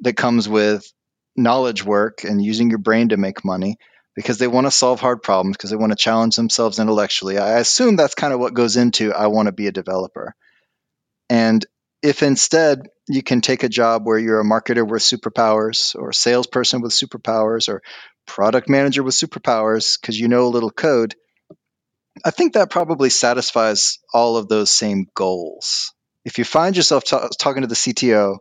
that 0.00 0.16
comes 0.16 0.48
with 0.48 0.86
knowledge 1.34 1.82
work 1.84 2.24
and 2.24 2.44
using 2.44 2.68
your 2.68 2.78
brain 2.78 3.08
to 3.08 3.16
make 3.16 3.44
money 3.44 3.78
because 4.14 4.36
they 4.38 4.48
want 4.48 4.66
to 4.66 4.70
solve 4.70 5.00
hard 5.00 5.22
problems 5.22 5.56
because 5.56 5.70
they 5.70 5.76
want 5.76 5.92
to 5.92 5.96
challenge 5.96 6.36
themselves 6.36 6.78
intellectually. 6.78 7.38
I 7.38 7.60
assume 7.60 7.96
that's 7.96 8.14
kind 8.14 8.34
of 8.34 8.40
what 8.40 8.54
goes 8.54 8.76
into 8.76 9.14
I 9.14 9.28
want 9.28 9.46
to 9.46 9.52
be 9.52 9.66
a 9.66 9.72
developer. 9.72 10.34
And 11.30 11.64
if 12.02 12.22
instead 12.22 12.88
you 13.08 13.22
can 13.22 13.40
take 13.40 13.62
a 13.62 13.68
job 13.68 14.06
where 14.06 14.18
you're 14.18 14.40
a 14.40 14.44
marketer 14.44 14.86
with 14.86 15.02
superpowers 15.02 15.96
or 15.96 16.10
a 16.10 16.14
salesperson 16.14 16.80
with 16.82 16.92
superpowers 16.92 17.68
or 17.68 17.82
product 18.26 18.68
manager 18.68 19.02
with 19.02 19.14
superpowers 19.14 20.00
because 20.00 20.18
you 20.18 20.28
know 20.28 20.46
a 20.46 20.48
little 20.48 20.70
code, 20.70 21.14
I 22.24 22.30
think 22.30 22.54
that 22.54 22.70
probably 22.70 23.10
satisfies 23.10 23.98
all 24.12 24.36
of 24.36 24.48
those 24.48 24.70
same 24.70 25.06
goals. 25.14 25.92
If 26.24 26.38
you 26.38 26.44
find 26.44 26.76
yourself 26.76 27.04
t- 27.04 27.16
talking 27.38 27.62
to 27.62 27.68
the 27.68 27.74
CTO 27.74 28.36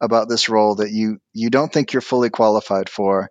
about 0.00 0.28
this 0.28 0.48
role 0.48 0.76
that 0.76 0.90
you 0.90 1.18
you 1.32 1.50
don't 1.50 1.72
think 1.72 1.92
you're 1.92 2.02
fully 2.02 2.30
qualified 2.30 2.88
for 2.88 3.30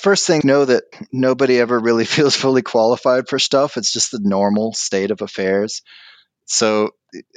first 0.00 0.26
thing 0.26 0.42
know 0.44 0.64
that 0.64 0.84
nobody 1.12 1.58
ever 1.58 1.78
really 1.78 2.04
feels 2.16 2.36
fully 2.36 2.62
qualified 2.62 3.28
for 3.28 3.38
stuff. 3.38 3.76
It's 3.76 3.92
just 3.92 4.12
the 4.12 4.20
normal 4.22 4.72
state 4.72 5.10
of 5.10 5.22
affairs. 5.22 5.82
So 6.46 6.90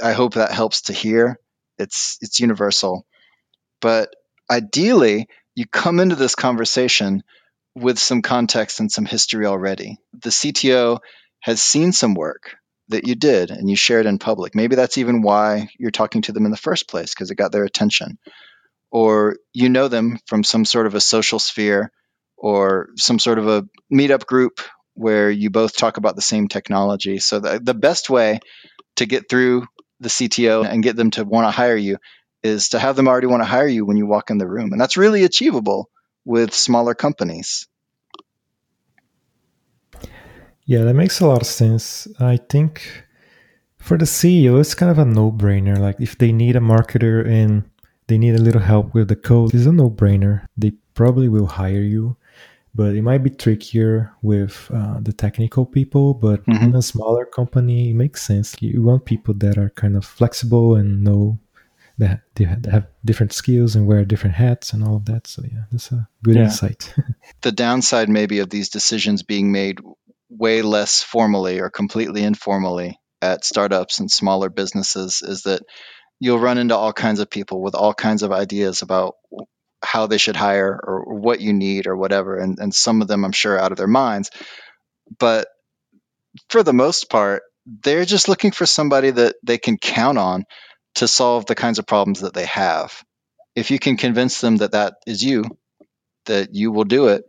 i 0.03 0.11
hope 0.13 0.35
that 0.35 0.51
helps 0.51 0.83
to 0.83 0.93
hear 0.93 1.39
it's 1.77 2.17
it's 2.21 2.39
universal 2.39 3.05
but 3.83 4.15
ideally, 4.49 5.27
you 5.55 5.65
come 5.67 5.99
into 5.99 6.15
this 6.15 6.35
conversation 6.35 7.21
with 7.75 7.99
some 7.99 8.21
context 8.21 8.79
and 8.79 8.89
some 8.89 9.05
history 9.05 9.45
already. 9.45 9.97
The 10.13 10.29
CTO 10.29 10.99
has 11.41 11.61
seen 11.61 11.91
some 11.91 12.13
work 12.13 12.55
that 12.87 13.05
you 13.05 13.15
did 13.15 13.51
and 13.51 13.69
you 13.69 13.75
shared 13.75 14.05
in 14.05 14.19
public. 14.19 14.55
Maybe 14.55 14.77
that's 14.77 14.97
even 14.97 15.21
why 15.21 15.67
you're 15.77 15.91
talking 15.91 16.21
to 16.23 16.31
them 16.31 16.45
in 16.45 16.51
the 16.51 16.57
first 16.57 16.87
place 16.87 17.13
because 17.13 17.29
it 17.29 17.35
got 17.35 17.51
their 17.51 17.65
attention. 17.65 18.17
Or 18.89 19.35
you 19.51 19.67
know 19.67 19.89
them 19.89 20.17
from 20.27 20.45
some 20.45 20.63
sort 20.63 20.87
of 20.87 20.95
a 20.95 21.01
social 21.01 21.39
sphere 21.39 21.91
or 22.37 22.87
some 22.95 23.19
sort 23.19 23.37
of 23.37 23.49
a 23.49 23.65
meetup 23.93 24.25
group 24.25 24.61
where 24.93 25.29
you 25.29 25.49
both 25.49 25.75
talk 25.75 25.97
about 25.97 26.15
the 26.15 26.21
same 26.21 26.47
technology. 26.47 27.19
So 27.19 27.41
the, 27.41 27.59
the 27.61 27.73
best 27.73 28.09
way 28.09 28.39
to 28.95 29.05
get 29.05 29.29
through 29.29 29.65
the 30.03 30.09
CTO 30.09 30.67
and 30.67 30.83
get 30.83 30.95
them 30.95 31.11
to 31.11 31.23
want 31.23 31.47
to 31.47 31.51
hire 31.51 31.75
you 31.75 31.97
is 32.43 32.69
to 32.69 32.79
have 32.79 32.95
them 32.95 33.07
already 33.07 33.27
want 33.27 33.41
to 33.41 33.47
hire 33.47 33.67
you 33.67 33.85
when 33.85 33.97
you 33.97 34.05
walk 34.05 34.29
in 34.29 34.37
the 34.37 34.47
room. 34.47 34.71
And 34.71 34.79
that's 34.79 34.97
really 34.97 35.23
achievable 35.23 35.89
with 36.25 36.53
smaller 36.53 36.93
companies. 36.93 37.67
Yeah, 40.65 40.83
that 40.83 40.93
makes 40.93 41.19
a 41.19 41.27
lot 41.27 41.41
of 41.41 41.47
sense. 41.47 42.07
I 42.19 42.37
think 42.37 43.03
for 43.77 43.97
the 43.97 44.05
CEO, 44.05 44.59
it's 44.59 44.75
kind 44.75 44.91
of 44.91 44.97
a 44.97 45.05
no 45.05 45.31
brainer. 45.31 45.77
Like 45.77 45.99
if 45.99 46.17
they 46.17 46.31
need 46.31 46.55
a 46.55 46.61
marketer 46.61 47.27
and 47.27 47.69
they 48.07 48.17
need 48.17 48.35
a 48.35 48.41
little 48.41 48.61
help 48.61 48.93
with 48.93 49.09
the 49.09 49.15
code, 49.15 49.53
it's 49.53 49.65
a 49.65 49.71
no 49.71 49.89
brainer. 49.89 50.47
They 50.57 50.71
probably 50.93 51.27
will 51.27 51.47
hire 51.47 51.81
you, 51.81 52.15
but 52.75 52.95
it 52.95 53.03
might 53.03 53.23
be 53.23 53.29
trickier 53.29 54.11
with 54.21 54.69
uh, 54.73 54.99
the 54.99 55.13
technical 55.13 55.65
people. 55.65 56.13
But 56.13 56.45
mm-hmm. 56.45 56.65
in 56.65 56.75
a 56.75 56.81
smaller 56.81 57.25
company, 57.25 57.91
it 57.91 57.95
makes 57.95 58.21
sense. 58.21 58.55
You 58.61 58.81
want 58.81 59.05
people 59.05 59.33
that 59.35 59.57
are 59.57 59.69
kind 59.69 59.95
of 59.95 60.05
flexible 60.05 60.75
and 60.75 61.03
know 61.03 61.39
that 61.99 62.21
they 62.35 62.45
have 62.45 62.87
different 63.05 63.33
skills 63.33 63.75
and 63.75 63.85
wear 63.85 64.03
different 64.03 64.35
hats 64.35 64.73
and 64.73 64.83
all 64.83 64.95
of 64.95 65.05
that. 65.05 65.27
So 65.27 65.43
yeah, 65.43 65.65
that's 65.71 65.91
a 65.91 66.07
good 66.23 66.35
yeah. 66.35 66.45
insight. 66.45 66.93
the 67.41 67.51
downside 67.51 68.09
maybe 68.09 68.39
of 68.39 68.49
these 68.49 68.69
decisions 68.69 69.21
being 69.21 69.51
made 69.51 69.79
way 70.29 70.63
less 70.63 71.03
formally 71.03 71.59
or 71.59 71.69
completely 71.69 72.23
informally 72.23 72.99
at 73.21 73.45
startups 73.45 73.99
and 73.99 74.09
smaller 74.09 74.49
businesses 74.49 75.21
is 75.21 75.43
that 75.43 75.61
you'll 76.19 76.39
run 76.39 76.57
into 76.57 76.75
all 76.75 76.93
kinds 76.93 77.19
of 77.19 77.29
people 77.29 77.61
with 77.61 77.75
all 77.75 77.93
kinds 77.93 78.23
of 78.23 78.31
ideas 78.31 78.81
about 78.81 79.15
how 79.83 80.07
they 80.07 80.17
should 80.17 80.35
hire 80.35 80.79
or 80.83 81.13
what 81.13 81.41
you 81.41 81.53
need 81.53 81.87
or 81.87 81.95
whatever 81.95 82.37
and, 82.37 82.59
and 82.59 82.73
some 82.73 83.01
of 83.01 83.07
them 83.07 83.25
i'm 83.25 83.31
sure 83.31 83.59
out 83.59 83.71
of 83.71 83.77
their 83.77 83.87
minds 83.87 84.31
but 85.19 85.47
for 86.49 86.63
the 86.63 86.73
most 86.73 87.09
part 87.09 87.43
they're 87.65 88.05
just 88.05 88.27
looking 88.27 88.51
for 88.51 88.65
somebody 88.65 89.11
that 89.11 89.35
they 89.43 89.57
can 89.57 89.77
count 89.77 90.17
on 90.17 90.45
to 90.95 91.07
solve 91.07 91.45
the 91.45 91.55
kinds 91.55 91.79
of 91.79 91.87
problems 91.87 92.21
that 92.21 92.33
they 92.33 92.45
have. 92.45 93.03
If 93.55 93.71
you 93.71 93.79
can 93.79 93.97
convince 93.97 94.41
them 94.41 94.57
that 94.57 94.73
that 94.73 94.95
is 95.07 95.21
you, 95.23 95.45
that 96.25 96.53
you 96.53 96.71
will 96.71 96.83
do 96.83 97.07
it, 97.07 97.23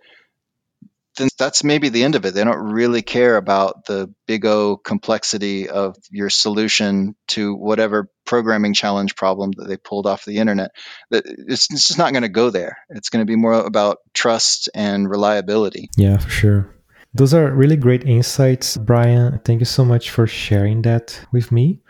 then 1.16 1.28
that's 1.38 1.64
maybe 1.64 1.88
the 1.88 2.02
end 2.02 2.14
of 2.14 2.24
it. 2.24 2.34
They 2.34 2.44
don't 2.44 2.72
really 2.72 3.02
care 3.02 3.36
about 3.36 3.86
the 3.86 4.12
big 4.26 4.44
O 4.46 4.76
complexity 4.76 5.68
of 5.68 5.96
your 6.10 6.30
solution 6.30 7.14
to 7.28 7.54
whatever 7.54 8.10
programming 8.24 8.74
challenge 8.74 9.16
problem 9.16 9.52
that 9.56 9.68
they 9.68 9.76
pulled 9.76 10.06
off 10.06 10.24
the 10.24 10.38
internet. 10.38 10.72
It's, 11.10 11.68
it's 11.70 11.88
just 11.88 11.98
not 11.98 12.12
going 12.12 12.22
to 12.22 12.28
go 12.28 12.50
there. 12.50 12.78
It's 12.90 13.10
going 13.10 13.24
to 13.24 13.30
be 13.30 13.36
more 13.36 13.54
about 13.54 13.98
trust 14.12 14.68
and 14.74 15.08
reliability. 15.08 15.90
Yeah, 15.96 16.18
for 16.18 16.30
sure. 16.30 16.70
Those 17.12 17.32
are 17.32 17.50
really 17.52 17.76
great 17.76 18.04
insights, 18.04 18.76
Brian. 18.76 19.40
Thank 19.44 19.60
you 19.60 19.66
so 19.66 19.84
much 19.84 20.10
for 20.10 20.26
sharing 20.26 20.82
that 20.82 21.20
with 21.30 21.52
me. 21.52 21.80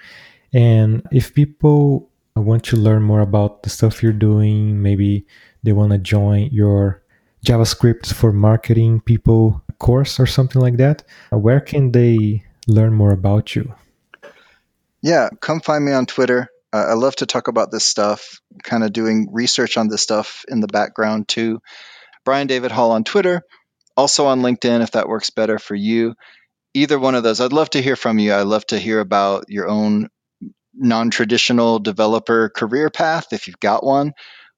And 0.53 1.03
if 1.11 1.35
people 1.35 2.11
want 2.37 2.65
to 2.65 2.77
learn 2.77 3.03
more 3.03 3.21
about 3.21 3.63
the 3.63 3.71
stuff 3.71 4.03
you're 4.03 4.13
doing, 4.13 4.83
maybe 4.83 5.27
they 5.63 5.73
want 5.73 5.93
to 5.93 5.99
join 5.99 6.51
your 6.53 7.04
JavaScript 7.45 8.13
for 8.15 8.33
marketing 8.33 9.01
people 9.01 9.63
course 9.79 10.19
or 10.19 10.27
something 10.27 10.63
like 10.63 10.79
that, 10.79 11.05
where 11.31 11.61
can 11.61 11.93
they 11.93 12.43
learn 12.67 12.95
more 12.95 13.13
about 13.13 13.55
you? 13.55 13.75
Yeah, 15.03 15.29
come 15.41 15.61
find 15.61 15.85
me 15.85 15.93
on 15.93 16.07
Twitter. 16.07 16.49
Uh, 16.73 16.87
I 16.89 16.95
love 16.95 17.17
to 17.17 17.27
talk 17.27 17.49
about 17.49 17.71
this 17.71 17.85
stuff, 17.85 18.41
kind 18.63 18.83
of 18.83 18.93
doing 18.93 19.29
research 19.31 19.77
on 19.77 19.89
this 19.89 20.03
stuff 20.03 20.45
in 20.49 20.61
the 20.61 20.67
background 20.67 21.29
too. 21.29 21.61
Brian 22.25 22.47
David 22.47 22.73
Hall 22.73 22.93
on 22.93 23.05
Twitter, 23.05 23.43
also 23.97 24.27
on 24.27 24.41
LinkedIn 24.41 24.83
if 24.83 24.93
that 24.93 25.09
works 25.09 25.29
better 25.29 25.59
for 25.59 25.75
you. 25.75 26.15
Either 26.73 26.99
one 26.99 27.15
of 27.15 27.23
those, 27.23 27.41
I'd 27.41 27.53
love 27.53 27.71
to 27.71 27.83
hear 27.83 27.95
from 27.95 28.19
you. 28.19 28.33
I'd 28.33 28.47
love 28.47 28.67
to 28.69 28.79
hear 28.79 29.01
about 29.01 29.45
your 29.49 29.69
own 29.69 30.09
non-traditional 30.73 31.79
developer 31.79 32.49
career 32.49 32.89
path 32.91 33.33
if 33.33 33.47
you've 33.47 33.61
got 33.61 33.85
one 33.85 34.15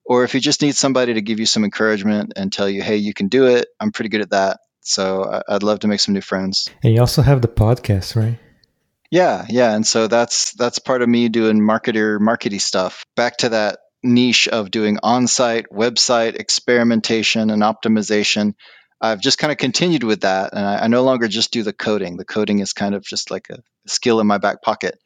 or 0.06 0.24
if 0.24 0.34
you 0.34 0.40
just 0.40 0.62
need 0.62 0.76
somebody 0.76 1.14
to 1.14 1.20
give 1.20 1.40
you 1.40 1.46
some 1.46 1.64
encouragement 1.64 2.32
and 2.36 2.52
tell 2.52 2.68
you 2.68 2.82
hey 2.82 2.96
you 2.96 3.14
can 3.14 3.28
do 3.28 3.46
it. 3.46 3.68
I'm 3.80 3.92
pretty 3.92 4.08
good 4.08 4.22
at 4.22 4.30
that. 4.30 4.60
So 4.80 5.42
i'd 5.48 5.62
love 5.62 5.80
to 5.80 5.88
make 5.88 6.00
some 6.00 6.14
new 6.14 6.20
friends. 6.20 6.68
And 6.82 6.94
you 6.94 7.00
also 7.00 7.22
have 7.22 7.42
the 7.42 7.48
podcast 7.48 8.16
right? 8.16 8.38
Yeah 9.10 9.46
yeah. 9.48 9.74
And 9.74 9.86
so 9.86 10.06
that's 10.06 10.52
that's 10.52 10.78
part 10.78 11.02
of 11.02 11.08
me 11.08 11.28
doing 11.28 11.60
marketer 11.60 12.18
markety 12.18 12.60
stuff. 12.60 13.04
Back 13.14 13.38
to 13.38 13.50
that 13.50 13.78
niche 14.02 14.46
of 14.46 14.70
doing 14.70 14.98
on-site 15.02 15.66
website 15.72 16.36
experimentation 16.36 17.50
and 17.50 17.62
optimization 17.62 18.54
i've 19.00 19.20
just 19.20 19.38
kind 19.38 19.52
of 19.52 19.58
continued 19.58 20.02
with 20.04 20.22
that. 20.22 20.52
And 20.52 20.64
I, 20.64 20.84
I 20.84 20.86
no 20.88 21.02
longer 21.02 21.28
just 21.28 21.52
do 21.52 21.62
the 21.62 21.72
coding. 21.72 22.16
The 22.16 22.24
coding 22.24 22.60
is 22.60 22.72
kind 22.72 22.94
of 22.94 23.04
just 23.04 23.30
like 23.30 23.50
a 23.50 23.62
skill 23.86 24.20
in 24.20 24.26
my 24.26 24.38
back 24.38 24.62
pocket. 24.62 24.98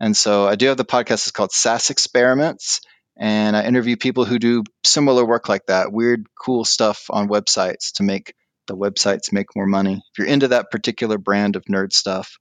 And 0.00 0.16
so 0.16 0.46
I 0.46 0.56
do 0.56 0.66
have 0.66 0.76
the 0.76 0.84
podcast. 0.84 1.26
It's 1.26 1.30
called 1.30 1.52
SaaS 1.52 1.90
Experiments. 1.90 2.80
And 3.16 3.56
I 3.56 3.64
interview 3.64 3.96
people 3.96 4.24
who 4.24 4.38
do 4.38 4.64
similar 4.84 5.24
work 5.24 5.48
like 5.48 5.66
that, 5.66 5.92
weird, 5.92 6.26
cool 6.38 6.64
stuff 6.64 7.06
on 7.10 7.28
websites 7.28 7.92
to 7.94 8.02
make 8.02 8.34
the 8.66 8.76
websites 8.76 9.32
make 9.32 9.54
more 9.54 9.66
money. 9.66 9.94
If 9.94 10.18
you're 10.18 10.26
into 10.26 10.48
that 10.48 10.70
particular 10.70 11.18
brand 11.18 11.56
of 11.56 11.64
nerd 11.64 11.92
stuff, 11.92 12.38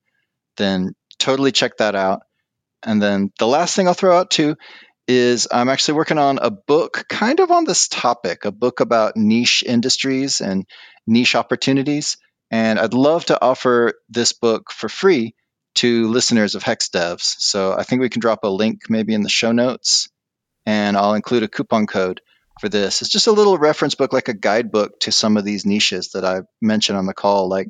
then 0.57 0.93
totally 1.19 1.51
check 1.51 1.77
that 1.77 1.95
out. 1.95 2.21
And 2.83 3.01
then 3.01 3.31
the 3.37 3.47
last 3.47 3.75
thing 3.75 3.87
I'll 3.87 3.93
throw 3.93 4.17
out 4.17 4.31
too 4.31 4.55
is 5.07 5.47
I'm 5.51 5.69
actually 5.69 5.95
working 5.95 6.17
on 6.17 6.39
a 6.41 6.51
book 6.51 7.05
kind 7.09 7.39
of 7.39 7.51
on 7.51 7.65
this 7.65 7.87
topic, 7.87 8.45
a 8.45 8.51
book 8.51 8.79
about 8.79 9.17
niche 9.17 9.63
industries 9.65 10.41
and 10.41 10.65
niche 11.05 11.35
opportunities. 11.35 12.17
And 12.49 12.79
I'd 12.79 12.93
love 12.93 13.25
to 13.25 13.41
offer 13.41 13.93
this 14.09 14.33
book 14.33 14.71
for 14.71 14.89
free 14.89 15.35
to 15.75 16.07
listeners 16.09 16.55
of 16.55 16.63
Hex 16.63 16.89
Devs. 16.89 17.35
So 17.39 17.73
I 17.73 17.83
think 17.83 18.01
we 18.01 18.09
can 18.09 18.19
drop 18.19 18.43
a 18.43 18.49
link 18.49 18.81
maybe 18.89 19.13
in 19.13 19.23
the 19.23 19.29
show 19.29 19.51
notes, 19.51 20.09
and 20.65 20.97
I'll 20.97 21.13
include 21.13 21.43
a 21.43 21.47
coupon 21.47 21.87
code 21.87 22.21
for 22.59 22.69
this. 22.69 23.01
It's 23.01 23.11
just 23.11 23.27
a 23.27 23.31
little 23.31 23.57
reference 23.57 23.95
book, 23.95 24.13
like 24.13 24.27
a 24.27 24.33
guidebook 24.33 24.99
to 25.01 25.11
some 25.11 25.37
of 25.37 25.45
these 25.45 25.65
niches 25.65 26.11
that 26.11 26.23
I 26.25 26.41
mentioned 26.61 26.97
on 26.97 27.05
the 27.05 27.13
call, 27.13 27.49
like 27.49 27.69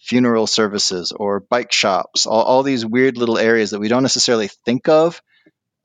funeral 0.00 0.46
services 0.46 1.12
or 1.12 1.40
bike 1.40 1.72
shops, 1.72 2.26
all, 2.26 2.42
all 2.42 2.62
these 2.62 2.84
weird 2.84 3.16
little 3.16 3.38
areas 3.38 3.70
that 3.70 3.80
we 3.80 3.88
don't 3.88 4.02
necessarily 4.02 4.48
think 4.64 4.88
of 4.88 5.22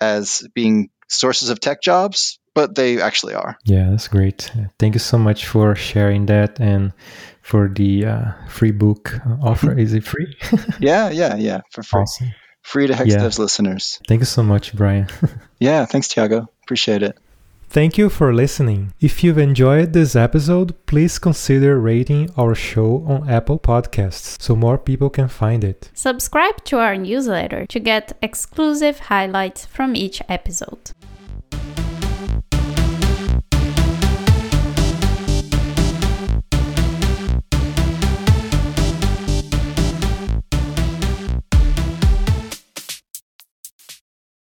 as 0.01 0.47
being 0.53 0.89
sources 1.07 1.49
of 1.49 1.59
tech 1.59 1.81
jobs, 1.81 2.39
but 2.53 2.75
they 2.75 3.01
actually 3.01 3.33
are. 3.33 3.57
Yeah, 3.65 3.89
that's 3.89 4.07
great. 4.07 4.51
Thank 4.77 4.95
you 4.95 4.99
so 4.99 5.17
much 5.17 5.45
for 5.45 5.75
sharing 5.75 6.25
that 6.27 6.59
and 6.59 6.93
for 7.41 7.69
the 7.69 8.05
uh, 8.05 8.31
free 8.47 8.71
book 8.71 9.19
offer. 9.41 9.77
Is 9.77 9.93
it 9.93 10.03
free? 10.03 10.35
yeah, 10.79 11.09
yeah, 11.09 11.35
yeah, 11.35 11.61
for 11.71 11.83
free. 11.83 12.01
Awesome. 12.01 12.31
Free 12.61 12.87
to 12.87 12.95
Hex 12.95 13.11
yeah. 13.11 13.17
Devs 13.19 13.39
listeners. 13.39 13.99
Thank 14.07 14.19
you 14.19 14.25
so 14.25 14.43
much, 14.43 14.73
Brian. 14.75 15.07
yeah, 15.59 15.85
thanks, 15.85 16.07
Tiago. 16.07 16.47
Appreciate 16.63 17.03
it. 17.03 17.17
Thank 17.71 17.99
you 17.99 18.09
for 18.09 18.33
listening. 18.33 18.93
If 18.99 19.23
you've 19.23 19.37
enjoyed 19.37 19.93
this 19.93 20.15
episode, 20.15 20.73
please 20.87 21.19
consider 21.19 21.79
rating 21.79 22.31
our 22.35 22.55
show 22.55 23.05
on 23.07 23.29
Apple 23.29 23.59
Podcasts 23.59 24.41
so 24.41 24.55
more 24.55 24.79
people 24.79 25.11
can 25.11 25.27
find 25.27 25.63
it. 25.63 25.91
Subscribe 25.93 26.63
to 26.63 26.79
our 26.79 26.97
newsletter 26.97 27.67
to 27.67 27.79
get 27.79 28.17
exclusive 28.23 28.97
highlights 28.97 29.67
from 29.67 29.95
each 29.95 30.19
episode. 30.27 30.93